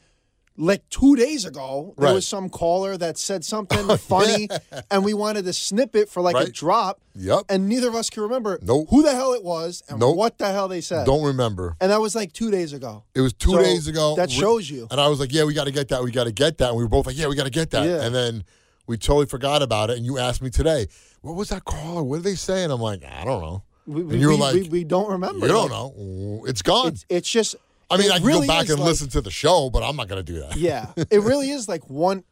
like 0.57 0.87
two 0.89 1.15
days 1.17 1.43
ago, 1.45 1.93
there 1.97 2.05
Right. 2.05 2.11
Oh, 2.11 2.15
was 2.15 2.27
some 2.27 2.49
caller 2.49 2.95
that 2.97 3.17
said 3.17 3.43
something 3.43 3.85
oh, 3.89 3.97
funny 3.97 4.47
and 4.89 5.03
we 5.03 5.13
wanted 5.13 5.45
to 5.45 5.53
snip 5.53 5.95
it 5.95 6.07
for 6.09 6.21
like 6.21 6.35
a 6.35 6.49
drop. 6.51 7.01
Yep. 7.15 7.43
And 7.49 7.67
neither 7.67 7.87
of 7.89 7.95
us 7.95 8.09
can 8.09 8.23
remember 8.23 8.59
Nope. 8.61 8.87
who 8.89 9.01
the 9.03 9.13
hell 9.13 9.33
it 9.33 9.43
was 9.43 9.83
and 9.89 9.99
Nope. 9.99 10.15
what 10.15 10.37
the 10.37 10.51
hell 10.51 10.67
they 10.67 10.81
said. 10.81 11.05
Don't 11.05 11.23
remember. 11.25 11.75
And 11.81 11.91
that 11.91 11.99
was 11.99 12.15
like 12.15 12.31
two 12.33 12.51
days 12.51 12.71
ago. 12.73 13.03
It 13.13 13.21
was 13.21 13.33
two 13.33 13.51
So 13.51 13.61
days 13.61 13.87
ago. 13.87 14.15
that 14.15 14.31
shows 14.31 14.69
you. 14.69 14.87
And 14.91 15.01
I 15.01 15.07
was 15.07 15.19
like, 15.19 15.33
"Yeah, 15.33 15.43
we 15.43 15.53
got 15.53 15.65
to 15.65 15.71
get 15.71 15.89
that. 15.89 16.03
We 16.03 16.11
got 16.11 16.25
to 16.25 16.31
get 16.31 16.57
that." 16.59 16.69
And 16.69 16.77
we 16.77 16.83
were 16.83 16.89
both 16.89 17.05
like, 17.05 17.17
"Yeah, 17.17 17.27
we 17.27 17.35
got 17.35 17.45
to 17.45 17.49
get 17.51 17.71
that." 17.71 17.85
Yeah. 17.85 18.01
And 18.05 18.13
then 18.15 18.43
we 18.87 18.97
totally 18.97 19.25
forgot 19.25 19.61
about 19.61 19.89
it. 19.89 19.97
And 19.97 20.05
you 20.05 20.17
asked 20.17 20.41
me 20.41 20.49
today, 20.49 20.87
"What 21.21 21.35
was 21.35 21.49
that 21.49 21.65
caller? 21.65 22.03
What 22.03 22.17
did 22.17 22.23
they 22.25 22.35
say?" 22.35 22.63
And 22.63 22.71
I'm 22.71 22.79
like, 22.81 23.03
"I 23.03 23.23
don't 23.25 23.41
know." 23.41 23.63
We, 23.87 24.01
and 24.01 24.13
you 24.13 24.27
were 24.27 24.33
we, 24.33 24.39
like, 24.39 24.53
we, 24.55 24.69
we 24.69 24.83
don't 24.83 25.09
remember. 25.11 25.45
"You 25.47 25.51
don't 25.53 25.69
know. 25.69 26.43
It's 26.47 26.61
gone." 26.61 26.87
It's, 26.89 27.05
it's 27.09 27.29
just. 27.29 27.55
I 27.89 27.97
mean, 27.97 28.11
I 28.11 28.17
can 28.17 28.25
really 28.27 28.47
go 28.47 28.53
back 28.53 28.69
and 28.69 28.79
like- 28.79 28.87
listen 28.87 29.09
to 29.09 29.21
the 29.21 29.31
show, 29.31 29.69
but 29.69 29.83
I'm 29.83 29.95
not 29.95 30.07
going 30.07 30.23
to 30.23 30.31
do 30.33 30.39
that. 30.41 30.57
Yeah, 30.57 30.91
it 31.09 31.21
really 31.21 31.49
is 31.51 31.67
like 31.69 31.87
one, 31.89 32.23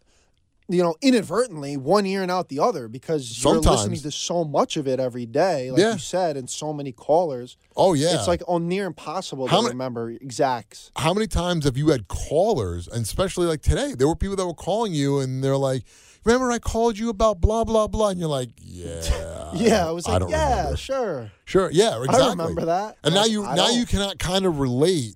you 0.69 0.81
know, 0.81 0.95
inadvertently 1.01 1.77
one 1.77 2.05
ear 2.05 2.21
and 2.23 2.31
out 2.31 2.49
the 2.49 2.59
other 2.59 2.87
because 2.87 3.43
you're 3.43 3.57
listening 3.59 3.99
to 3.99 4.11
so 4.11 4.43
much 4.45 4.77
of 4.77 4.87
it 4.87 4.99
every 4.99 5.25
day, 5.25 5.69
like 5.71 5.79
Yeah. 5.81 5.93
you 5.93 5.99
said, 5.99 6.37
and 6.37 6.49
so 6.49 6.73
many 6.73 6.91
callers. 6.91 7.57
Oh 7.75 7.93
yeah. 7.93 8.15
It's 8.15 8.27
like 8.27 8.41
oh, 8.47 8.57
near 8.57 8.85
impossible 8.85 9.47
How 9.47 9.57
to 9.57 9.63
many- 9.63 9.73
remember 9.73 10.09
exacts. 10.09 10.91
how 10.95 11.13
many 11.13 11.27
times 11.27 11.65
have 11.65 11.77
you 11.77 11.89
had 11.89 12.07
callers, 12.07 12.87
and 12.87 13.03
especially 13.03 13.45
like 13.45 13.61
today, 13.61 13.93
there 13.97 14.07
were 14.07 14.15
people 14.15 14.35
that 14.37 14.45
were 14.47 14.53
calling 14.53 14.93
you, 14.93 15.19
and 15.19 15.43
they're 15.43 15.57
like, 15.57 15.83
"Remember, 16.23 16.49
I 16.51 16.59
called 16.59 16.97
you 16.97 17.09
about 17.09 17.41
blah 17.41 17.63
blah 17.65 17.87
blah," 17.87 18.09
and 18.09 18.19
you're 18.19 18.29
like, 18.29 18.49
"Yeah, 18.61 19.51
Yeah, 19.53 19.87
I 19.87 19.91
was 19.91 20.07
like, 20.07 20.19
don't 20.21 20.29
yeah, 20.29 20.57
remember. 20.59 20.77
sure. 20.77 21.31
Sure, 21.45 21.69
yeah, 21.71 21.97
exactly. 21.99 22.23
I 22.25 22.29
remember 22.29 22.65
that. 22.65 22.97
And 23.03 23.13
now 23.13 23.25
you 23.25 23.43
I 23.45 23.55
now 23.55 23.67
don't. 23.67 23.77
you 23.77 23.85
cannot 23.85 24.17
kind 24.17 24.45
of 24.45 24.59
relate, 24.59 25.15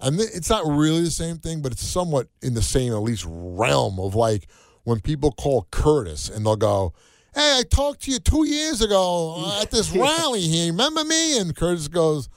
and 0.00 0.18
th- 0.18 0.30
it's 0.34 0.50
not 0.50 0.66
really 0.66 1.02
the 1.02 1.10
same 1.10 1.38
thing, 1.38 1.62
but 1.62 1.72
it's 1.72 1.84
somewhat 1.84 2.28
in 2.42 2.54
the 2.54 2.62
same 2.62 2.92
at 2.92 2.98
least 3.02 3.24
realm 3.28 3.98
of 3.98 4.14
like 4.14 4.48
when 4.84 5.00
people 5.00 5.32
call 5.32 5.66
Curtis 5.70 6.28
and 6.28 6.44
they'll 6.46 6.56
go, 6.56 6.92
"Hey, 7.34 7.58
I 7.60 7.62
talked 7.68 8.02
to 8.02 8.10
you 8.12 8.18
two 8.18 8.46
years 8.46 8.80
ago 8.82 9.34
uh, 9.46 9.62
at 9.62 9.70
this 9.70 9.90
rally 9.96 10.40
here. 10.42 10.70
Remember 10.72 11.04
me?" 11.04 11.38
And 11.38 11.54
Curtis 11.54 11.88
goes. 11.88 12.28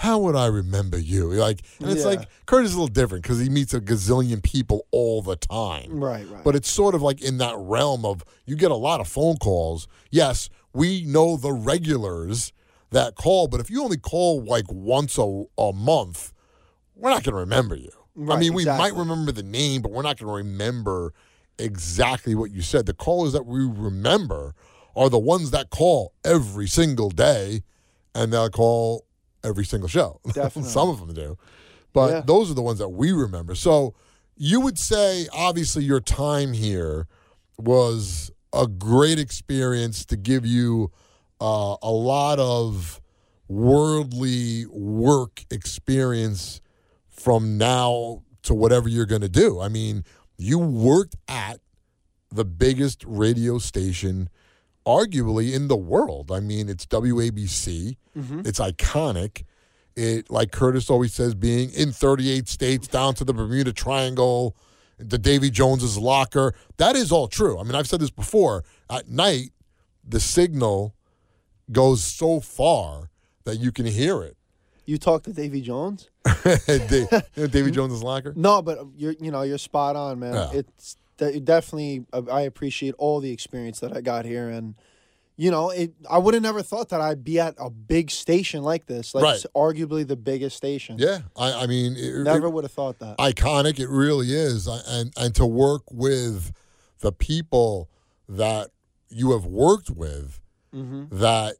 How 0.00 0.18
would 0.18 0.36
I 0.36 0.44
remember 0.48 0.98
you? 0.98 1.32
Like, 1.32 1.62
and 1.80 1.90
it's 1.90 2.02
Yeah. 2.02 2.08
like 2.08 2.28
Curtis 2.44 2.72
is 2.72 2.76
a 2.76 2.80
little 2.80 2.92
different 2.92 3.22
because 3.22 3.40
he 3.40 3.48
meets 3.48 3.72
a 3.72 3.80
gazillion 3.80 4.42
people 4.42 4.86
all 4.90 5.22
the 5.22 5.36
time. 5.36 5.86
Right, 5.98 6.28
right. 6.30 6.44
But 6.44 6.54
it's 6.54 6.68
sort 6.70 6.94
of 6.94 7.00
like 7.00 7.22
in 7.22 7.38
that 7.38 7.54
realm 7.56 8.04
of 8.04 8.22
you 8.44 8.56
get 8.56 8.70
a 8.70 8.74
lot 8.76 9.00
of 9.00 9.08
phone 9.08 9.36
calls. 9.38 9.88
Yes, 10.10 10.50
we 10.74 11.06
know 11.06 11.38
the 11.38 11.50
regulars 11.50 12.52
that 12.90 13.14
call, 13.14 13.48
but 13.48 13.58
if 13.58 13.70
you 13.70 13.82
only 13.82 13.96
call 13.96 14.44
like 14.44 14.66
once 14.70 15.16
a, 15.16 15.44
a 15.56 15.72
month, 15.72 16.34
we're 16.96 17.10
not 17.10 17.22
going 17.22 17.34
to 17.34 17.40
remember 17.40 17.74
you. 17.74 17.90
I 17.92 18.00
Right, 18.18 18.38
mean, 18.38 18.54
we 18.54 18.64
might 18.64 18.94
remember 18.94 19.30
the 19.30 19.42
name, 19.42 19.82
but 19.82 19.92
we're 19.92 20.02
not 20.02 20.18
going 20.18 20.28
to 20.28 20.34
remember 20.48 21.12
exactly 21.58 22.34
what 22.34 22.50
you 22.50 22.62
said. 22.62 22.86
The 22.86 22.94
callers 22.94 23.32
that 23.34 23.44
we 23.46 23.60
remember 23.60 24.54
are 24.96 25.10
the 25.10 25.18
ones 25.18 25.50
that 25.50 25.68
call 25.70 26.14
every 26.24 26.66
single 26.66 27.10
day 27.10 27.62
and 28.14 28.32
they'll 28.32 28.48
call 28.48 29.04
every 29.44 29.64
single 29.64 29.88
show. 29.88 30.20
Definitely. 30.32 30.70
Some 30.70 30.88
of 30.88 30.98
them 31.00 31.12
do. 31.14 31.36
But 31.92 32.10
Yeah. 32.10 32.20
those 32.22 32.50
are 32.50 32.54
the 32.54 32.62
ones 32.62 32.78
that 32.78 32.88
we 32.88 33.12
remember. 33.12 33.54
So 33.54 33.94
you 34.36 34.60
would 34.60 34.78
say, 34.78 35.28
obviously, 35.32 35.84
your 35.84 36.00
time 36.00 36.52
here 36.54 37.06
was 37.58 38.30
a 38.52 38.66
great 38.66 39.18
experience 39.18 40.04
to 40.06 40.16
give 40.16 40.46
you 40.46 40.90
uh, 41.40 41.76
a 41.82 41.90
lot 41.90 42.38
of 42.38 43.00
worldly 43.48 44.64
work 44.66 45.44
experience 45.50 46.60
from 47.26 47.58
now 47.58 48.22
to 48.40 48.54
whatever 48.54 48.88
you're 48.88 49.04
going 49.04 49.20
to 49.20 49.28
do. 49.28 49.60
I 49.60 49.66
mean, 49.66 50.04
you 50.38 50.60
worked 50.60 51.16
at 51.26 51.58
the 52.30 52.44
biggest 52.44 53.02
radio 53.04 53.58
station 53.58 54.28
arguably 54.86 55.52
in 55.52 55.66
the 55.66 55.76
world. 55.76 56.30
I 56.30 56.38
mean, 56.38 56.68
it's 56.68 56.86
WABC. 56.86 57.96
Mm-hmm. 58.16 58.42
It's 58.44 58.60
iconic. 58.60 59.42
It 59.96 60.30
like 60.30 60.52
Curtis 60.52 60.88
always 60.88 61.14
says 61.14 61.34
being 61.34 61.72
in 61.72 61.90
38 61.90 62.46
states 62.46 62.86
down 62.86 63.14
to 63.14 63.24
the 63.24 63.34
Bermuda 63.34 63.72
Triangle, 63.72 64.56
the 64.96 65.18
Davy 65.18 65.50
Jones's 65.50 65.98
locker. 65.98 66.54
That 66.76 66.94
is 66.94 67.10
all 67.10 67.26
true. 67.26 67.58
I 67.58 67.64
mean, 67.64 67.74
I've 67.74 67.88
said 67.88 67.98
this 67.98 68.12
before. 68.12 68.62
At 68.88 69.08
night, 69.08 69.50
the 70.06 70.20
signal 70.20 70.94
goes 71.72 72.04
so 72.04 72.38
far 72.38 73.10
that 73.42 73.56
you 73.56 73.72
can 73.72 73.86
hear 73.86 74.22
it. 74.22 74.36
You 74.86 74.98
talked 74.98 75.24
to 75.26 75.32
Davy 75.32 75.60
Jones? 75.60 76.08
Da- 76.44 76.80
you 76.90 77.08
know 77.36 77.46
Davy 77.46 77.70
Jones's 77.70 78.02
locker? 78.02 78.32
No, 78.36 78.62
but 78.62 78.78
you're 78.96 79.14
you 79.20 79.30
know 79.30 79.42
you're 79.42 79.58
spot 79.58 79.96
on, 79.96 80.18
man. 80.20 80.34
Yeah. 80.34 80.50
It's 80.60 80.96
de- 81.18 81.40
definitely 81.40 82.06
I 82.32 82.42
appreciate 82.42 82.94
all 82.98 83.20
the 83.20 83.30
experience 83.32 83.80
that 83.80 83.96
I 83.96 84.00
got 84.00 84.24
here, 84.24 84.48
and 84.48 84.74
you 85.36 85.50
know 85.50 85.70
it. 85.70 85.92
I 86.08 86.18
would 86.18 86.34
have 86.34 86.42
never 86.42 86.62
thought 86.62 86.88
that 86.90 87.00
I'd 87.00 87.22
be 87.24 87.38
at 87.40 87.54
a 87.58 87.68
big 87.70 88.10
station 88.10 88.62
like 88.62 88.86
this, 88.86 89.14
like 89.14 89.24
Right. 89.24 89.34
it's 89.36 89.46
arguably 89.54 90.06
the 90.06 90.16
biggest 90.16 90.56
station. 90.56 90.96
Yeah, 90.98 91.20
I, 91.36 91.64
I 91.64 91.66
mean, 91.66 91.94
it, 91.96 92.22
Never 92.22 92.48
would 92.48 92.64
have 92.64 92.72
thought 92.72 92.98
that. 93.00 93.18
iconic. 93.18 93.78
It 93.78 93.88
really 93.88 94.32
is, 94.32 94.66
and 94.66 95.12
and 95.16 95.34
to 95.34 95.44
work 95.46 95.82
with 95.90 96.52
the 97.00 97.12
people 97.12 97.88
that 98.28 98.70
you 99.08 99.32
have 99.32 99.44
worked 99.44 99.90
with, 99.90 100.40
Mm-hmm. 100.74 101.16
that 101.18 101.56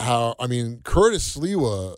how 0.00 0.34
I 0.40 0.46
mean, 0.46 0.80
Curtis 0.84 1.36
Sliwa 1.36 1.96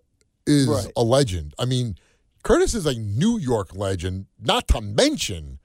is 0.50 0.66
Right. 0.66 0.92
a 0.96 1.02
legend. 1.04 1.54
I 1.58 1.64
mean, 1.64 1.96
Curtis 2.42 2.74
is 2.74 2.86
a 2.86 2.94
New 2.94 3.38
York 3.38 3.74
legend, 3.74 4.26
not 4.40 4.66
to 4.68 4.80
mention 4.80 5.58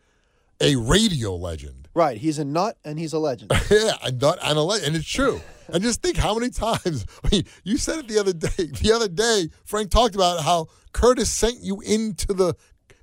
a 0.61 0.75
radio 0.75 1.35
legend. 1.35 1.87
Right, 1.93 2.17
he's 2.17 2.39
a 2.39 2.45
nut 2.45 2.77
and 2.83 2.99
he's 2.99 3.13
a 3.13 3.19
legend. 3.19 3.51
yeah, 3.71 3.93
and 4.03 4.21
not 4.21 4.37
and 4.43 4.57
a 4.57 4.61
le- 4.61 4.79
and 4.81 4.95
it's 4.95 5.07
true. 5.07 5.41
and 5.69 5.81
just 5.81 6.01
think 6.01 6.17
how 6.17 6.33
many 6.35 6.49
times 6.51 7.05
I 7.23 7.29
mean, 7.31 7.43
you 7.63 7.77
said 7.77 7.99
it 7.99 8.07
the 8.07 8.19
other 8.19 8.33
day. 8.33 8.49
The 8.81 8.91
other 8.93 9.07
day, 9.07 9.49
Frank 9.63 9.91
talked 9.91 10.15
about 10.15 10.41
how 10.43 10.67
Curtis 10.93 11.29
sent 11.29 11.61
you 11.61 11.79
into 11.81 12.33
the 12.33 12.53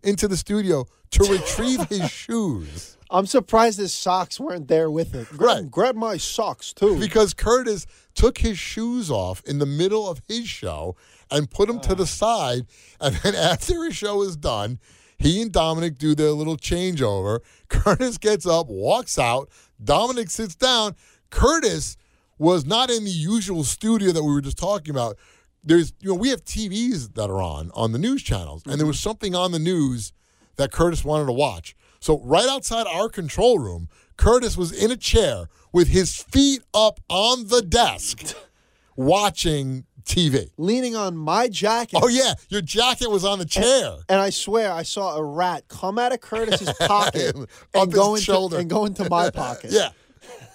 into 0.02 0.28
the 0.28 0.36
studio 0.36 0.86
to 1.12 1.24
retrieve 1.24 1.80
his 1.88 2.10
shoes 2.10 2.96
I'm 3.12 3.26
surprised 3.26 3.78
his 3.78 3.92
socks 3.92 4.40
weren't 4.40 4.68
there 4.68 4.90
with 4.90 5.14
it. 5.14 5.28
Grab, 5.28 5.40
Right. 5.40 5.70
grab 5.70 5.96
my 5.96 6.16
socks 6.16 6.72
too. 6.72 6.98
because 6.98 7.34
Curtis 7.34 7.86
took 8.14 8.38
his 8.38 8.58
shoes 8.58 9.10
off 9.10 9.42
in 9.44 9.58
the 9.58 9.66
middle 9.66 10.08
of 10.08 10.22
his 10.26 10.48
show 10.48 10.96
and 11.30 11.50
put 11.50 11.68
them 11.68 11.78
to 11.80 11.94
the 11.94 12.04
ah. 12.04 12.06
side. 12.06 12.66
And 13.00 13.16
then 13.16 13.34
after 13.52 13.84
his 13.84 13.94
show 13.94 14.22
is 14.22 14.36
done, 14.36 14.78
he 15.18 15.42
and 15.42 15.52
Dominic 15.52 15.98
do 15.98 16.14
their 16.14 16.30
little 16.30 16.56
changeover. 16.56 17.40
Curtis 17.68 18.16
gets 18.18 18.46
up, 18.46 18.68
walks 18.68 19.18
out. 19.18 19.50
Dominic 19.82 20.30
sits 20.30 20.54
down. 20.54 20.96
Curtis 21.30 21.96
was 22.38 22.64
not 22.64 22.90
in 22.90 23.04
the 23.04 23.10
usual 23.10 23.62
studio 23.62 24.10
that 24.12 24.22
we 24.22 24.32
were 24.32 24.40
just 24.40 24.58
talking 24.58 24.90
about. 24.90 25.16
There's, 25.62 25.92
you 26.00 26.08
know, 26.08 26.14
we 26.14 26.30
have 26.30 26.44
TVs 26.44 27.14
that 27.14 27.30
are 27.30 27.40
on 27.40 27.70
on 27.74 27.92
the 27.92 27.98
news 27.98 28.22
channels, 28.22 28.62
and 28.64 28.72
there 28.72 28.78
mm-hmm. 28.78 28.88
was 28.88 28.98
something 29.00 29.34
on 29.34 29.52
the 29.52 29.60
news 29.60 30.12
that 30.56 30.72
Curtis 30.72 31.04
wanted 31.04 31.26
to 31.26 31.32
watch. 31.32 31.76
So 32.02 32.18
right 32.24 32.48
outside 32.48 32.88
our 32.88 33.08
control 33.08 33.60
room, 33.60 33.88
Curtis 34.16 34.56
was 34.56 34.72
in 34.72 34.90
a 34.90 34.96
chair 34.96 35.44
with 35.72 35.86
his 35.86 36.16
feet 36.16 36.60
up 36.74 36.98
on 37.08 37.46
the 37.46 37.62
desk, 37.62 38.34
watching 38.96 39.84
TV. 40.02 40.50
Leaning 40.58 40.96
on 40.96 41.16
my 41.16 41.46
jacket. 41.46 42.00
Oh 42.02 42.08
yeah, 42.08 42.34
your 42.48 42.60
jacket 42.60 43.08
was 43.08 43.24
on 43.24 43.38
the 43.38 43.44
chair. 43.44 43.98
And 44.08 44.20
I 44.20 44.30
swear 44.30 44.72
I 44.72 44.82
saw 44.82 45.16
a 45.16 45.22
rat 45.22 45.68
come 45.68 45.96
out 45.96 46.12
of 46.12 46.20
Curtis's 46.20 46.72
pocket 46.72 47.36
and 47.36 47.46
his 47.72 47.94
go 47.94 48.16
into 48.16 48.24
shoulder. 48.24 48.58
and 48.58 48.68
go 48.68 48.84
into 48.84 49.08
my 49.08 49.30
pocket. 49.42 49.70
Yeah, 49.70 49.90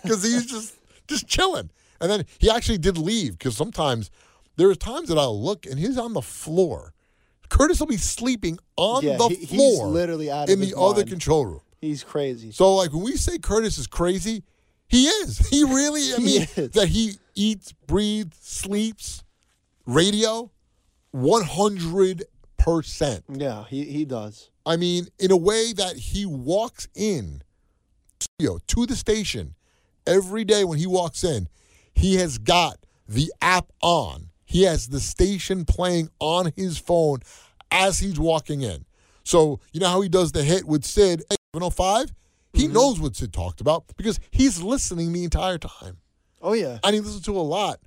because 0.03 0.23
he's 0.23 0.47
just 0.47 0.75
just 1.07 1.29
chilling, 1.29 1.69
and 2.01 2.11
then 2.11 2.25
he 2.39 2.49
actually 2.49 2.77
did 2.79 2.97
leave. 2.97 3.37
Because 3.37 3.55
sometimes 3.55 4.11
there 4.57 4.69
are 4.69 4.75
times 4.75 5.07
that 5.07 5.17
I'll 5.17 5.41
look 5.41 5.65
and 5.65 5.79
he's 5.79 5.97
on 5.97 6.11
the 6.11 6.21
floor. 6.21 6.93
Curtis 7.49 7.79
will 7.79 7.87
be 7.87 7.97
sleeping 7.97 8.59
on 8.75 9.03
Yeah, 9.03 9.17
the 9.17 9.27
he- 9.29 9.35
he's 9.45 9.49
floor, 9.49 9.87
literally 9.87 10.29
out 10.31 10.49
in 10.49 10.59
the 10.59 10.77
other 10.77 11.03
control 11.03 11.45
room. 11.45 11.61
He's 11.79 12.03
crazy. 12.03 12.51
So, 12.51 12.75
like 12.75 12.91
when 12.93 13.03
we 13.03 13.15
say 13.17 13.37
Curtis 13.37 13.77
is 13.77 13.87
crazy, 13.87 14.43
he 14.87 15.05
is. 15.07 15.37
He 15.49 15.63
really. 15.63 16.13
I 16.13 16.17
mean, 16.19 16.47
that 16.73 16.87
he 16.89 17.13
eats, 17.35 17.71
breathes, 17.85 18.37
sleeps, 18.41 19.23
radio, 19.85 20.51
one 21.11 21.43
hundred 21.43 22.23
percent. 22.57 23.23
Yeah, 23.29 23.65
he, 23.69 23.85
he 23.85 24.05
does. 24.05 24.49
I 24.65 24.75
mean, 24.75 25.07
in 25.19 25.31
a 25.31 25.37
way 25.37 25.71
that 25.73 25.95
he 25.95 26.25
walks 26.25 26.87
in 26.95 27.41
studio 28.19 28.59
to 28.67 28.85
the 28.85 28.95
station 28.95 29.55
every 30.05 30.43
day 30.43 30.63
when 30.65 30.77
he 30.79 30.87
walks 30.87 31.23
in, 31.23 31.47
he 31.93 32.15
has 32.15 32.37
got 32.37 32.77
the 33.07 33.31
app 33.41 33.71
on. 33.81 34.29
He 34.47 34.63
has 34.63 34.87
the 34.87 35.01
station 35.01 35.65
playing 35.65 36.09
on 36.19 36.53
his 36.55 36.77
phone 36.77 37.19
as 37.69 37.99
he's 37.99 38.17
walking 38.17 38.61
in. 38.61 38.85
So, 39.25 39.59
you 39.73 39.81
know 39.81 39.89
how 39.89 39.99
he 39.99 40.07
does 40.07 40.31
the 40.31 40.41
hit 40.41 40.63
with 40.63 40.85
Sid, 40.85 41.21
hey, 41.29 41.35
705? 41.53 42.13
He 42.53 42.63
mm-hmm. 42.63 42.73
knows 42.73 42.99
what 43.01 43.17
Sid 43.17 43.33
talked 43.33 43.59
about 43.59 43.83
because 43.97 44.21
he's 44.31 44.61
listening 44.61 45.11
the 45.11 45.25
entire 45.25 45.57
time 45.57 45.97
Oh 46.41 46.53
yeah. 46.53 46.79
and 46.81 46.95
he 46.95 47.01
listens 47.01 47.25
to 47.25 47.37
a 47.37 47.41
lot 47.41 47.81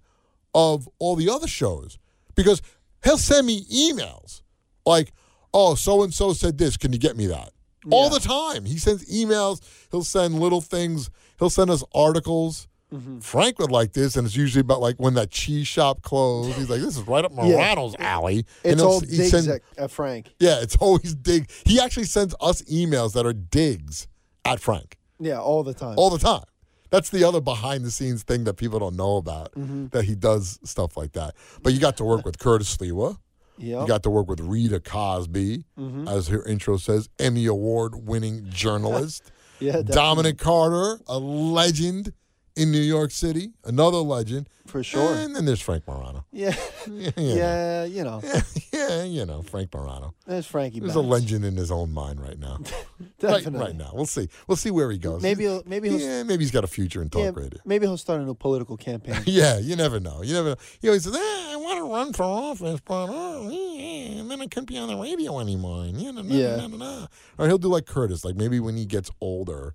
of 0.54 0.86
all 0.98 1.16
the 1.16 1.30
other 1.30 1.46
shows 1.46 1.98
because 2.34 2.60
he'll 3.02 3.16
send 3.16 3.46
me 3.46 3.64
emails 3.64 4.42
like, 4.84 5.12
"Oh, 5.54 5.74
so 5.76 6.02
and 6.02 6.12
so 6.12 6.34
said 6.34 6.58
this. 6.58 6.76
Can 6.76 6.92
you 6.92 6.98
get 6.98 7.16
me 7.16 7.26
that?" 7.26 7.52
All 7.90 8.10
the 8.10 8.20
time. 8.20 8.66
He 8.66 8.76
sends 8.76 9.10
emails. 9.10 9.62
He'll 9.90 10.04
send 10.04 10.38
little 10.38 10.60
things. 10.60 11.08
He'll 11.38 11.48
send 11.48 11.70
us 11.70 11.82
articles. 11.94 12.68
Mm-hmm. 12.92 13.20
Frank 13.20 13.58
would 13.58 13.70
like 13.70 13.92
this, 13.92 14.16
and 14.16 14.26
it's 14.26 14.34
usually 14.36 14.60
about 14.60 14.80
like 14.80 14.96
when 14.96 15.14
that 15.14 15.30
cheese 15.30 15.66
shop 15.68 16.02
closed. 16.02 16.52
He's 16.58 16.68
like, 16.68 16.80
"This 16.80 16.96
is 16.96 17.02
right 17.02 17.24
up 17.24 17.32
Morano's 17.34 17.94
alley." 17.98 18.44
and 18.64 18.72
It's 18.74 18.82
all 18.82 19.00
digs 19.00 19.30
send- 19.30 19.48
at, 19.48 19.60
at 19.78 19.90
Frank. 19.90 20.34
yeah, 20.40 20.60
it's 20.60 20.76
always 20.76 21.14
dig. 21.14 21.50
He 21.64 21.78
actually 21.80 22.04
sends 22.06 22.34
us 22.40 22.62
emails 22.62 23.12
that 23.14 23.24
are 23.26 23.32
digs 23.32 24.08
at 24.44 24.58
Frank 24.60 24.98
Yeah, 25.18 25.38
all 25.40 25.62
the 25.62 25.74
time. 25.74 25.94
all 25.98 26.10
the 26.10 26.18
time. 26.18 26.42
That's 26.90 27.10
the 27.10 27.22
other 27.22 27.40
behind 27.40 27.84
the 27.84 27.90
scenes 27.92 28.24
thing 28.24 28.42
that 28.44 28.54
people 28.54 28.80
don't 28.80 28.96
know 28.96 29.16
about 29.16 29.52
Mm-hmm. 29.52 29.88
that 29.92 30.04
he 30.06 30.16
does 30.16 30.58
stuff 30.64 30.96
like 30.96 31.12
that. 31.12 31.34
But 31.62 31.72
you 31.72 31.78
got 31.78 31.96
to 31.98 32.04
work 32.04 32.24
with 32.24 32.38
Curtis 32.40 32.76
Sliwa. 32.76 33.16
yeah. 33.56 33.82
You 33.82 33.86
got 33.86 34.02
to 34.02 34.10
work 34.10 34.28
with 34.28 34.40
Rita 34.40 34.80
Cosby, 34.80 35.64
Mm-hmm. 35.78 36.08
as 36.08 36.26
her 36.28 36.44
intro 36.44 36.76
says, 36.78 37.08
Emmy 37.20 37.46
Award 37.46 38.08
winning 38.08 38.46
journalist. 38.50 39.30
yeah, 39.60 39.72
definitely. 39.72 39.94
Dominic 39.94 40.38
Carter, 40.38 40.98
a 41.06 41.18
legend 41.18 42.12
in 42.60 42.70
New 42.70 42.80
York 42.80 43.10
City, 43.10 43.52
another 43.64 43.98
legend. 43.98 44.48
for 44.66 44.82
sure. 44.84 45.14
And 45.14 45.34
then 45.34 45.44
there's 45.46 45.60
Frank 45.60 45.86
Morano. 45.88 46.24
Yeah. 46.32 46.54
Yeah, 46.88 47.10
yeah, 47.16 47.84
you 47.84 48.04
know. 48.04 48.22
yeah, 48.72 49.02
you 49.04 49.24
know, 49.26 49.42
Frank 49.42 49.72
Morano. 49.74 50.14
There's 50.26 50.46
Frankie. 50.46 50.80
He's 50.80 50.94
a 50.94 51.00
legend 51.00 51.44
in 51.44 51.56
his 51.56 51.70
own 51.70 51.92
mind 51.92 52.20
right 52.20 52.38
now. 52.38 52.58
Definitely. 53.18 53.58
right 53.60 53.74
now. 53.76 53.90
We'll 53.94 54.06
see. 54.06 54.28
We'll 54.46 54.56
see 54.56 54.70
where 54.70 54.90
he 54.90 54.98
goes. 54.98 55.22
Maybe 55.22 55.44
he'll, 55.44 55.62
maybe 55.66 55.88
he'll 55.88 56.00
yeah, 56.00 56.22
maybe 56.22 56.44
he's 56.44 56.50
got 56.52 56.62
a 56.64 56.68
future 56.68 57.02
in 57.02 57.08
talk 57.10 57.22
yeah, 57.22 57.30
radio. 57.34 57.60
maybe 57.64 57.86
he'll 57.86 57.96
start 57.96 58.20
a 58.20 58.24
new 58.24 58.34
political 58.34 58.76
campaign. 58.76 59.22
Yeah, 59.26 59.58
you 59.58 59.74
never 59.76 59.98
know. 59.98 60.22
You 60.22 60.34
never 60.34 60.48
know. 60.50 60.56
He 60.80 60.88
always 60.88 61.04
says, 61.04 61.14
eh, 61.16 61.18
I 61.18 61.56
want 61.56 61.78
to 61.78 61.92
run 61.92 62.12
for 62.12 62.22
office, 62.24 62.80
but 62.84 63.08
oh, 63.10 63.48
yeah, 63.50 64.20
and 64.20 64.30
then 64.30 64.40
I 64.40 64.46
couldn't 64.46 64.68
be 64.68 64.78
on 64.78 64.88
the 64.88 64.96
radio 64.96 65.38
anymore. 65.40 65.84
And, 65.84 66.00
yeah, 66.00 66.12
Yeah. 66.22 66.56
nah, 66.56 66.66
nah, 66.68 66.76
nah. 67.00 67.06
Or 67.38 67.46
he'll 67.48 67.58
do 67.58 67.68
like 67.68 67.86
Curtis. 67.86 68.24
Like 68.24 68.36
maybe 68.36 68.60
when 68.60 68.76
he 68.76 68.84
gets 68.86 69.10
older, 69.20 69.74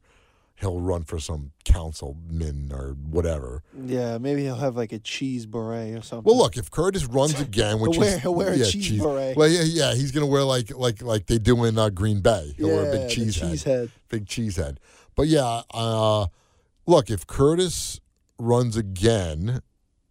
he'll 0.56 0.80
run 0.80 1.04
for 1.04 1.20
some 1.20 1.52
councilman 1.66 2.72
or 2.74 2.92
whatever. 3.10 3.62
yeah, 3.86 4.18
maybe 4.18 4.44
he'll 4.44 4.56
have 4.56 4.76
like 4.76 4.92
a 4.94 5.00
cheese 5.00 5.46
beret 5.46 5.98
or 5.98 6.02
something. 6.02 6.24
Well, 6.26 6.38
look, 6.42 6.58
if 6.58 6.72
Curtis 6.72 7.06
runs 7.06 7.40
again, 7.48 7.80
which 7.80 7.94
He'll 7.94 8.02
wear- 8.02 8.16
is 8.16 8.22
he'll 8.22 8.36
wear 8.36 8.54
a 8.54 8.58
yeah, 8.58 8.66
cheese 8.66 9.02
beret. 9.02 9.36
Well, 9.38 9.48
yeah, 9.50 9.64
yeah, 9.64 9.94
he's 9.96 10.12
gonna 10.12 10.26
wear 10.26 10.44
like 10.44 10.74
like 10.76 11.02
like 11.02 11.26
they 11.28 11.38
do 11.38 11.64
in 11.66 11.78
uh, 11.78 11.90
Green 11.90 12.22
Bay. 12.22 12.54
He'll 12.58 12.70
wear 12.70 12.84
a 12.84 12.86
Yeah, 12.86 12.92
big 13.06 13.10
cheese, 13.10 13.36
cheese 13.40 13.64
head. 13.64 13.80
head. 13.80 13.92
big 14.10 14.28
cheese 14.28 14.56
head. 14.56 14.80
But 15.16 15.28
yeah, 15.28 15.62
uh, 15.72 16.28
look, 16.86 17.10
if 17.10 17.26
Curtis 17.28 18.00
runs 18.38 18.76
again 18.76 19.62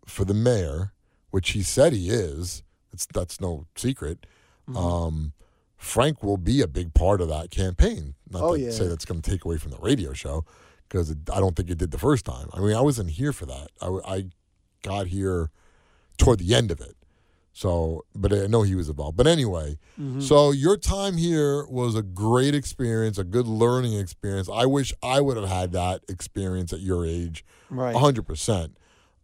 for 0.07 0.25
the 0.25 0.35
mayor, 0.35 0.93
which 1.31 1.51
he 1.51 1.63
said 1.63 1.93
he 1.93 2.11
is, 2.11 2.63
it's 2.93 3.07
that's 3.07 3.41
no 3.41 3.67
secret. 3.77 4.27
Mm-hmm. 4.69 4.77
Um, 4.79 5.33
Frank 5.85 6.23
will 6.23 6.37
be 6.37 6.61
a 6.61 6.67
big 6.67 6.95
part 6.95 7.21
of 7.21 7.29
that 7.29 7.51
campaign. 7.51 8.15
Not 8.31 8.43
Oh, 8.43 8.55
to 8.57 8.61
yeah. 8.63 8.71
say 8.71 8.87
that's 8.89 9.05
going 9.05 9.21
to 9.21 9.31
take 9.31 9.45
away 9.45 9.59
from 9.59 9.71
the 9.71 9.79
radio 9.79 10.13
show 10.13 10.45
because 10.89 11.15
I 11.33 11.41
don't 11.41 11.55
think 11.57 11.71
it 11.71 11.79
did 11.79 11.91
the 11.91 11.99
first 11.99 12.25
time. 12.25 12.49
I 12.53 12.61
mean, 12.61 12.75
I 12.75 12.81
wasn't 12.81 13.11
here 13.11 13.33
for 13.33 13.47
that. 13.47 13.69
I, 13.81 13.87
I 14.07 14.25
got 14.83 15.07
here 15.09 15.51
toward 16.19 16.39
the 16.39 16.55
end 16.55 16.71
of 16.71 16.81
it. 16.81 16.97
So, 17.57 18.05
but 18.17 18.33
I 18.33 18.49
know 18.49 18.63
he 18.63 18.75
was 18.75 18.89
involved. 18.89 19.17
But 19.17 19.27
anyway, 19.29 19.79
Mm-hmm. 20.01 20.21
so 20.21 20.51
your 20.51 20.77
time 20.77 21.17
here 21.17 21.65
was 21.67 21.95
a 21.95 22.03
great 22.03 22.53
experience, 22.53 23.17
a 23.17 23.23
good 23.23 23.47
learning 23.47 23.93
experience. 23.95 24.49
I 24.53 24.67
wish 24.67 24.93
I 25.05 25.21
would 25.21 25.37
have 25.37 25.49
had 25.49 25.71
that 25.73 26.01
experience 26.09 26.73
at 26.73 26.81
your 26.81 27.07
age, 27.07 27.45
Right. 27.71 27.95
a 27.95 27.99
hundred 28.01 28.27
percent. 28.27 28.77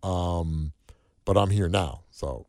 Um, 0.04 0.72
but 1.24 1.36
I'm 1.36 1.50
here 1.50 1.68
now, 1.68 2.02
so 2.10 2.46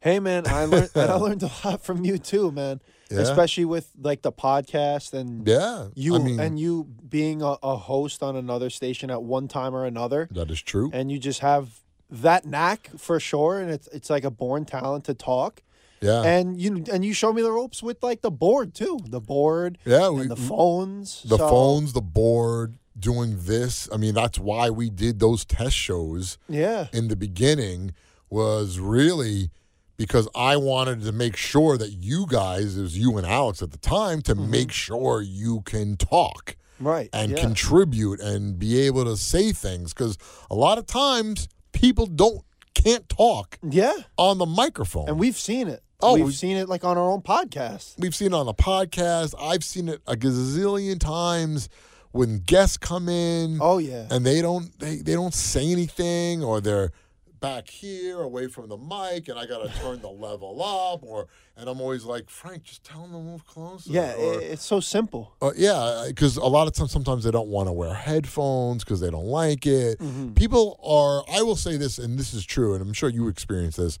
Hey 0.00 0.18
man, 0.20 0.46
I 0.46 0.64
learned 0.64 0.90
I 0.94 1.12
learned 1.14 1.42
a 1.42 1.50
lot 1.64 1.82
from 1.82 2.04
you 2.04 2.16
too, 2.18 2.50
man. 2.50 2.80
Yeah. 3.10 3.20
Especially 3.20 3.64
with 3.64 3.90
like 4.00 4.20
the 4.22 4.32
podcast 4.32 5.14
and 5.14 5.46
yeah. 5.48 5.88
you 5.94 6.16
I 6.16 6.18
mean, 6.18 6.38
and 6.40 6.60
you 6.60 6.84
being 7.08 7.40
a, 7.40 7.56
a 7.62 7.76
host 7.76 8.22
on 8.22 8.36
another 8.36 8.68
station 8.70 9.10
at 9.10 9.22
one 9.22 9.48
time 9.48 9.74
or 9.74 9.86
another, 9.86 10.28
that 10.32 10.50
is 10.50 10.60
true. 10.60 10.90
and 10.92 11.10
you 11.10 11.18
just 11.18 11.40
have 11.40 11.80
that 12.10 12.44
knack 12.44 12.90
for 12.98 13.18
sure, 13.20 13.60
and 13.60 13.70
it's 13.70 13.86
it's 13.88 14.10
like 14.10 14.24
a 14.24 14.30
born 14.30 14.64
talent 14.64 15.04
to 15.04 15.14
talk. 15.14 15.62
Yeah, 16.00 16.22
And 16.22 16.60
you 16.60 16.84
and 16.92 17.04
you 17.04 17.12
showed 17.12 17.32
me 17.34 17.42
the 17.42 17.50
ropes 17.50 17.82
with 17.82 18.02
like 18.02 18.20
the 18.20 18.30
board 18.30 18.72
too, 18.74 19.00
the 19.04 19.20
board 19.20 19.78
yeah. 19.84 20.06
and 20.08 20.16
We, 20.16 20.26
the 20.28 20.36
phones, 20.36 21.22
the 21.22 21.38
So, 21.38 21.48
phones, 21.48 21.92
the 21.92 22.00
board, 22.02 22.78
doing 22.96 23.36
this. 23.40 23.88
I 23.92 23.96
mean, 23.96 24.14
that's 24.14 24.38
why 24.38 24.70
we 24.70 24.90
did 24.90 25.18
those 25.18 25.44
test 25.44 25.74
shows 25.74 26.38
Yeah, 26.48 26.86
in 26.92 27.08
the 27.08 27.16
beginning. 27.16 27.94
Was 28.30 28.78
really 28.78 29.50
because 29.98 30.28
I 30.34 30.56
wanted 30.56 31.02
to 31.02 31.12
make 31.12 31.36
sure 31.36 31.76
that 31.76 31.90
you 31.90 32.26
guys, 32.26 32.78
it 32.78 32.82
was 32.82 32.96
you 32.96 33.18
and 33.18 33.26
Alex 33.26 33.60
at 33.60 33.72
the 33.72 33.78
time, 33.78 34.22
to 34.22 34.34
mm-hmm. 34.34 34.50
make 34.50 34.72
sure 34.72 35.20
you 35.20 35.60
can 35.62 35.96
talk 35.96 36.56
right. 36.80 37.10
and 37.12 37.32
yeah. 37.32 37.40
contribute 37.40 38.20
and 38.20 38.58
be 38.58 38.80
able 38.80 39.04
to 39.04 39.16
say 39.16 39.52
things 39.52 39.92
because 39.92 40.16
a 40.50 40.54
lot 40.54 40.78
of 40.78 40.86
times 40.86 41.48
people 41.72 42.06
don't 42.06 42.42
can't 42.74 43.08
talk 43.08 43.58
yeah, 43.68 43.92
on 44.16 44.38
the 44.38 44.46
microphone. 44.46 45.08
and 45.08 45.18
we've 45.18 45.36
seen 45.36 45.68
it. 45.68 45.82
Oh, 46.00 46.14
we've 46.14 46.26
we- 46.26 46.32
seen 46.32 46.56
it 46.56 46.68
like 46.68 46.84
on 46.84 46.96
our 46.96 47.10
own 47.10 47.22
podcast. 47.22 47.98
We've 47.98 48.14
seen 48.14 48.28
it 48.28 48.34
on 48.34 48.46
the 48.46 48.54
podcast. 48.54 49.34
I've 49.38 49.64
seen 49.64 49.88
it 49.88 50.00
a 50.06 50.14
gazillion 50.14 51.00
times 51.00 51.68
when 52.12 52.38
guests 52.38 52.76
come 52.76 53.08
in 53.08 53.58
Oh 53.60 53.78
yeah, 53.78 54.06
and 54.10 54.24
they 54.24 54.40
don't 54.40 54.78
they, 54.78 54.96
they 54.96 55.14
don't 55.14 55.34
say 55.34 55.70
anything 55.72 56.42
or 56.42 56.60
they're 56.60 56.92
back 57.40 57.68
here 57.68 58.20
away 58.20 58.46
from 58.48 58.68
the 58.68 58.76
mic 58.76 59.28
and 59.28 59.38
I 59.38 59.46
got 59.46 59.62
to 59.62 59.78
turn 59.80 60.00
the 60.00 60.08
level 60.08 60.60
up 60.62 61.02
or 61.02 61.28
and 61.56 61.68
I'm 61.68 61.80
always 61.80 62.04
like 62.04 62.28
Frank 62.30 62.64
just 62.64 62.82
tell 62.84 63.02
them 63.02 63.12
to 63.12 63.18
move 63.18 63.46
closer 63.46 63.90
Yeah, 63.92 64.14
or, 64.14 64.40
it's 64.40 64.64
so 64.64 64.80
simple. 64.80 65.34
uh, 65.40 65.52
yeah 65.56 66.04
because 66.08 66.36
a 66.36 66.44
lot 66.46 66.66
of 66.66 66.74
times 66.74 66.90
sometimes 66.90 67.24
they 67.24 67.30
don't 67.30 67.48
want 67.48 67.68
to 67.68 67.72
wear 67.72 67.94
headphones 67.94 68.84
because 68.84 69.00
they 69.00 69.10
don't 69.10 69.26
like 69.26 69.66
it 69.66 69.98
Mm-hmm. 69.98 70.34
people 70.34 70.80
are 70.84 71.22
I 71.32 71.42
will 71.42 71.56
say 71.56 71.76
this 71.76 71.98
and 71.98 72.18
this 72.18 72.34
is 72.34 72.44
true 72.44 72.74
and 72.74 72.82
I'm 72.82 72.92
sure 72.92 73.08
you 73.08 73.28
experience 73.28 73.76
this 73.76 73.98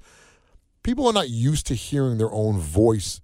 people 0.82 1.06
are 1.06 1.12
not 1.12 1.28
used 1.28 1.66
to 1.68 1.74
hearing 1.74 2.18
their 2.18 2.32
own 2.32 2.58
voice 2.58 3.20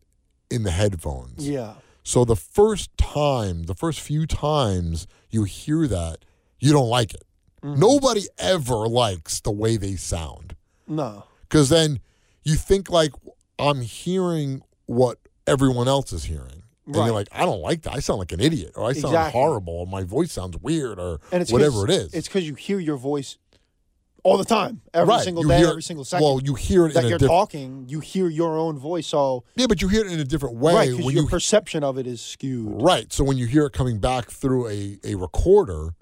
in 0.51 0.63
the 0.63 0.71
headphones 0.71 1.49
Yeah. 1.49 1.75
so 2.03 2.25
the 2.25 2.37
first 2.37 2.97
time 2.99 3.65
the 3.65 3.75
first 3.75 4.01
few 4.01 4.27
times 4.27 5.07
you 5.31 5.45
hear 5.45 5.87
that 5.89 6.19
you 6.61 6.73
don't 6.73 6.89
like 6.89 7.15
it 7.15 7.25
Mm-hmm. 7.65 7.81
nobody 7.81 8.27
ever 8.39 8.87
likes 8.87 9.41
the 9.41 9.51
way 9.51 9.79
they 9.79 9.97
sound 9.97 10.55
No. 10.87 11.25
because 11.49 11.71
then 11.71 12.01
you 12.43 12.57
think 12.57 12.91
like 12.91 13.13
I'm 13.59 13.81
hearing 13.81 14.61
what 14.87 15.19
everyone 15.47 15.89
else 15.89 16.13
is 16.13 16.25
hearing. 16.25 16.63
And 16.87 16.97
Right. 16.97 17.07
you're 17.07 17.15
like, 17.15 17.29
I 17.33 17.47
don't 17.47 17.63
like 17.63 17.81
that. 17.83 17.95
I 17.95 18.01
sound 18.01 18.19
like 18.19 18.33
an 18.33 18.41
idiot, 18.41 18.73
or 18.77 18.85
I 18.85 18.93
sound 18.93 19.15
Exactly. 19.15 19.41
horrible, 19.41 19.73
or 19.73 19.87
my 19.87 20.03
voice 20.03 20.33
sounds 20.33 20.59
weird, 20.59 20.99
or 20.99 21.19
whatever 21.49 21.85
it 21.87 21.91
is. 21.91 22.13
It's 22.13 22.29
because 22.29 22.47
you 22.47 22.55
hear 22.57 22.79
your 22.79 22.99
voice 22.99 23.39
all 24.25 24.37
the 24.39 24.45
time, 24.45 24.81
every 24.93 25.09
right. 25.15 25.23
single 25.23 25.43
You 25.45 25.49
day, 25.51 25.59
hear- 25.59 25.69
every 25.69 25.83
single 25.83 26.05
second. 26.05 26.25
Well, 26.25 26.41
you 26.43 26.55
hear 26.55 26.87
it 26.87 26.95
that 26.95 27.05
in 27.05 27.11
you're 27.11 27.19
different 27.19 27.39
talking, 27.39 27.85
you 27.89 28.01
hear 28.01 28.29
your 28.29 28.57
own 28.59 28.79
voice. 28.79 29.07
So 29.07 29.45
yeah, 29.55 29.67
but 29.69 29.81
you 29.83 29.89
hear 29.89 30.05
it 30.05 30.11
in 30.11 30.19
a 30.19 30.25
different 30.25 30.57
way 30.57 30.75
right, 30.75 30.91
because 30.91 31.05
when 31.05 31.15
your 31.15 31.25
you 31.25 31.29
perception 31.31 31.85
of 31.85 31.99
it 31.99 32.07
is 32.07 32.21
skewed. 32.21 32.83
right. 32.83 33.13
So 33.13 33.23
when 33.23 33.37
you 33.39 33.47
hear 33.47 33.67
it 33.67 33.73
coming 33.75 34.01
back 34.01 34.31
through 34.31 34.69
a 34.69 34.99
a 35.05 35.15
recorder, 35.15 35.95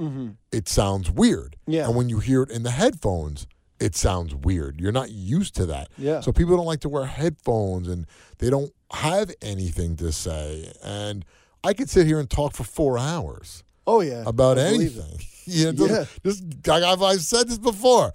it 0.51 0.69
sounds 0.69 1.11
weird. 1.11 1.57
Mm-hmm. 1.63 1.73
Yeah. 1.73 1.87
and 1.89 1.97
when 1.97 2.09
you 2.09 2.21
hear 2.21 2.43
it 2.45 2.51
in 2.51 2.63
the 2.63 2.71
headphones. 2.71 3.47
It 3.81 3.97
sounds 3.97 4.33
weird. 4.33 4.81
You're 4.81 4.93
not 4.93 5.11
used 5.11 5.57
to 5.57 5.67
that. 5.67 5.89
Yeah. 5.99 6.21
So 6.21 6.31
people 6.31 6.57
don't 6.57 6.67
like 6.67 6.79
to 6.83 6.89
wear 6.89 7.05
headphones 7.05 7.89
and 7.89 8.07
they 8.39 8.49
don't 8.49 8.71
have 8.93 9.33
anything 9.43 9.97
to 9.97 10.13
say. 10.13 10.73
And 10.85 11.25
I 11.65 11.73
could 11.73 11.91
sit 11.91 12.07
here 12.07 12.21
and 12.21 12.31
talk 12.31 12.55
for 12.55 12.63
four 12.63 12.97
hours. 12.97 13.65
Oh 13.87 14.01
yeah, 14.01 14.23
about 14.27 14.59
anything. 14.59 15.19
You 15.45 15.73
know, 15.73 15.87
Yeah. 15.87 16.05
just, 16.25 16.45
like 16.69 16.85
I've, 16.85 17.03
I've 17.03 17.21
said 17.21 17.49
this 17.49 17.59
before. 17.59 18.13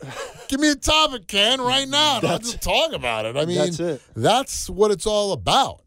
Give 0.47 0.61
me 0.61 0.71
a 0.71 0.75
topic, 0.75 1.27
Ken, 1.27 1.59
right 1.59 1.85
now. 1.85 2.19
and 2.19 2.25
I'll 2.27 2.39
just 2.39 2.61
talk 2.61 2.93
about 2.93 3.25
it. 3.25 3.35
I 3.35 3.43
mean, 3.43 3.57
That's 3.57 3.79
it. 3.81 4.01
that's 4.15 4.69
what 4.69 4.91
it's 4.91 5.05
all 5.05 5.33
about, 5.33 5.81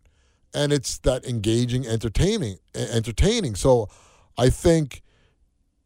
and 0.53 0.71
it's 0.71 0.99
that 0.99 1.25
engaging, 1.25 1.87
entertaining, 1.87 2.59
entertaining. 2.75 3.55
So, 3.55 3.89
I 4.37 4.51
think 4.51 5.01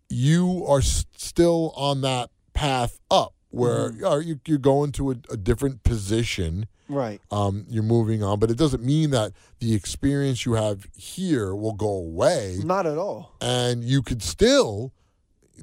you 0.09 0.65
are 0.67 0.83
still 0.83 1.73
on 1.77 2.01
that 2.01 2.31
path 2.53 2.99
up, 3.09 3.34
where 3.55 3.91
Mm-hmm. 3.91 4.05
are 4.05 4.21
you, 4.21 4.41
you're 4.47 4.59
going 4.59 4.93
to 4.93 5.11
a, 5.13 5.15
a 5.31 5.37
different 5.37 5.83
position 5.85 6.67
Right. 6.89 7.21
um, 7.31 7.65
you're 7.69 7.83
moving 7.83 8.23
on, 8.23 8.39
but 8.39 8.51
it 8.51 8.59
doesn't 8.59 8.85
mean 8.85 9.11
that 9.11 9.33
the 9.59 9.75
experience 9.75 10.45
you 10.45 10.53
have 10.55 10.87
here 10.97 11.55
will 11.55 11.73
go 11.73 11.89
away 11.89 12.59
Not 12.63 12.85
at 12.87 12.99
all. 12.99 13.33
and 13.41 13.83
you 13.85 14.03
could 14.03 14.23
still 14.23 14.93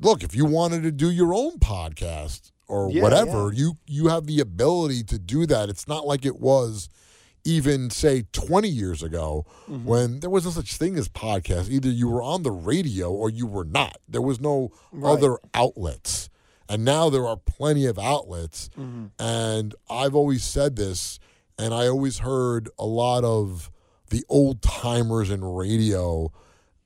look 0.02 0.24
if 0.24 0.36
you 0.36 0.46
wanted 0.46 0.82
to 0.84 0.92
do 0.92 1.12
your 1.12 1.34
own 1.34 1.60
podcast 1.60 2.52
or 2.68 2.89
Yeah, 2.92 3.04
whatever 3.04 3.52
you 3.54 3.74
you 3.86 4.08
have 4.08 4.26
the 4.26 4.39
ability 4.39 5.04
to 5.04 5.20
do 5.20 5.46
that 5.46 5.70
it's 5.70 5.88
not 5.88 6.08
like 6.08 6.26
it 6.26 6.39
was 6.39 6.89
even 7.44 7.89
say 7.89 8.24
20 8.32 8.68
years 8.70 9.04
ago 9.04 9.46
Mm-hmm. 9.70 9.86
when 9.86 10.20
there 10.22 10.30
was 10.30 10.46
no 10.46 10.52
such 10.52 10.76
thing 10.78 10.98
as 10.98 11.08
podcast 11.08 11.70
either 11.70 11.89
you 11.89 12.08
were 12.10 12.24
on 12.24 12.42
the 12.44 12.52
radio 12.52 13.12
or 13.12 13.30
you 13.30 13.46
were 13.46 13.66
not 13.66 13.98
there 14.08 14.22
was 14.24 14.39
no 14.39 14.72
Right. 14.92 15.12
other 15.12 15.38
outlets 15.54 16.30
and 16.72 16.86
now 16.86 17.09
there 17.09 17.28
are 17.28 17.38
plenty 17.38 17.86
of 17.86 17.97
outlets 17.99 18.69
Mm-hmm. 18.80 19.05
and 19.19 19.76
i've 19.89 20.15
always 20.15 20.43
said 20.43 20.76
this 20.76 21.19
and 21.57 21.74
i 21.74 21.88
always 21.88 22.19
heard 22.19 22.69
a 22.80 22.86
lot 22.86 23.24
of 23.24 23.69
the 24.09 24.24
old 24.30 24.61
timers 24.61 25.30
in 25.30 25.43
radio 25.43 26.32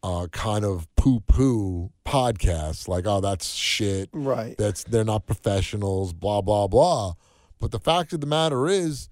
uh, 0.04 0.28
kind 0.32 0.64
of 0.64 0.88
poo 0.96 1.20
poo 1.22 1.90
podcasts, 2.06 2.88
like, 2.88 3.08
oh, 3.08 3.20
that's 3.22 3.52
shit. 3.56 4.08
Right. 4.14 4.56
That's 4.56 4.84
they're 4.84 5.04
not 5.04 5.26
professionals, 5.26 6.14
blah, 6.14 6.42
blah, 6.42 6.68
blah. 6.68 7.14
But 7.60 7.72
the 7.72 7.80
fact 7.80 8.14
of 8.14 8.22
the 8.22 8.28
matter 8.28 8.68
is, 8.68 9.10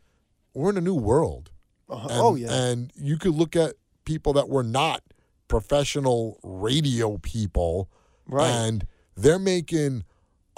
we're 0.54 0.70
in 0.70 0.78
a 0.78 0.82
new 0.82 0.94
world. 0.94 1.50
Uh, 1.90 1.96
And, 2.02 2.12
oh 2.12 2.36
yeah. 2.36 2.54
And 2.54 2.92
you 2.96 3.18
could 3.18 3.34
look 3.34 3.56
at 3.56 3.74
people 4.06 4.34
that 4.34 4.50
were 4.50 4.62
not 4.64 5.02
professional 5.48 6.40
radio 6.44 7.18
people, 7.18 7.90
Right. 8.28 8.48
and 8.52 8.86
they're 9.18 9.40
making 9.40 10.04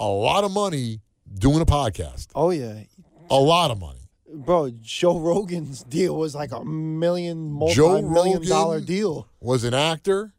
a 0.00 0.06
lot 0.06 0.44
of 0.44 0.52
money 0.52 1.00
doing 1.38 1.60
a 1.60 1.66
podcast. 1.66 2.28
oh 2.34 2.50
yeah. 2.50 2.82
A 3.30 3.36
lot 3.36 3.70
of 3.70 3.80
money. 3.80 4.00
Bro, 4.32 4.72
Joe 4.82 5.18
Rogan's 5.18 5.82
deal 5.84 6.16
was 6.16 6.34
like 6.34 6.52
a 6.52 6.64
million, 6.64 7.58
Joe 7.70 8.00
multi-million 8.02 8.46
dollar 8.48 8.80
deal. 8.80 9.26
was 9.40 9.64
an 9.64 9.74
actor. 9.74 10.32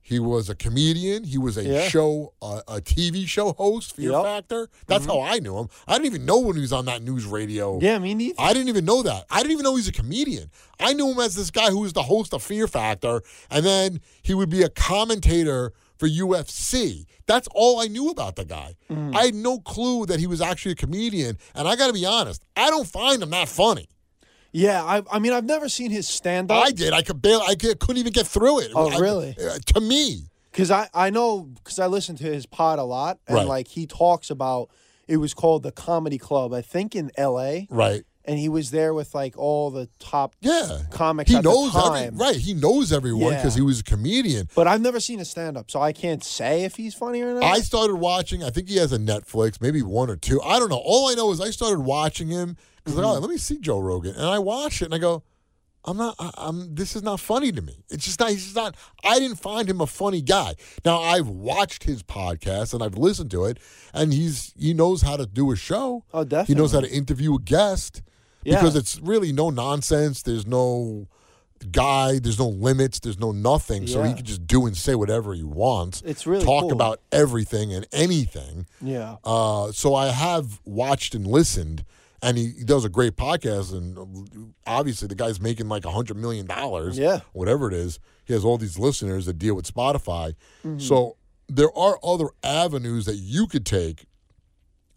He 0.00 0.18
was 0.18 0.48
a 0.48 0.54
comedian. 0.54 1.24
He 1.24 1.36
was 1.36 1.58
a 1.58 1.64
Yeah. 1.64 1.88
show, 1.88 2.32
uh, 2.40 2.62
a 2.66 2.80
TV 2.80 3.26
show 3.26 3.52
host, 3.52 3.94
Fear 3.94 4.10
Yep. 4.12 4.14
Mm-hmm. 4.14 4.24
Factor. 4.26 4.68
That's 4.86 5.04
how 5.04 5.20
I 5.20 5.38
knew 5.38 5.58
him. 5.58 5.68
I 5.86 5.94
didn't 5.94 6.06
even 6.06 6.24
know 6.24 6.38
when 6.38 6.56
he 6.56 6.62
was 6.62 6.72
on 6.72 6.86
that 6.86 7.02
news 7.02 7.26
radio. 7.26 7.78
Yeah, 7.82 7.98
me 7.98 8.14
neither. 8.14 8.34
I 8.38 8.52
didn't 8.54 8.68
even 8.68 8.86
know 8.86 9.02
that. 9.02 9.26
I 9.30 9.38
didn't 9.40 9.52
even 9.52 9.64
know 9.64 9.76
he's 9.76 9.88
a 9.88 9.92
comedian. 9.92 10.50
I 10.80 10.94
knew 10.94 11.10
him 11.10 11.18
as 11.18 11.34
this 11.34 11.50
guy 11.50 11.70
who 11.70 11.80
was 11.80 11.92
the 11.92 12.04
host 12.04 12.32
of 12.32 12.42
Fear 12.42 12.68
Factor, 12.68 13.22
and 13.50 13.66
then 13.66 14.00
he 14.22 14.32
would 14.32 14.48
be 14.48 14.62
a 14.62 14.70
commentator 14.70 15.74
for 15.98 16.08
UFC. 16.08 17.04
That's 17.26 17.48
all 17.54 17.80
I 17.80 17.86
knew 17.88 18.10
about 18.10 18.36
the 18.36 18.44
guy. 18.44 18.74
Mm. 18.90 19.14
I 19.16 19.26
had 19.26 19.34
no 19.34 19.58
clue 19.58 20.06
that 20.06 20.20
he 20.20 20.26
was 20.26 20.40
actually 20.40 20.72
a 20.72 20.76
comedian. 20.76 21.38
And 21.54 21.68
I 21.68 21.76
got 21.76 21.88
to 21.88 21.92
be 21.92 22.06
honest, 22.06 22.42
I 22.56 22.70
don't 22.70 22.86
find 22.86 23.22
him 23.22 23.30
that 23.30 23.48
funny. 23.48 23.88
Yeah, 24.52 24.82
I, 24.82 25.02
I 25.12 25.18
mean, 25.18 25.32
I've 25.34 25.44
never 25.44 25.68
seen 25.68 25.90
his 25.90 26.08
stand 26.08 26.50
up. 26.50 26.64
I 26.64 26.70
did. 26.70 26.92
I 26.94 27.02
could 27.02 27.20
barely. 27.20 27.44
I 27.46 27.54
could, 27.54 27.78
couldn't 27.80 27.98
even 27.98 28.12
get 28.12 28.26
through 28.26 28.60
it. 28.60 28.70
Oh, 28.74 28.90
I- 28.90 28.98
really? 28.98 29.36
uh, 29.38 29.58
to 29.74 29.80
me, 29.80 30.30
Because 30.50 30.70
I, 30.70 30.88
I 30.94 31.10
know, 31.10 31.40
because 31.42 31.78
I 31.78 31.86
listen 31.86 32.16
to 32.16 32.24
his 32.24 32.46
pod 32.46 32.78
a 32.78 32.84
lot, 32.84 33.18
and 33.26 33.36
Right. 33.36 33.46
like 33.46 33.68
he 33.68 33.86
talks 33.86 34.30
about, 34.30 34.70
it 35.06 35.18
was 35.18 35.34
called 35.34 35.62
the 35.64 35.72
Comedy 35.72 36.16
Club, 36.18 36.54
I 36.54 36.62
think 36.62 36.96
in 36.96 37.10
L.A., 37.18 37.66
right? 37.70 38.04
And 38.28 38.38
he 38.38 38.48
was 38.48 38.70
there 38.70 38.92
with 38.94 39.14
like 39.14 39.36
all 39.36 39.70
the 39.70 39.88
top 39.98 40.36
Yeah, 40.40 40.82
comics 40.90 41.30
he 41.30 41.40
knows 41.40 41.74
every 41.74 42.10
right. 42.16 42.36
He 42.36 42.54
knows 42.54 42.92
everyone 42.92 43.34
because 43.34 43.56
Yeah. 43.56 43.60
he 43.62 43.66
was 43.66 43.80
a 43.80 43.84
comedian. 43.84 44.48
But 44.54 44.68
I've 44.68 44.80
never 44.82 45.00
seen 45.00 45.18
a 45.18 45.24
stand 45.24 45.56
up, 45.56 45.70
so 45.70 45.80
I 45.80 45.92
can't 45.92 46.22
say 46.22 46.64
if 46.64 46.76
he's 46.76 46.94
funny 46.94 47.22
or 47.22 47.34
not. 47.34 47.42
I 47.42 47.60
started 47.60 47.96
watching. 47.96 48.44
I 48.44 48.50
think 48.50 48.68
he 48.68 48.76
has 48.76 48.92
a 48.92 48.98
Netflix, 48.98 49.60
maybe 49.60 49.82
one 49.82 50.10
or 50.10 50.16
two. 50.16 50.40
I 50.42 50.58
don't 50.60 50.68
know. 50.68 50.82
All 50.84 51.08
I 51.08 51.14
know 51.14 51.32
is 51.32 51.40
I 51.40 51.50
started 51.50 51.80
watching 51.80 52.28
him 52.28 52.56
because 52.84 52.94
Mm-hmm. 52.98 53.04
oh, 53.04 53.18
let 53.18 53.30
me 53.30 53.38
see 53.38 53.58
Joe 53.58 53.78
Rogan, 53.80 54.14
and 54.14 54.26
I 54.26 54.38
watch 54.38 54.82
it 54.82 54.86
and 54.86 54.94
I 54.94 54.98
go, 54.98 55.24
I'm 55.84 55.96
not. 55.96 56.16
I, 56.18 56.30
I'm. 56.36 56.74
This 56.74 56.94
is 56.96 57.02
not 57.02 57.18
funny 57.20 57.50
to 57.52 57.62
me. 57.62 57.82
It's 57.88 58.04
just 58.04 58.20
not. 58.20 58.28
He's 58.30 58.44
just 58.44 58.56
not. 58.56 58.74
I 59.04 59.18
didn't 59.18 59.36
find 59.38 59.70
him 59.70 59.80
a 59.80 59.86
funny 59.86 60.20
guy. 60.20 60.54
Now 60.84 61.00
I've 61.00 61.28
watched 61.28 61.84
his 61.84 62.02
podcast 62.02 62.74
and 62.74 62.82
I've 62.82 62.98
listened 62.98 63.30
to 63.30 63.44
it, 63.46 63.58
and 63.94 64.12
he's 64.12 64.52
he 64.58 64.74
knows 64.74 65.00
how 65.02 65.16
to 65.16 65.24
do 65.24 65.50
a 65.50 65.56
show. 65.56 66.04
Oh, 66.12 66.24
definitely. 66.24 66.54
He 66.54 66.58
knows 66.60 66.72
how 66.72 66.80
to 66.80 66.90
interview 66.90 67.36
a 67.36 67.40
guest 67.40 68.02
Yeah. 68.48 68.60
because 68.60 68.76
it's 68.76 68.98
really 69.00 69.32
no 69.32 69.50
nonsense. 69.50 70.22
There's 70.22 70.46
no 70.46 71.08
guide. 71.70 72.22
There's 72.22 72.38
no 72.38 72.48
limits. 72.48 73.00
There's 73.00 73.18
no 73.18 73.32
nothing. 73.32 73.86
So 73.86 74.02
he 74.02 74.14
can 74.14 74.24
just 74.24 74.46
do 74.46 74.66
and 74.66 74.76
say 74.76 74.94
whatever 74.94 75.34
he 75.34 75.42
wants. 75.42 76.02
It's 76.04 76.26
really 76.26 76.44
talk 76.44 76.62
cool. 76.62 76.72
about 76.72 77.00
everything 77.12 77.72
and 77.72 77.86
anything. 77.92 78.66
yeah. 78.80 79.16
Uh, 79.24 79.72
so 79.72 79.94
I 79.94 80.08
have 80.08 80.60
watched 80.64 81.14
and 81.14 81.26
listened, 81.26 81.84
and 82.22 82.36
he, 82.38 82.52
he 82.58 82.64
does 82.64 82.84
a 82.84 82.88
great 82.88 83.16
podcast. 83.16 83.72
And 83.72 84.54
obviously, 84.66 85.08
the 85.08 85.14
guy's 85.14 85.40
making 85.40 85.68
like 85.68 85.84
a 85.84 85.90
hundred 85.90 86.16
million 86.16 86.46
dollars. 86.46 86.98
Yeah. 86.98 87.20
whatever 87.32 87.68
it 87.68 87.74
is. 87.74 87.98
He 88.24 88.34
has 88.34 88.44
all 88.44 88.58
these 88.58 88.78
listeners 88.78 89.24
that 89.26 89.38
deal 89.38 89.54
with 89.54 89.72
Spotify. 89.72 90.34
Mm-hmm. 90.64 90.78
So 90.78 91.16
there 91.48 91.76
are 91.76 91.98
other 92.04 92.26
avenues 92.44 93.06
that 93.06 93.16
you 93.16 93.46
could 93.46 93.64
take 93.64 94.04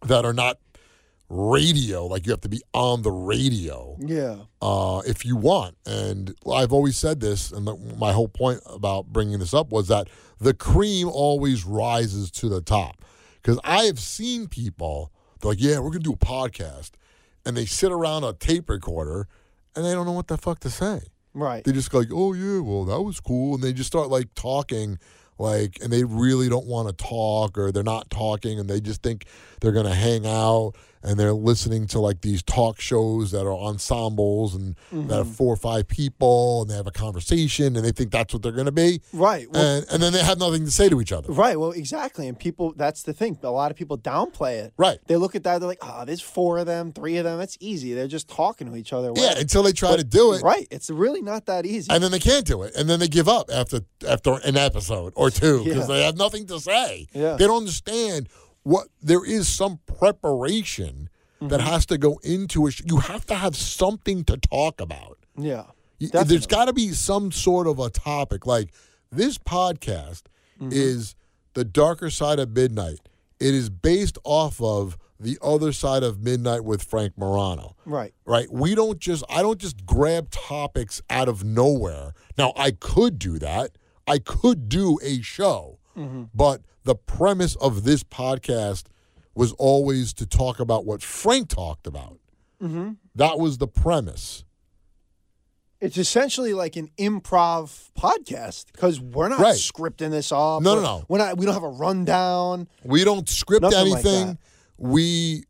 that 0.06 0.24
are 0.24 0.34
not 0.34 0.58
radio. 1.32 2.06
Like 2.06 2.26
you 2.26 2.30
have 2.32 2.42
to 2.42 2.48
be 2.48 2.62
on 2.74 3.02
the 3.02 3.10
radio 3.10 3.96
Yeah. 3.98 4.36
uh, 4.60 5.02
if 5.06 5.24
you 5.24 5.36
want. 5.36 5.76
And 5.86 6.34
I've 6.52 6.72
always 6.72 6.96
said 6.96 7.20
this, 7.20 7.50
and 7.50 7.66
the, 7.66 7.74
my 7.98 8.12
whole 8.12 8.28
point 8.28 8.60
about 8.66 9.06
bringing 9.06 9.38
this 9.38 9.54
up 9.54 9.72
was 9.72 9.88
that 9.88 10.08
the 10.38 10.52
cream 10.54 11.08
always 11.08 11.64
rises 11.64 12.30
to 12.32 12.48
the 12.48 12.60
top. 12.60 13.02
Because 13.42 13.58
I 13.64 13.84
have 13.84 13.98
seen 13.98 14.46
people, 14.46 15.10
they're 15.40 15.50
like, 15.52 15.60
yeah, 15.60 15.76
we're 15.78 15.90
going 15.90 16.02
to 16.02 16.10
do 16.10 16.12
a 16.12 16.16
podcast. 16.16 16.90
And 17.44 17.56
they 17.56 17.64
sit 17.66 17.90
around 17.90 18.22
a 18.24 18.34
tape 18.34 18.68
recorder 18.68 19.26
and 19.74 19.84
they 19.84 19.92
don't 19.92 20.06
know 20.06 20.12
what 20.12 20.28
the 20.28 20.36
fuck 20.36 20.60
to 20.60 20.70
say. 20.70 21.00
Right. 21.34 21.64
They 21.64 21.72
just 21.72 21.90
go 21.90 21.98
like, 21.98 22.10
oh, 22.12 22.34
yeah, 22.34 22.60
well, 22.60 22.84
that 22.84 23.00
was 23.02 23.18
cool. 23.18 23.54
And 23.54 23.64
they 23.64 23.72
just 23.72 23.86
start 23.88 24.10
like 24.10 24.32
talking. 24.34 24.98
Like, 25.38 25.78
and 25.82 25.92
they 25.92 26.04
really 26.04 26.48
don't 26.48 26.66
want 26.66 26.86
to 26.88 27.04
talk 27.04 27.58
or 27.58 27.72
they're 27.72 27.82
not 27.82 28.10
talking 28.10 28.60
and 28.60 28.68
they 28.70 28.80
just 28.80 29.02
think 29.02 29.24
they're 29.60 29.72
going 29.72 29.86
to 29.86 29.94
hang 29.94 30.24
out 30.26 30.74
and 31.02 31.18
they're 31.18 31.32
listening 31.32 31.86
to 31.88 31.98
like 31.98 32.20
these 32.20 32.42
talk 32.42 32.80
shows 32.80 33.30
that 33.32 33.46
are 33.46 33.52
ensembles 33.52 34.54
and 34.54 34.76
that 34.92 35.16
have 35.16 35.26
mm-hmm. 35.26 35.34
four 35.34 35.52
or 35.52 35.56
five 35.56 35.88
people 35.88 36.62
and 36.62 36.70
they 36.70 36.74
have 36.76 36.86
a 36.86 36.92
conversation 36.92 37.76
and 37.76 37.84
they 37.84 37.92
think 37.92 38.10
that's 38.10 38.32
what 38.32 38.42
they're 38.42 38.52
going 38.52 38.66
to 38.66 38.72
be. 38.72 39.00
Right. 39.12 39.50
Well, 39.50 39.78
And, 39.78 39.86
and 39.90 40.02
then 40.02 40.12
they 40.12 40.22
have 40.22 40.38
nothing 40.38 40.64
to 40.64 40.70
say 40.70 40.88
to 40.88 41.00
each 41.00 41.12
other. 41.12 41.32
Right. 41.32 41.58
Well, 41.58 41.72
exactly. 41.72 42.28
And 42.28 42.38
people, 42.38 42.72
that's 42.76 43.02
the 43.02 43.12
thing. 43.12 43.38
A 43.42 43.50
lot 43.50 43.70
of 43.70 43.76
people 43.76 43.98
downplay 43.98 44.64
it. 44.64 44.74
Right. 44.76 44.98
They 45.06 45.16
look 45.16 45.34
at 45.34 45.44
that, 45.44 45.58
they're 45.58 45.68
like, 45.68 45.78
oh, 45.82 46.04
there's 46.04 46.20
four 46.20 46.58
of 46.58 46.66
them, 46.66 46.92
three 46.92 47.16
of 47.16 47.24
them. 47.24 47.38
That's 47.38 47.56
easy. 47.60 47.94
They're 47.94 48.08
just 48.08 48.28
talking 48.28 48.68
to 48.68 48.76
each 48.76 48.92
other. 48.92 49.12
Yeah, 49.16 49.38
until 49.38 49.62
they 49.62 49.72
try 49.72 49.96
to 49.96 50.04
do 50.04 50.32
it. 50.34 50.42
Right. 50.42 50.68
It's 50.70 50.90
really 50.90 51.22
not 51.22 51.46
that 51.46 51.66
easy. 51.66 51.90
And 51.92 52.02
then 52.02 52.10
they 52.10 52.18
can't 52.18 52.44
do 52.46 52.62
it, 52.62 52.74
and 52.76 52.88
then 52.88 53.00
they 53.00 53.08
give 53.08 53.28
up 53.28 53.50
after 53.52 53.80
after 54.08 54.38
an 54.44 54.56
episode 54.56 55.12
or 55.16 55.30
two 55.30 55.64
because 55.64 55.88
Yeah. 55.88 55.94
they 55.94 56.04
have 56.04 56.16
nothing 56.16 56.46
to 56.46 56.60
say. 56.60 57.06
Yeah. 57.12 57.36
They 57.36 57.46
don't 57.46 57.58
understand 57.58 58.28
what 58.62 58.88
there 59.00 59.24
is 59.24 59.48
some 59.48 59.80
preparation 59.98 61.08
that 61.40 61.58
Mm-hmm. 61.60 61.68
has 61.70 61.86
to 61.86 61.98
go 61.98 62.20
into 62.22 62.66
it. 62.68 62.80
You 62.88 62.98
have 62.98 63.26
to 63.26 63.34
have 63.34 63.56
something 63.56 64.22
to 64.24 64.36
talk 64.36 64.80
about. 64.80 65.18
yeah. 65.36 65.64
Definitely. 66.00 66.28
There's 66.30 66.46
got 66.48 66.64
to 66.64 66.72
be 66.72 66.88
some 66.90 67.30
sort 67.30 67.68
of 67.68 67.78
a 67.78 67.88
topic. 67.88 68.44
Like 68.46 68.72
this 69.10 69.38
podcast 69.38 70.22
Mm-hmm. 70.60 70.70
is 70.72 71.14
the 71.54 71.64
darker 71.64 72.10
side 72.10 72.38
of 72.38 72.50
midnight. 72.50 72.98
It 73.40 73.54
is 73.54 73.70
based 73.70 74.18
off 74.24 74.60
of 74.60 74.96
the 75.18 75.38
other 75.42 75.72
side 75.72 76.02
of 76.04 76.20
midnight 76.20 76.64
with 76.64 76.82
Frank 76.82 77.16
Morano 77.16 77.74
Right. 77.86 78.12
right? 78.26 78.46
We 78.52 78.74
don't 78.76 78.98
just 79.00 79.24
I 79.30 79.42
don't 79.42 79.58
just 79.60 79.84
grab 79.86 80.30
topics 80.30 81.00
out 81.10 81.28
of 81.28 81.42
nowhere. 81.44 82.12
Now 82.38 82.52
I 82.56 82.70
could 82.72 83.18
do 83.18 83.38
that. 83.40 83.72
I 84.06 84.18
could 84.18 84.68
do 84.68 84.98
a 85.02 85.20
show. 85.22 85.78
But 86.34 86.62
the 86.84 86.94
premise 86.94 87.56
of 87.56 87.84
this 87.84 88.02
podcast 88.02 88.84
was 89.34 89.52
always 89.52 90.12
to 90.14 90.26
talk 90.26 90.60
about 90.60 90.84
what 90.84 91.02
Frank 91.02 91.48
talked 91.48 91.86
about. 91.86 92.18
Mm-hmm. 92.62 92.92
That 93.14 93.38
was 93.38 93.58
the 93.58 93.68
premise. 93.68 94.44
It's 95.80 95.96
essentially 95.98 96.54
like 96.54 96.76
an 96.76 96.90
improv 96.96 97.90
podcast 97.98 98.66
because 98.72 99.00
we're 99.00 99.28
not 99.28 99.40
Right. 99.40 99.56
scripting 99.56 100.10
this 100.10 100.30
up. 100.30 100.62
No, 100.62 100.76
no, 100.76 100.80
no. 100.82 101.04
We're 101.08 101.18
not. 101.18 101.38
We 101.38 101.44
don't 101.44 101.54
have 101.54 101.64
a 101.64 101.68
rundown. 101.68 102.68
We 102.84 103.02
don't 103.02 103.28
script 103.28 103.64
like 103.64 103.74
anything. 103.74 104.26
that. 104.26 104.38
we 104.78 105.44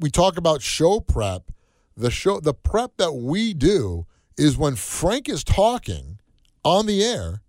we 0.00 0.10
talk 0.10 0.36
about 0.36 0.62
show 0.62 0.98
prep. 0.98 1.52
The 1.96 2.10
show 2.10 2.40
the 2.40 2.54
prep 2.54 2.96
that 2.96 3.12
we 3.12 3.54
do 3.54 4.06
is 4.36 4.56
when 4.56 4.74
Frank 4.74 5.28
is 5.28 5.44
talking 5.44 6.18
on 6.64 6.86
the 6.86 7.04
air, 7.04 7.42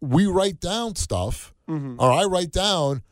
we 0.00 0.26
write 0.26 0.58
down 0.58 0.96
stuff, 0.96 1.51
Mm-hmm. 1.68 1.96
or 1.98 2.10
I 2.10 2.24
write 2.24 2.50
down, 2.52 3.02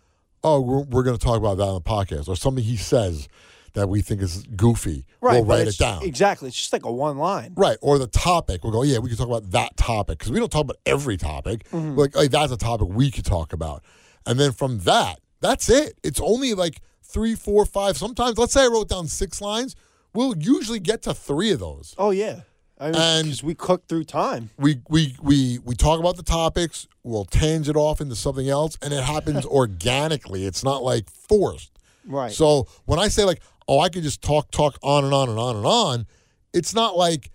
oh, 0.42 0.60
we're, 0.60 0.82
we're 0.82 1.02
going 1.02 1.16
to 1.16 1.24
talk 1.24 1.36
about 1.36 1.56
that 1.58 1.64
on 1.64 1.74
the 1.74 1.80
podcast, 1.80 2.28
or 2.28 2.36
something 2.36 2.64
he 2.64 2.76
says 2.76 3.28
that 3.74 3.88
we 3.88 4.00
think 4.00 4.20
is 4.22 4.42
goofy. 4.56 5.04
Right. 5.20 5.34
we'll 5.34 5.44
write 5.44 5.68
it 5.68 5.78
down. 5.78 6.02
Exactly. 6.02 6.48
It's 6.48 6.56
just 6.56 6.72
like 6.72 6.84
a 6.84 6.92
one 6.92 7.18
line. 7.18 7.52
Right, 7.56 7.78
or 7.80 7.98
the 7.98 8.06
topic. 8.08 8.64
We'll 8.64 8.72
go, 8.72 8.82
yeah, 8.82 8.98
we 8.98 9.08
can 9.08 9.18
talk 9.18 9.28
about 9.28 9.50
that 9.52 9.76
topic 9.76 10.18
because 10.18 10.32
we 10.32 10.40
don't 10.40 10.50
talk 10.50 10.64
about 10.64 10.78
every 10.86 11.16
topic. 11.16 11.68
Mm-hmm. 11.70 11.96
Like, 11.96 12.14
hey, 12.14 12.28
that's 12.28 12.52
a 12.52 12.56
topic 12.56 12.88
we 12.90 13.10
could 13.10 13.24
talk 13.24 13.52
about. 13.52 13.84
And 14.26 14.38
then 14.38 14.52
from 14.52 14.80
that, 14.80 15.20
that's 15.40 15.68
it. 15.70 15.98
It's 16.02 16.20
only 16.20 16.54
like 16.54 16.80
three, 17.02 17.34
four, 17.34 17.64
five. 17.64 17.96
Sometimes, 17.96 18.38
let's 18.38 18.52
say 18.52 18.64
I 18.64 18.66
wrote 18.66 18.88
down 18.88 19.06
six 19.06 19.40
lines. 19.40 19.76
We'll 20.12 20.36
usually 20.36 20.80
get 20.80 21.02
to 21.02 21.14
three 21.14 21.52
of 21.52 21.60
those. 21.60 21.94
Oh 21.96 22.10
yeah. 22.10 22.40
I 22.80 22.86
mean, 22.86 22.94
And- 22.94 23.40
we 23.42 23.54
cook 23.54 23.86
through 23.86 24.04
time. 24.04 24.50
We 24.58 24.80
we 24.88 25.14
we 25.20 25.58
we 25.58 25.74
talk 25.74 26.00
about 26.00 26.16
the 26.16 26.22
topics. 26.22 26.88
We'll 27.02 27.26
tangent 27.26 27.76
off 27.76 28.00
into 28.00 28.16
something 28.16 28.48
else, 28.48 28.78
and 28.80 28.92
it 28.94 29.04
happens 29.04 29.44
organically. 29.46 30.46
It's 30.46 30.64
not 30.64 30.82
like 30.82 31.10
forced. 31.10 31.78
Right. 32.06 32.32
So 32.32 32.66
when 32.86 32.98
I 32.98 33.08
say 33.08 33.24
like, 33.24 33.42
oh, 33.68 33.80
I 33.80 33.88
could 33.90 34.02
just 34.02 34.22
talk, 34.22 34.50
talk 34.50 34.78
on 34.82 35.04
and 35.04 35.12
on 35.12 35.28
and 35.28 35.38
on 35.38 35.56
and 35.56 35.66
on, 35.66 36.06
it's 36.52 36.74
not 36.74 36.96
like 36.96 37.30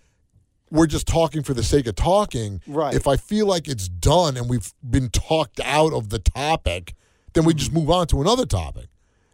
we're 0.72 0.88
just 0.88 1.08
talking 1.08 1.44
for 1.44 1.54
the 1.54 1.64
sake 1.64 1.88
of 1.88 1.96
talking. 1.96 2.62
Right. 2.68 2.94
If 2.94 3.08
I 3.08 3.16
feel 3.16 3.46
like 3.46 3.68
it's 3.68 3.88
done 3.88 4.36
and 4.38 4.50
we've 4.50 4.74
been 4.88 5.10
talked 5.10 5.60
out 5.62 5.94
of 5.94 6.10
the 6.10 6.20
topic, 6.20 6.96
then 7.34 7.46
we 7.46 7.54
just 7.54 7.72
mm. 7.72 7.76
move 7.76 7.90
on 7.90 8.08
to 8.08 8.22
another 8.22 8.46
topic, 8.46 8.88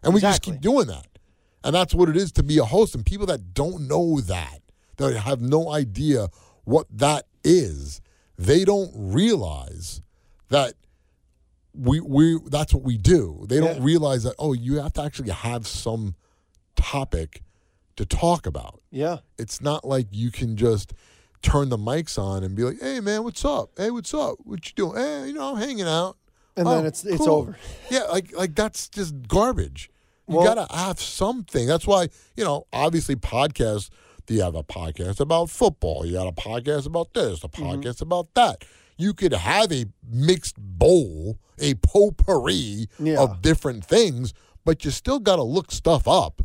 and 0.04 0.14
we 0.14 0.22
just 0.22 0.42
keep 0.42 0.60
doing 0.60 0.88
that. 0.88 1.08
And 1.64 1.76
that's 1.76 1.94
what 1.94 2.10
it 2.10 2.18
is 2.18 2.32
to 2.34 2.44
be 2.44 2.58
a 2.58 2.66
host. 2.66 2.96
And 2.96 3.06
people 3.06 3.28
that 3.28 3.54
don't 3.54 3.88
know 3.88 4.20
that, 4.22 4.61
that 5.02 5.18
have 5.20 5.42
no 5.42 5.72
idea 5.72 6.30
what 6.64 6.88
that 6.92 7.26
is, 7.44 8.02
they 8.38 8.64
don't 8.66 8.92
realize 8.96 10.02
that 10.50 10.74
we 11.74 12.00
we 12.02 12.38
that's 12.48 12.74
what 12.74 12.84
we 12.84 12.98
do. 12.98 13.46
They 13.48 13.60
don't 13.60 13.82
realize 13.82 14.24
that 14.24 14.36
oh, 14.40 14.54
you 14.54 14.76
have 14.82 14.94
to 14.94 15.02
actually 15.04 15.32
have 15.32 15.66
some 15.68 16.16
topic 16.76 17.44
to 17.96 18.06
talk 18.06 18.46
about. 18.46 18.82
Yeah. 18.92 19.18
It's 19.38 19.62
not 19.62 19.86
like 19.86 20.08
you 20.12 20.32
can 20.32 20.58
just 20.58 20.94
turn 21.42 21.70
the 21.70 21.78
mics 21.78 22.20
on 22.20 22.44
and 22.44 22.56
be 22.56 22.64
like, 22.64 22.80
"Hey 22.82 23.00
man, 23.00 23.24
what's 23.24 23.44
up? 23.46 23.72
Hey, 23.78 23.90
what's 23.90 24.14
up? 24.14 24.36
What 24.44 24.66
you 24.68 24.74
doing? 24.76 24.98
Hey, 24.98 25.28
you 25.28 25.34
know, 25.34 25.56
I'm 25.56 25.62
hanging 25.62 25.88
out." 25.88 26.18
And 26.58 26.68
Oh, 26.68 26.76
then 26.76 26.86
it's 26.86 27.06
it's 27.06 27.26
over. 27.28 27.58
Yeah, 27.90 28.04
like 28.04 28.36
like 28.36 28.56
that's 28.56 28.90
just 28.90 29.28
garbage. 29.28 29.90
You 30.28 30.38
Well- 30.38 30.46
gotta 30.56 30.74
have 30.76 31.00
something. 31.00 31.68
That's 31.68 31.88
why 31.88 32.10
you 32.36 32.44
know, 32.44 32.68
obviously, 32.74 33.16
podcasts. 33.16 33.90
You 34.30 34.42
have 34.42 34.56
a 34.56 34.64
podcast 34.64 35.20
about 35.20 35.50
football. 35.50 36.06
You 36.06 36.14
got 36.14 36.28
a 36.28 36.32
podcast 36.32 36.86
about 36.86 37.14
this. 37.14 37.44
A 37.44 37.48
Mm-hmm. 37.48 37.64
podcast 37.66 38.02
about 38.02 38.34
that. 38.36 38.64
You 38.98 39.14
could 39.14 39.34
have 39.34 39.72
a 39.72 39.86
mixed 40.10 40.56
bowl, 40.58 41.38
a 41.60 41.74
potpourri 41.76 42.88
Yeah. 43.00 43.20
of 43.20 43.42
different 43.42 43.84
things, 43.86 44.34
but 44.64 44.86
you 44.86 44.92
still 44.92 45.20
got 45.20 45.38
to 45.38 45.44
look 45.44 45.72
stuff 45.72 46.08
up 46.08 46.42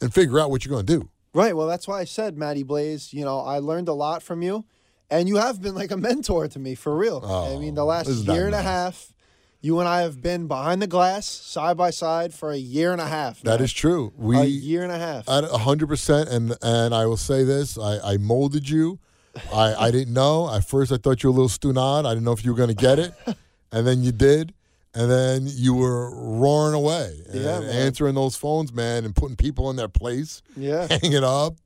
and 0.00 0.12
figure 0.12 0.38
out 0.40 0.50
what 0.50 0.64
you're 0.64 0.74
going 0.74 0.86
to 0.86 0.98
do. 1.00 1.08
Right. 1.32 1.56
Well, 1.56 1.66
that's 1.66 1.86
why 1.88 2.00
I 2.00 2.04
said, 2.04 2.36
Matty 2.36 2.62
Blaze. 2.62 3.12
You 3.12 3.24
know, 3.24 3.40
I 3.40 3.58
learned 3.58 3.88
a 3.88 3.92
lot 3.94 4.22
from 4.22 4.42
you, 4.42 4.64
and 5.10 5.28
you 5.28 5.36
have 5.36 5.62
been 5.62 5.74
like 5.74 5.90
a 5.92 5.96
mentor 5.96 6.48
to 6.48 6.58
me 6.58 6.74
for 6.74 6.96
real. 6.96 7.24
I 7.24 7.58
mean, 7.58 7.74
the 7.74 7.84
last 7.84 8.08
Oh, 8.28 8.32
year 8.34 8.46
and 8.46 8.54
a 8.54 8.62
half, 8.62 9.12
you 9.64 9.80
and 9.80 9.88
I 9.88 10.02
have 10.02 10.20
been 10.20 10.46
behind 10.46 10.82
the 10.82 10.86
glass, 10.86 11.24
side 11.24 11.78
by 11.78 11.88
side, 11.88 12.34
for 12.34 12.50
a 12.50 12.56
year 12.56 12.92
and 12.92 13.00
a 13.00 13.06
half. 13.06 13.40
That 13.40 13.60
man. 13.60 13.64
is 13.64 13.72
true. 13.72 14.12
We 14.14 14.36
a 14.36 14.44
year 14.44 14.82
and 14.82 14.92
a 14.92 14.98
half. 14.98 15.26
At 15.26 15.44
hundred 15.44 15.86
percent, 15.86 16.28
and 16.28 16.54
and 16.60 16.94
I 16.94 17.06
will 17.06 17.16
say 17.16 17.44
this: 17.44 17.78
I, 17.78 17.98
I 18.12 18.16
molded 18.18 18.68
you. 18.68 18.98
I, 19.50 19.74
I 19.86 19.90
didn't 19.90 20.12
know 20.12 20.54
at 20.54 20.68
first. 20.68 20.92
I 20.92 20.98
thought 20.98 21.22
you 21.22 21.30
were 21.30 21.38
a 21.38 21.42
little 21.42 21.48
stunad. 21.48 22.04
I 22.04 22.10
didn't 22.10 22.24
know 22.24 22.32
if 22.32 22.44
you 22.44 22.50
were 22.50 22.58
going 22.58 22.68
to 22.68 22.74
get 22.74 22.98
it, 22.98 23.14
and 23.72 23.86
then 23.86 24.02
you 24.02 24.12
did, 24.12 24.52
and 24.94 25.10
then 25.10 25.46
you 25.46 25.72
were 25.72 26.14
roaring 26.14 26.74
away 26.74 27.22
and 27.32 27.42
Yeah, 27.42 27.60
answering 27.60 28.16
those 28.16 28.36
phones, 28.36 28.70
man, 28.70 29.06
and 29.06 29.16
putting 29.16 29.36
people 29.36 29.70
in 29.70 29.76
their 29.76 29.88
place, 29.88 30.42
yeah. 30.58 30.86
hanging 31.02 31.24
up, 31.24 31.56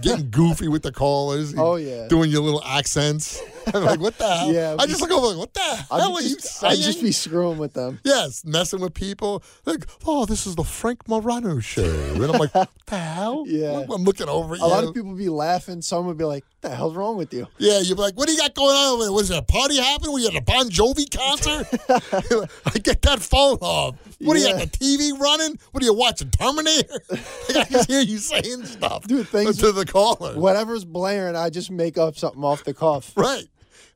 getting 0.00 0.30
goofy 0.30 0.68
with 0.68 0.82
the 0.82 0.92
callers. 0.92 1.54
Oh, 1.56 1.76
yeah. 1.76 2.08
doing 2.08 2.30
your 2.30 2.42
little 2.42 2.62
accents. 2.64 3.40
I'm 3.74 3.84
like, 3.84 4.00
what 4.00 4.16
the 4.16 4.26
hell? 4.26 4.50
Yeah, 4.52 4.76
I 4.78 4.86
just 4.86 5.00
look 5.02 5.10
over 5.10 5.26
like, 5.26 5.36
what 5.36 5.52
the 5.52 5.60
hell 5.60 5.86
I'd 5.90 6.00
are 6.02 6.22
you 6.22 6.36
just, 6.36 6.58
saying? 6.60 6.72
I'd 6.72 6.78
just 6.82 7.02
be 7.02 7.12
screwing 7.12 7.58
with 7.58 7.74
them. 7.74 8.00
Yes, 8.02 8.42
messing 8.44 8.80
with 8.80 8.94
people. 8.94 9.42
Like, 9.66 9.84
oh, 10.06 10.24
this 10.24 10.46
is 10.46 10.54
the 10.56 10.64
Frank 10.64 11.06
Morano 11.06 11.58
show. 11.60 11.84
And 11.84 12.24
I'm 12.24 12.32
like, 12.38 12.54
what 12.54 12.70
the 12.86 12.96
hell? 12.98 13.44
Yeah. 13.46 13.84
I'm 13.92 14.04
looking 14.04 14.28
over 14.28 14.54
at 14.54 14.60
A 14.60 14.64
you. 14.64 14.68
lot 14.70 14.84
of 14.84 14.94
people 14.94 15.14
be 15.14 15.28
laughing. 15.28 15.82
Some 15.82 16.06
would 16.06 16.16
be 16.16 16.24
like, 16.24 16.44
what 16.60 16.70
"The 16.70 16.76
hell's 16.76 16.96
wrong 16.96 17.16
with 17.16 17.32
you?" 17.34 17.46
Yeah, 17.58 17.80
you'd 17.80 17.96
be 17.96 18.02
like, 18.02 18.14
what 18.16 18.26
do 18.26 18.32
you 18.32 18.38
got 18.40 18.54
going 18.54 18.74
on 18.74 18.94
over 18.94 19.02
there? 19.04 19.12
Was 19.12 19.28
there 19.28 19.38
a 19.38 19.42
party 19.42 19.76
happening? 19.76 20.12
Were 20.12 20.18
you 20.20 20.28
at 20.28 20.34
a 20.36 20.40
Bon 20.40 20.68
Jovi 20.70 21.04
concert? 21.14 21.66
I 22.74 22.78
get 22.78 23.02
that 23.02 23.20
phone 23.20 23.58
off. 23.60 23.96
What 24.20 24.36
are 24.36 24.40
you 24.40 24.46
Yeah. 24.48 24.56
at 24.62 24.72
the 24.72 24.78
TV 24.78 25.18
running? 25.18 25.58
What 25.72 25.82
are 25.82 25.86
you 25.86 25.94
watching, 25.94 26.30
Terminator? 26.30 27.00
I 27.10 27.64
just 27.70 27.88
hear 27.90 28.00
you 28.00 28.18
saying 28.18 28.64
stuff 28.66 29.06
Dude, 29.06 29.28
things- 29.28 29.57
to 29.58 29.72
the 29.72 29.84
caller. 29.84 30.38
Whatever's 30.38 30.84
blaring, 30.84 31.36
I 31.36 31.50
just 31.50 31.70
make 31.70 31.98
up 31.98 32.16
something 32.16 32.42
off 32.44 32.64
the 32.64 32.74
cuff. 32.74 33.12
Right. 33.16 33.46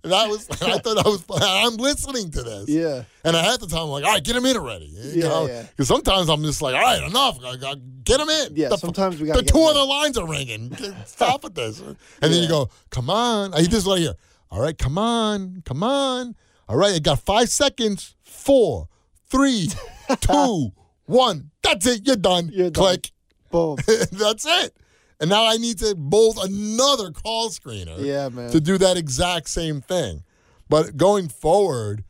And 0.04 0.10
that 0.10 0.28
was, 0.28 0.50
I 0.60 0.78
thought 0.78 0.98
I 1.06 1.08
was, 1.08 1.24
I'm 1.30 1.76
listening 1.76 2.32
to 2.32 2.42
this. 2.42 2.68
Yeah. 2.68 3.04
And 3.24 3.36
I 3.36 3.42
had 3.44 3.60
to 3.60 3.68
tell 3.68 3.84
him, 3.84 3.90
like, 3.90 4.04
all 4.04 4.10
right, 4.10 4.24
get 4.24 4.34
him 4.34 4.44
in 4.46 4.56
already. 4.56 4.86
You 4.86 5.22
Yeah, 5.22 5.28
know? 5.28 5.46
yeah. 5.46 5.62
Because 5.62 5.86
sometimes 5.86 6.28
I'm 6.28 6.42
just 6.42 6.60
like, 6.60 6.74
all 6.74 6.80
right, 6.82 7.04
enough. 7.08 7.38
I 7.44 7.54
got, 7.56 7.78
get 8.02 8.18
him 8.18 8.28
in. 8.28 8.56
Yeah, 8.56 8.70
The- 8.70 8.78
sometimes 8.78 9.20
we 9.20 9.28
The 9.28 9.34
gotta 9.34 9.46
two 9.46 9.52
get 9.54 9.62
'em 9.62 9.62
in. 9.62 9.76
other 9.76 9.84
lines 9.86 10.18
are 10.18 10.26
ringing. 10.26 10.76
Stop 11.06 11.44
with 11.44 11.54
this. 11.54 11.78
And 11.78 11.96
then 12.20 12.42
you 12.42 12.48
go, 12.48 12.68
come 12.90 13.10
on. 13.10 13.54
I 13.54 13.62
this 13.62 13.86
is 13.86 13.98
here. 13.98 14.14
All 14.50 14.60
right, 14.60 14.76
come 14.76 14.98
on. 14.98 15.62
Come 15.64 15.84
on. 15.84 16.34
All 16.68 16.76
right, 16.76 16.94
you 16.94 17.00
got 17.00 17.20
five 17.20 17.48
seconds. 17.48 18.16
Four, 18.24 18.88
three, 19.28 19.68
two, 20.20 20.72
one. 21.06 21.52
That's 21.62 21.86
it. 21.86 22.04
You're 22.08 22.16
done. 22.16 22.50
You're 22.52 22.70
done. 22.70 22.82
Click. 22.84 23.12
Boom. 23.52 23.76
That's 24.10 24.44
it. 24.48 24.76
And 25.22 25.30
now 25.30 25.46
I 25.46 25.56
need 25.56 25.78
to 25.78 25.94
bolt 25.94 26.36
another 26.44 27.12
call 27.12 27.48
screener 27.50 27.96
Yeah, 28.04 28.28
man. 28.28 28.50
to 28.50 28.60
do 28.60 28.76
that 28.78 28.96
exact 28.96 29.48
same 29.48 29.80
thing. 29.80 30.24
But 30.68 30.96
going 30.96 31.28
forward, 31.28 32.02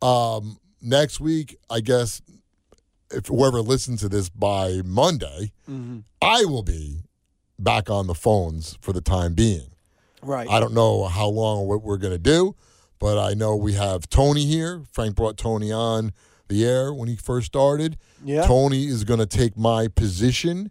um, 0.00 0.58
next 0.80 1.18
week, 1.18 1.56
I 1.68 1.80
guess, 1.80 2.22
if 3.10 3.26
whoever 3.26 3.60
listens 3.60 4.00
to 4.02 4.08
this 4.08 4.28
by 4.28 4.82
Monday, 4.84 5.52
Mm-hmm. 5.68 5.98
I 6.22 6.44
will 6.44 6.62
be 6.62 7.00
back 7.58 7.90
on 7.90 8.06
the 8.06 8.14
phones 8.14 8.78
for 8.80 8.92
the 8.92 9.00
time 9.00 9.34
being. 9.34 9.66
Right. 10.22 10.48
I 10.48 10.60
don't 10.60 10.74
know 10.74 11.04
how 11.06 11.26
long 11.26 11.58
or 11.58 11.66
what 11.66 11.82
we're 11.82 11.96
going 11.98 12.12
to 12.14 12.18
do, 12.18 12.54
but 13.00 13.18
I 13.18 13.34
know 13.34 13.56
we 13.56 13.72
have 13.74 14.08
Tony 14.08 14.44
here. 14.46 14.82
Frank 14.92 15.16
brought 15.16 15.36
Tony 15.36 15.72
on 15.72 16.12
the 16.48 16.64
air 16.64 16.94
when 16.94 17.08
he 17.08 17.16
first 17.16 17.46
started. 17.46 17.96
Yeah. 18.24 18.46
Tony 18.46 18.86
is 18.86 19.02
going 19.04 19.18
to 19.20 19.26
take 19.26 19.56
my 19.56 19.88
position 19.88 20.70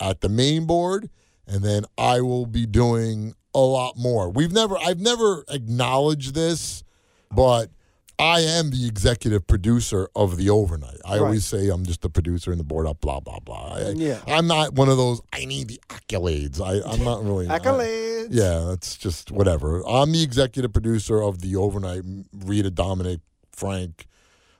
at 0.00 0.20
the 0.20 0.28
main 0.28 0.66
board, 0.66 1.10
and 1.46 1.62
then 1.62 1.84
I 1.98 2.20
will 2.20 2.46
be 2.46 2.66
doing 2.66 3.34
a 3.54 3.60
lot 3.60 3.96
more. 3.96 4.30
We've 4.30 4.52
never, 4.52 4.76
I've 4.78 5.00
never 5.00 5.44
acknowledged 5.48 6.34
this, 6.34 6.82
but 7.30 7.70
I 8.18 8.40
am 8.40 8.70
the 8.70 8.86
executive 8.86 9.46
producer 9.46 10.08
of 10.14 10.36
the 10.36 10.48
overnight. 10.50 10.98
I 11.04 11.14
Right. 11.14 11.20
always 11.22 11.44
say 11.44 11.68
I'm 11.68 11.84
just 11.84 12.00
the 12.02 12.08
producer 12.10 12.50
and 12.52 12.60
the 12.60 12.64
board 12.64 12.86
up, 12.86 13.00
blah 13.00 13.18
blah 13.20 13.40
blah. 13.40 13.74
I, 13.74 13.88
Yeah. 13.90 14.20
I'm 14.28 14.46
not 14.46 14.74
one 14.74 14.88
of 14.88 14.96
those. 14.96 15.20
I 15.32 15.44
need 15.44 15.66
the 15.68 15.80
accolades. 15.88 16.60
I, 16.60 16.80
I'm 16.88 17.02
not 17.04 17.24
really 17.24 17.46
Accolades. 17.48 18.28
yeah, 18.30 18.66
that's 18.68 18.96
just 18.96 19.30
whatever. 19.32 19.82
I'm 19.86 20.12
the 20.12 20.22
executive 20.22 20.72
producer 20.72 21.20
of 21.22 21.40
the 21.40 21.56
overnight. 21.56 22.02
Rita, 22.32 22.70
Dominic, 22.70 23.20
Frank. 23.52 24.06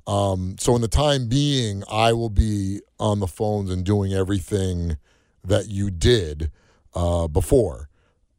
Um, 0.06 0.56
so 0.58 0.74
in 0.74 0.82
the 0.82 0.88
time 0.88 1.28
being, 1.28 1.82
I 1.90 2.12
will 2.12 2.30
be 2.30 2.80
on 2.98 3.20
the 3.20 3.26
phones 3.28 3.70
and 3.70 3.84
doing 3.84 4.12
everything 4.12 4.96
that 5.44 5.68
you 5.68 5.90
did 5.90 6.50
uh, 6.94 7.28
before. 7.28 7.88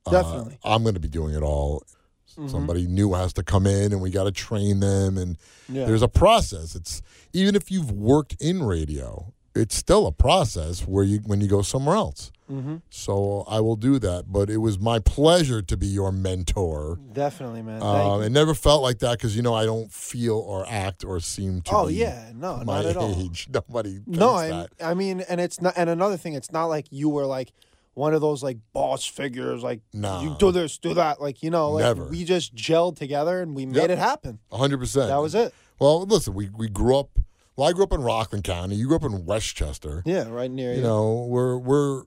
Uh, 0.06 0.12
Definitely. 0.12 0.58
I'm 0.64 0.84
going 0.84 0.95
to 0.95 0.99
be 0.99 1.08
doing 1.08 1.34
it 1.36 1.41
all. 1.43 1.84
Mm-hmm. 2.38 2.47
Somebody 2.49 2.86
new 2.88 3.14
has 3.14 3.32
to 3.34 3.43
come 3.43 3.66
in, 3.66 3.93
and 3.93 4.01
we 4.01 4.10
got 4.10 4.26
to 4.26 4.32
train 4.32 4.82
them. 4.82 5.18
And 5.18 5.38
Yeah. 5.70 5.86
there's 5.86 6.01
a 6.01 6.08
process. 6.10 6.76
It's 6.76 7.01
even 7.34 7.56
if 7.56 7.72
you've 7.72 7.91
worked 7.91 8.36
in 8.41 8.62
radio, 8.64 9.34
it's 9.56 9.76
still 9.76 10.06
a 10.08 10.12
process 10.12 10.82
where 10.88 11.03
you 11.03 11.20
when 11.26 11.41
you 11.41 11.47
go 11.47 11.62
somewhere 11.62 11.95
else. 11.95 12.32
Mm-hmm. 12.51 12.76
So 12.91 13.43
I 13.47 13.60
will 13.60 13.76
do 13.76 13.97
that. 13.99 14.26
But 14.32 14.49
it 14.51 14.58
was 14.58 14.78
my 14.80 14.99
pleasure 14.99 15.64
to 15.64 15.76
be 15.78 15.88
your 15.88 16.12
mentor. 16.12 16.99
Definitely, 17.12 17.64
man. 17.64 17.82
Um, 17.82 18.22
it 18.22 18.30
never 18.32 18.53
felt 18.53 18.84
like 18.84 18.99
that 18.99 19.18
because 19.18 19.36
you 19.36 19.41
know 19.41 19.53
I 19.56 19.66
don't 19.66 19.91
feel 19.91 20.38
or 20.38 20.66
act 20.70 21.03
or 21.03 21.20
seem 21.20 21.62
to. 21.64 21.72
Oh 21.72 21.88
be 21.88 21.95
yeah, 21.95 22.32
no, 22.36 22.58
my 22.58 22.82
not 22.82 22.86
at 22.86 22.97
all. 22.97 23.16
Nobody. 23.53 24.01
No, 24.06 24.36
I, 24.36 24.47
that. 24.49 24.70
I 24.82 24.93
mean, 24.93 25.22
and 25.28 25.41
it's 25.41 25.60
not. 25.62 25.74
And 25.76 25.89
another 25.89 26.18
thing, 26.18 26.34
it's 26.34 26.51
not 26.51 26.66
like 26.66 26.86
you 26.91 27.10
were 27.10 27.26
like 27.26 27.51
one 27.95 28.14
of 28.14 28.22
those 28.22 28.43
like 28.43 28.58
boss 28.74 29.06
figures, 29.06 29.64
like 29.64 29.80
No. 29.93 30.22
you 30.22 30.36
do 30.38 30.51
this, 30.51 30.78
do 30.78 30.93
that, 30.95 31.22
like 31.22 31.41
you 31.41 31.49
know, 31.49 31.72
like 31.72 31.84
Never. 31.84 32.06
we 32.06 32.26
just 32.26 32.53
gelled 32.53 32.97
together 32.97 33.41
and 33.41 33.56
we 33.56 33.66
made 33.66 33.78
Yep. 33.78 33.89
it 33.91 33.97
happen. 33.97 34.39
hundred 34.51 34.78
percent. 34.80 35.08
That 35.08 35.18
was 35.22 35.34
it. 35.34 35.53
Well, 35.80 36.03
listen, 36.06 36.34
we 36.34 36.49
we 36.49 36.68
grew 36.70 36.97
up. 36.97 37.10
Well, 37.56 37.68
I 37.70 37.74
grew 37.74 37.84
up 37.84 37.93
in 37.93 38.01
Rockland 38.01 38.43
County. 38.43 38.76
You 38.76 38.88
grew 38.88 38.97
up 38.97 39.03
in 39.03 39.26
Westchester. 39.26 40.03
Yeah, 40.06 40.28
right 40.30 40.51
near 40.51 40.72
You 40.72 40.78
you. 40.78 40.84
know, 40.84 41.26
we're 41.30 41.58
we're 41.58 42.03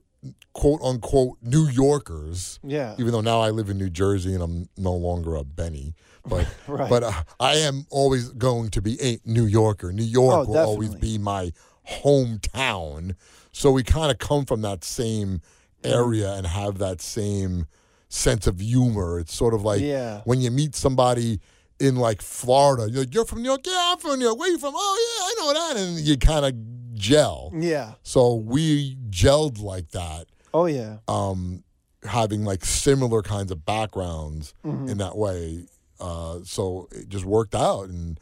quote 0.53 0.81
unquote 0.83 1.37
New 1.41 1.67
Yorkers. 1.67 2.59
Yeah, 2.63 2.93
Even 2.99 3.11
though 3.13 3.21
now 3.21 3.39
I 3.41 3.51
live 3.51 3.69
in 3.69 3.77
New 3.77 3.89
Jersey 3.89 4.33
and 4.33 4.43
I'm 4.43 4.69
no 4.77 4.93
longer 4.93 5.35
a 5.35 5.43
Benny, 5.45 5.95
but 6.25 6.45
Right. 6.67 6.89
but 6.89 7.03
uh, 7.03 7.23
I 7.39 7.55
am 7.55 7.85
always 7.89 8.29
going 8.29 8.69
to 8.71 8.81
be 8.81 8.97
a 9.01 9.19
New 9.25 9.45
Yorker. 9.45 9.91
New 9.93 10.03
York 10.03 10.47
Oh, 10.47 10.51
will 10.51 10.57
always 10.59 10.93
be 10.95 11.17
my 11.17 11.51
hometown. 11.87 13.15
So 13.51 13.71
we 13.71 13.83
kind 13.83 14.11
of 14.11 14.17
come 14.19 14.45
from 14.45 14.61
that 14.61 14.83
same 14.83 15.41
area 15.83 16.33
and 16.33 16.45
have 16.45 16.77
that 16.79 17.01
same 17.01 17.65
sense 18.09 18.45
of 18.47 18.59
humor. 18.59 19.19
It's 19.19 19.33
sort 19.33 19.53
of 19.53 19.63
like 19.63 19.81
Yeah. 19.81 20.21
when 20.25 20.41
you 20.41 20.51
meet 20.51 20.75
somebody 20.75 21.39
in 21.79 21.95
like 21.95 22.21
Florida, 22.21 22.89
you're 22.91 23.01
like, 23.03 23.13
"You're 23.13 23.25
from 23.25 23.41
New 23.41 23.49
York? 23.49 23.61
Yeah, 23.65 23.91
I'm 23.93 23.97
from 23.99 24.19
New 24.19 24.25
York. 24.25 24.37
Where 24.39 24.49
you 24.49 24.57
from? 24.57 24.73
Oh 24.75 24.97
yeah, 25.05 25.25
I 25.25 25.45
know 25.45 25.53
that." 25.59 25.81
And 25.81 25.99
you 26.05 26.17
kind 26.17 26.45
of 26.45 26.53
gel. 26.95 27.51
yeah. 27.55 27.93
So 28.03 28.35
we 28.35 28.97
gelled 29.09 29.61
like 29.61 29.91
that 29.91 30.25
Oh 30.53 30.65
yeah. 30.65 30.97
um, 31.07 31.63
having 32.03 32.43
like 32.43 32.65
similar 32.65 33.21
kinds 33.21 33.51
of 33.51 33.65
backgrounds 33.65 34.53
Mm-hmm. 34.65 34.89
in 34.89 34.97
that 34.97 35.17
way. 35.17 35.65
Uh, 35.99 36.39
so 36.43 36.87
it 36.91 37.09
just 37.09 37.25
worked 37.25 37.55
out, 37.55 37.89
and 37.89 38.19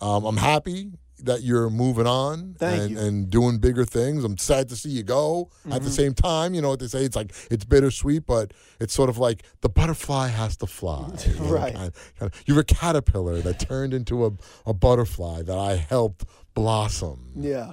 um, 0.00 0.24
I'm 0.24 0.36
happy 0.38 0.92
that 1.24 1.42
you're 1.42 1.68
moving 1.70 2.06
on 2.06 2.56
and, 2.60 2.96
and 2.98 3.30
doing 3.30 3.58
bigger 3.58 3.84
things. 3.84 4.24
I'm 4.24 4.38
sad 4.38 4.68
to 4.70 4.76
see 4.76 4.90
you 4.90 5.02
go. 5.02 5.50
At 5.66 5.70
Mm-hmm. 5.72 5.84
the 5.84 5.90
same 5.90 6.14
time, 6.14 6.54
you 6.54 6.62
know 6.62 6.70
what 6.70 6.80
they 6.80 6.86
say? 6.86 7.04
It's 7.04 7.16
like 7.16 7.32
it's 7.50 7.64
bittersweet, 7.64 8.26
but 8.26 8.52
it's 8.80 8.94
sort 8.94 9.08
of 9.10 9.18
like 9.18 9.42
the 9.60 9.68
butterfly 9.68 10.28
has 10.28 10.56
to 10.58 10.66
fly. 10.66 11.08
you 11.26 11.34
know, 11.34 11.44
Right. 11.52 11.74
kind 11.74 11.88
of- 11.88 12.12
kind 12.18 12.32
of- 12.32 12.42
you're 12.46 12.60
a 12.60 12.64
caterpillar 12.64 13.40
that 13.40 13.58
turned 13.60 13.92
into 13.94 14.26
a, 14.26 14.30
a 14.66 14.72
butterfly 14.74 15.42
that 15.42 15.58
I 15.58 15.76
helped 15.76 16.24
blossom. 16.54 17.32
Yeah. 17.36 17.72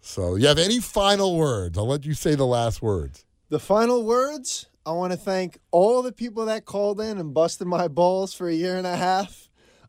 So, 0.00 0.34
you 0.36 0.46
have 0.48 0.58
any 0.58 0.80
final 0.80 1.36
words? 1.36 1.78
I'll 1.78 1.86
let 1.86 2.04
you 2.04 2.12
say 2.14 2.34
the 2.34 2.44
last 2.46 2.82
words. 2.82 3.24
The 3.48 3.58
final 3.58 4.04
words. 4.04 4.66
I 4.86 4.92
want 4.92 5.12
to 5.12 5.18
thank 5.18 5.58
all 5.70 6.02
the 6.02 6.12
people 6.12 6.44
that 6.44 6.66
called 6.66 7.00
in 7.00 7.16
and 7.16 7.32
busted 7.32 7.66
my 7.66 7.88
balls 7.88 8.34
for 8.34 8.46
a 8.48 8.52
year 8.52 8.76
and 8.76 8.86
a 8.86 8.96
half. 8.96 9.43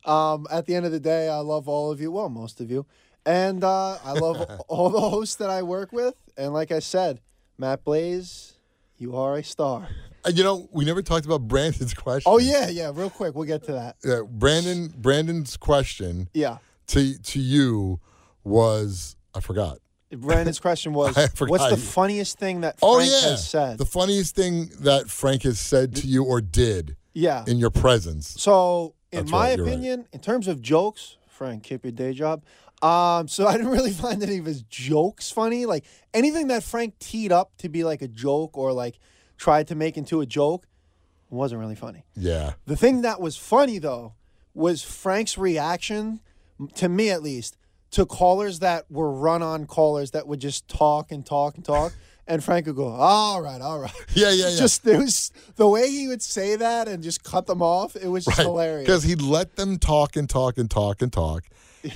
Um, 0.05 0.47
at 0.51 0.65
the 0.65 0.75
end 0.75 0.85
of 0.85 0.91
the 0.91 0.99
day, 0.99 1.27
I 1.29 1.39
love 1.39 1.67
all 1.67 1.91
of 1.91 1.99
you. 1.99 2.11
Well, 2.11 2.29
most 2.29 2.61
of 2.61 2.69
you. 2.69 2.85
And 3.25 3.63
uh, 3.63 3.97
I 4.03 4.13
love 4.13 4.47
all 4.67 4.89
the 4.89 4.99
hosts 5.01 5.35
that 5.35 5.49
I 5.49 5.63
work 5.63 5.91
with. 5.91 6.15
And 6.37 6.53
like 6.53 6.71
I 6.71 6.79
said, 6.79 7.21
Matt 7.57 7.83
Blaze, 7.83 8.53
you 8.97 9.15
are 9.15 9.35
a 9.37 9.43
star. 9.43 9.87
And 10.23 10.37
you 10.37 10.43
know, 10.43 10.67
we 10.71 10.85
never 10.85 11.01
talked 11.01 11.25
about 11.25 11.47
Brandon's 11.47 11.93
question. 11.95 12.31
Oh, 12.31 12.39
yeah, 12.39 12.69
yeah. 12.69 12.91
Real 12.93 13.09
quick, 13.09 13.35
we'll 13.35 13.45
get 13.47 13.63
to 13.65 13.73
that. 13.73 13.95
Yeah, 14.03 14.21
Brandon. 14.27 14.93
Brandon's 14.97 15.57
question 15.57 16.29
Yeah. 16.33 16.57
to 16.87 17.17
to 17.17 17.39
you 17.39 17.99
was 18.43 19.15
I 19.33 19.39
forgot. 19.39 19.79
Brandon's 20.11 20.59
question 20.59 20.93
was. 20.93 21.15
What's 21.39 21.69
the 21.69 21.77
funniest 21.77 22.37
thing 22.39 22.61
that 22.61 22.77
Oh 22.81 22.97
Frank 22.97 23.11
yeah, 23.11 23.29
has 23.29 23.47
said? 23.49 23.77
the 23.77 23.85
funniest 23.85 24.35
thing 24.35 24.69
that 24.79 25.09
Frank 25.09 25.43
has 25.43 25.59
said 25.59 25.95
to 25.97 26.07
you 26.07 26.23
or 26.23 26.41
did 26.41 26.95
yeah. 27.13 27.43
in 27.47 27.57
your 27.57 27.69
presence. 27.71 28.35
So, 28.41 28.94
in 29.11 29.19
That's 29.19 29.31
my 29.31 29.49
right, 29.49 29.57
you're 29.57 29.65
right. 29.65 29.71
opinion, 29.73 30.07
in 30.11 30.19
terms 30.19 30.47
of 30.47 30.61
jokes, 30.61 31.17
Frank, 31.27 31.63
keep 31.63 31.83
your 31.83 31.91
day 31.91 32.13
job. 32.13 32.43
Um, 32.81 33.27
so 33.27 33.47
I 33.47 33.53
didn't 33.53 33.71
really 33.71 33.91
find 33.91 34.21
any 34.21 34.37
of 34.37 34.45
his 34.45 34.63
jokes 34.63 35.31
funny. 35.31 35.65
Like 35.65 35.85
anything 36.13 36.47
that 36.47 36.63
Frank 36.63 36.99
teed 36.99 37.31
up 37.31 37.51
to 37.57 37.69
be 37.69 37.83
like 37.83 38.01
a 38.01 38.07
joke 38.07 38.57
or 38.57 38.73
like 38.73 38.99
tried 39.37 39.67
to 39.67 39.75
make 39.75 39.97
into 39.97 40.21
a 40.21 40.25
joke 40.25 40.67
wasn't 41.29 41.59
really 41.59 41.75
funny. 41.75 42.05
Yeah, 42.15 42.53
The 42.65 42.75
thing 42.77 43.01
that 43.01 43.19
was 43.19 43.35
funny 43.37 43.79
though 43.79 44.13
was 44.53 44.83
Frank's 44.83 45.37
reaction, 45.37 46.21
to 46.75 46.87
me 46.87 47.09
at 47.09 47.21
least, 47.21 47.57
to 47.91 48.05
callers 48.05 48.59
that 48.59 48.89
were 48.89 49.11
run 49.11 49.41
on 49.41 49.65
callers 49.65 50.11
that 50.11 50.27
would 50.27 50.39
just 50.39 50.67
talk 50.67 51.11
and 51.11 51.25
talk 51.25 51.55
and 51.55 51.65
talk. 51.65 51.93
And 52.27 52.43
Frank 52.43 52.65
would 52.65 52.75
go, 52.75 52.87
all 52.87 53.39
right, 53.41 53.61
all 53.61 53.79
right. 53.79 53.93
yeah, 54.13 54.31
yeah, 54.31 54.49
yeah. 54.49 54.57
Just 54.57 54.85
it 54.87 54.97
was 54.97 55.31
the 55.57 55.67
way 55.67 55.89
he 55.89 56.07
would 56.07 56.23
say 56.23 56.55
that 56.55 56.87
and 56.87 57.03
just 57.03 57.23
cut 57.23 57.45
them 57.45 57.61
off. 57.61 57.95
It 57.95 58.07
was 58.07 58.25
just 58.25 58.39
hilarious. 58.39 58.85
Because 58.87 59.03
he'd 59.03 59.21
let 59.21 59.55
them 59.57 59.77
talk 59.77 60.15
and 60.15 60.27
talk 60.27 60.57
and 60.57 60.69
talk 60.69 61.03
and 61.03 61.13
talk 61.13 61.43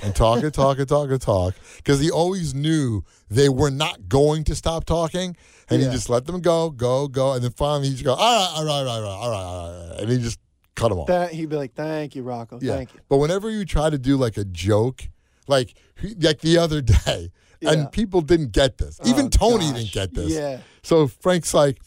and 0.02 0.14
talk 0.14 0.44
and 0.44 0.54
talk 0.54 0.78
and 0.78 0.88
talk 0.88 1.10
and 1.10 1.20
talk. 1.20 1.54
Because 1.78 1.98
he 1.98 2.12
always 2.12 2.54
knew 2.54 3.02
they 3.28 3.48
were 3.48 3.72
not 3.72 4.08
going 4.08 4.44
to 4.44 4.54
stop 4.54 4.84
talking, 4.84 5.36
and 5.68 5.80
Yeah. 5.82 5.88
he 5.88 5.94
just 5.94 6.08
let 6.08 6.26
them 6.26 6.40
go, 6.40 6.70
go, 6.70 7.08
go, 7.08 7.32
and 7.32 7.42
then 7.42 7.50
finally 7.50 7.88
he 7.88 7.94
just 7.94 8.04
go, 8.04 8.14
all 8.14 8.18
right, 8.18 8.52
all 8.56 8.64
right, 8.84 8.86
all 8.88 9.02
right, 9.02 9.08
all 9.08 9.30
right, 9.30 9.36
all 9.36 9.68
right, 9.72 9.80
all 9.82 9.90
right, 9.90 10.00
and 10.00 10.10
he 10.10 10.18
just 10.18 10.38
cut 10.76 10.90
them 10.90 10.98
off. 11.00 11.08
That 11.08 11.32
he'd 11.32 11.48
be 11.48 11.56
like, 11.56 11.74
"Thank 11.74 12.14
you, 12.14 12.22
Rocco. 12.22 12.60
Yeah. 12.62 12.76
Thank 12.76 12.94
you." 12.94 13.00
But 13.08 13.16
whenever 13.16 13.50
you 13.50 13.64
try 13.64 13.90
to 13.90 13.98
do 13.98 14.16
like 14.16 14.36
a 14.36 14.44
joke, 14.44 15.08
like 15.48 15.74
like 16.20 16.40
the 16.40 16.56
other 16.58 16.80
day, 17.04 17.32
Yeah. 17.60 17.72
and 17.72 17.92
people 17.92 18.20
didn't 18.22 18.52
get 18.52 18.78
this. 18.78 18.98
Even 19.04 19.26
Oh, 19.26 19.28
Tony 19.28 19.66
gosh. 19.66 19.74
didn't 19.74 19.92
get 19.92 20.14
this. 20.14 20.32
Yeah. 20.32 20.60
So 20.82 21.06
Frank's 21.08 21.52
like, 21.52 21.78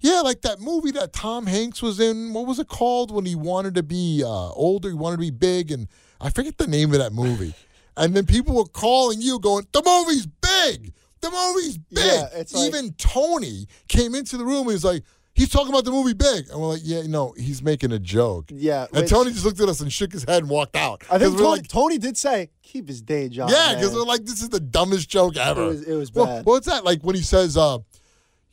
yeah, 0.00 0.20
like 0.20 0.42
that 0.42 0.60
movie 0.60 0.90
that 0.92 1.12
Tom 1.12 1.46
Hanks 1.46 1.80
was 1.80 2.00
in. 2.00 2.32
What 2.34 2.46
was 2.46 2.58
it 2.58 2.68
called 2.68 3.10
when 3.10 3.24
he 3.24 3.34
wanted 3.34 3.74
to 3.76 3.82
be 3.82 4.22
uh, 4.24 4.28
older? 4.52 4.88
He 4.88 4.94
wanted 4.94 5.16
to 5.16 5.20
be 5.20 5.30
big, 5.30 5.70
and 5.70 5.88
I 6.20 6.30
forget 6.30 6.58
the 6.58 6.66
name 6.66 6.92
of 6.92 6.98
that 6.98 7.12
movie. 7.12 7.54
and 7.96 8.14
then 8.14 8.26
people 8.26 8.54
were 8.56 8.64
calling 8.64 9.20
you, 9.22 9.38
going, 9.38 9.66
"The 9.72 9.82
movie's 9.84 10.26
big. 10.26 10.92
The 11.20 11.30
movie's 11.30 11.78
big." 11.78 12.04
Yeah, 12.04 12.28
it's 12.34 12.52
like- 12.52 12.68
Even 12.68 12.92
Tony 12.94 13.66
came 13.88 14.14
into 14.14 14.36
the 14.36 14.44
room 14.44 14.62
and 14.62 14.72
he's 14.72 14.84
like. 14.84 15.02
He's 15.34 15.48
talking 15.48 15.70
about 15.70 15.84
the 15.86 15.90
movie 15.90 16.12
Big, 16.12 16.50
and 16.50 16.60
we're 16.60 16.68
like, 16.68 16.82
"Yeah, 16.84 17.02
no, 17.06 17.32
he's 17.38 17.62
making 17.62 17.90
a 17.92 17.98
joke." 17.98 18.50
Yeah, 18.52 18.86
and 18.92 19.02
which- 19.02 19.10
Tony 19.10 19.32
just 19.32 19.44
looked 19.46 19.60
at 19.60 19.68
us 19.68 19.80
and 19.80 19.90
shook 19.90 20.12
his 20.12 20.24
head 20.24 20.42
and 20.42 20.50
walked 20.50 20.76
out. 20.76 21.04
I 21.10 21.18
think 21.18 21.32
we're 21.32 21.38
Tony, 21.38 21.48
like, 21.60 21.68
Tony 21.68 21.96
did 21.98 22.16
say, 22.18 22.50
"Keep 22.62 22.88
his 22.88 23.00
day 23.00 23.28
job." 23.30 23.48
yeah, 23.50 23.74
because 23.74 23.90
man." 23.92 24.00
we're 24.00 24.04
like, 24.06 24.24
this 24.26 24.42
is 24.42 24.50
the 24.50 24.60
dumbest 24.60 25.08
joke 25.08 25.36
ever. 25.38 25.62
It 25.62 25.66
was- 25.66 25.82
it 25.84 25.94
was 25.94 26.12
Well, 26.12 26.26
bad. 26.26 26.44
what's 26.46 26.66
that? 26.66 26.84
Like 26.84 27.02
when 27.02 27.16
he 27.16 27.22
says, 27.22 27.56
uh, 27.56 27.78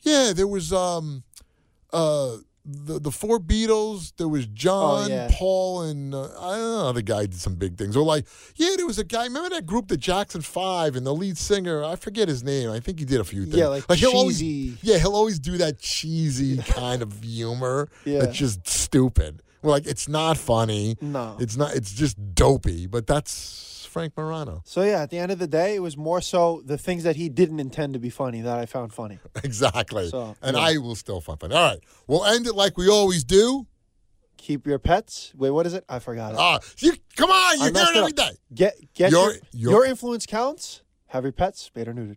yeah, 0.02 0.32
there 0.34 0.46
was 0.48 0.72
um, 0.72 1.22
uh, 1.92 2.36
the 2.72 2.98
the 2.98 3.10
four 3.10 3.38
Beatles. 3.38 4.12
There 4.16 4.28
was 4.28 4.46
John, 4.46 5.04
Oh, 5.04 5.14
yeah. 5.14 5.28
Paul, 5.32 5.82
and 5.82 6.14
uh, 6.14 6.22
I 6.40 6.56
don't 6.56 6.72
know. 6.72 6.92
The 6.92 7.02
guy 7.02 7.22
did 7.22 7.34
some 7.40 7.54
big 7.56 7.76
things. 7.76 7.96
Or 7.96 8.02
like, 8.04 8.26
yeah, 8.56 8.74
there 8.76 8.86
was 8.86 8.98
a 8.98 9.04
guy. 9.04 9.24
Remember 9.24 9.50
that 9.50 9.66
group, 9.66 9.88
the 9.88 9.96
Jackson 9.96 10.40
Five, 10.42 10.96
and 10.96 11.06
the 11.06 11.14
lead 11.14 11.36
singer. 11.38 11.84
I 11.84 11.96
forget 11.96 12.28
his 12.28 12.42
name. 12.42 12.70
I 12.70 12.80
think 12.80 12.98
he 12.98 13.04
did 13.04 13.20
a 13.20 13.24
few 13.24 13.44
things. 13.44 13.56
Yeah, 13.56 13.66
like 13.68 13.84
he'll 13.98 14.10
always, 14.12 14.38
cheesy. 14.40 14.76
yeah, 14.82 14.98
he'll 14.98 15.14
always 15.14 15.38
do 15.38 15.56
that 15.58 15.78
cheesy 15.78 16.58
kind 16.66 17.02
of 17.02 17.22
humor. 17.22 17.88
Yeah. 18.04 18.20
that's 18.20 18.36
just 18.36 18.66
stupid. 18.68 19.42
We're 19.62 19.70
like, 19.72 19.86
it's 19.86 20.08
not 20.08 20.38
funny. 20.38 20.96
No. 21.00 21.36
it's 21.38 21.56
not. 21.56 21.74
It's 21.74 21.92
just 21.92 22.16
dopey. 22.34 22.86
But 22.86 23.06
that's 23.06 23.79
Frank 23.90 24.16
Morano. 24.16 24.62
So 24.64 24.82
yeah, 24.82 25.02
at 25.02 25.10
the 25.10 25.18
end 25.18 25.30
of 25.32 25.38
the 25.38 25.46
day, 25.46 25.74
it 25.74 25.80
was 25.80 25.96
more 25.96 26.20
so 26.20 26.62
the 26.64 26.78
things 26.78 27.02
that 27.04 27.16
he 27.16 27.28
didn't 27.28 27.60
intend 27.60 27.92
to 27.94 27.98
be 27.98 28.08
funny 28.10 28.40
that 28.40 28.58
I 28.58 28.66
found 28.66 28.92
funny. 28.94 29.18
Exactly. 29.44 30.08
So, 30.08 30.36
and 30.42 30.56
yeah. 30.56 30.62
I 30.62 30.76
will 30.78 30.94
still 30.94 31.20
find 31.20 31.38
fun. 31.40 31.52
All 31.52 31.70
right. 31.70 31.80
We'll 32.06 32.24
end 32.24 32.46
it 32.46 32.54
like 32.54 32.78
we 32.78 32.88
always 32.88 33.24
do. 33.24 33.66
keep 34.36 34.66
your 34.66 34.78
pets. 34.78 35.32
Wait, 35.36 35.50
what 35.50 35.66
is 35.66 35.74
it? 35.74 35.84
I 35.88 35.98
forgot 35.98 36.32
it. 36.32 36.38
Ah, 36.40 36.58
you 36.78 36.92
come 37.16 37.30
on, 37.30 37.58
you 37.58 37.64
hear 37.64 37.72
it 37.92 37.96
every 37.96 38.12
day. 38.12 38.30
Get 38.54 38.74
get 38.94 39.10
Your- 39.10 39.32
your, 39.32 39.40
your- 39.52 39.70
your 39.72 39.84
influence 39.86 40.24
counts. 40.26 40.82
Have 41.08 41.24
your 41.24 41.32
pets 41.32 41.60
spayed 41.60 41.88
or 41.88 41.92
neutered. 41.92 42.16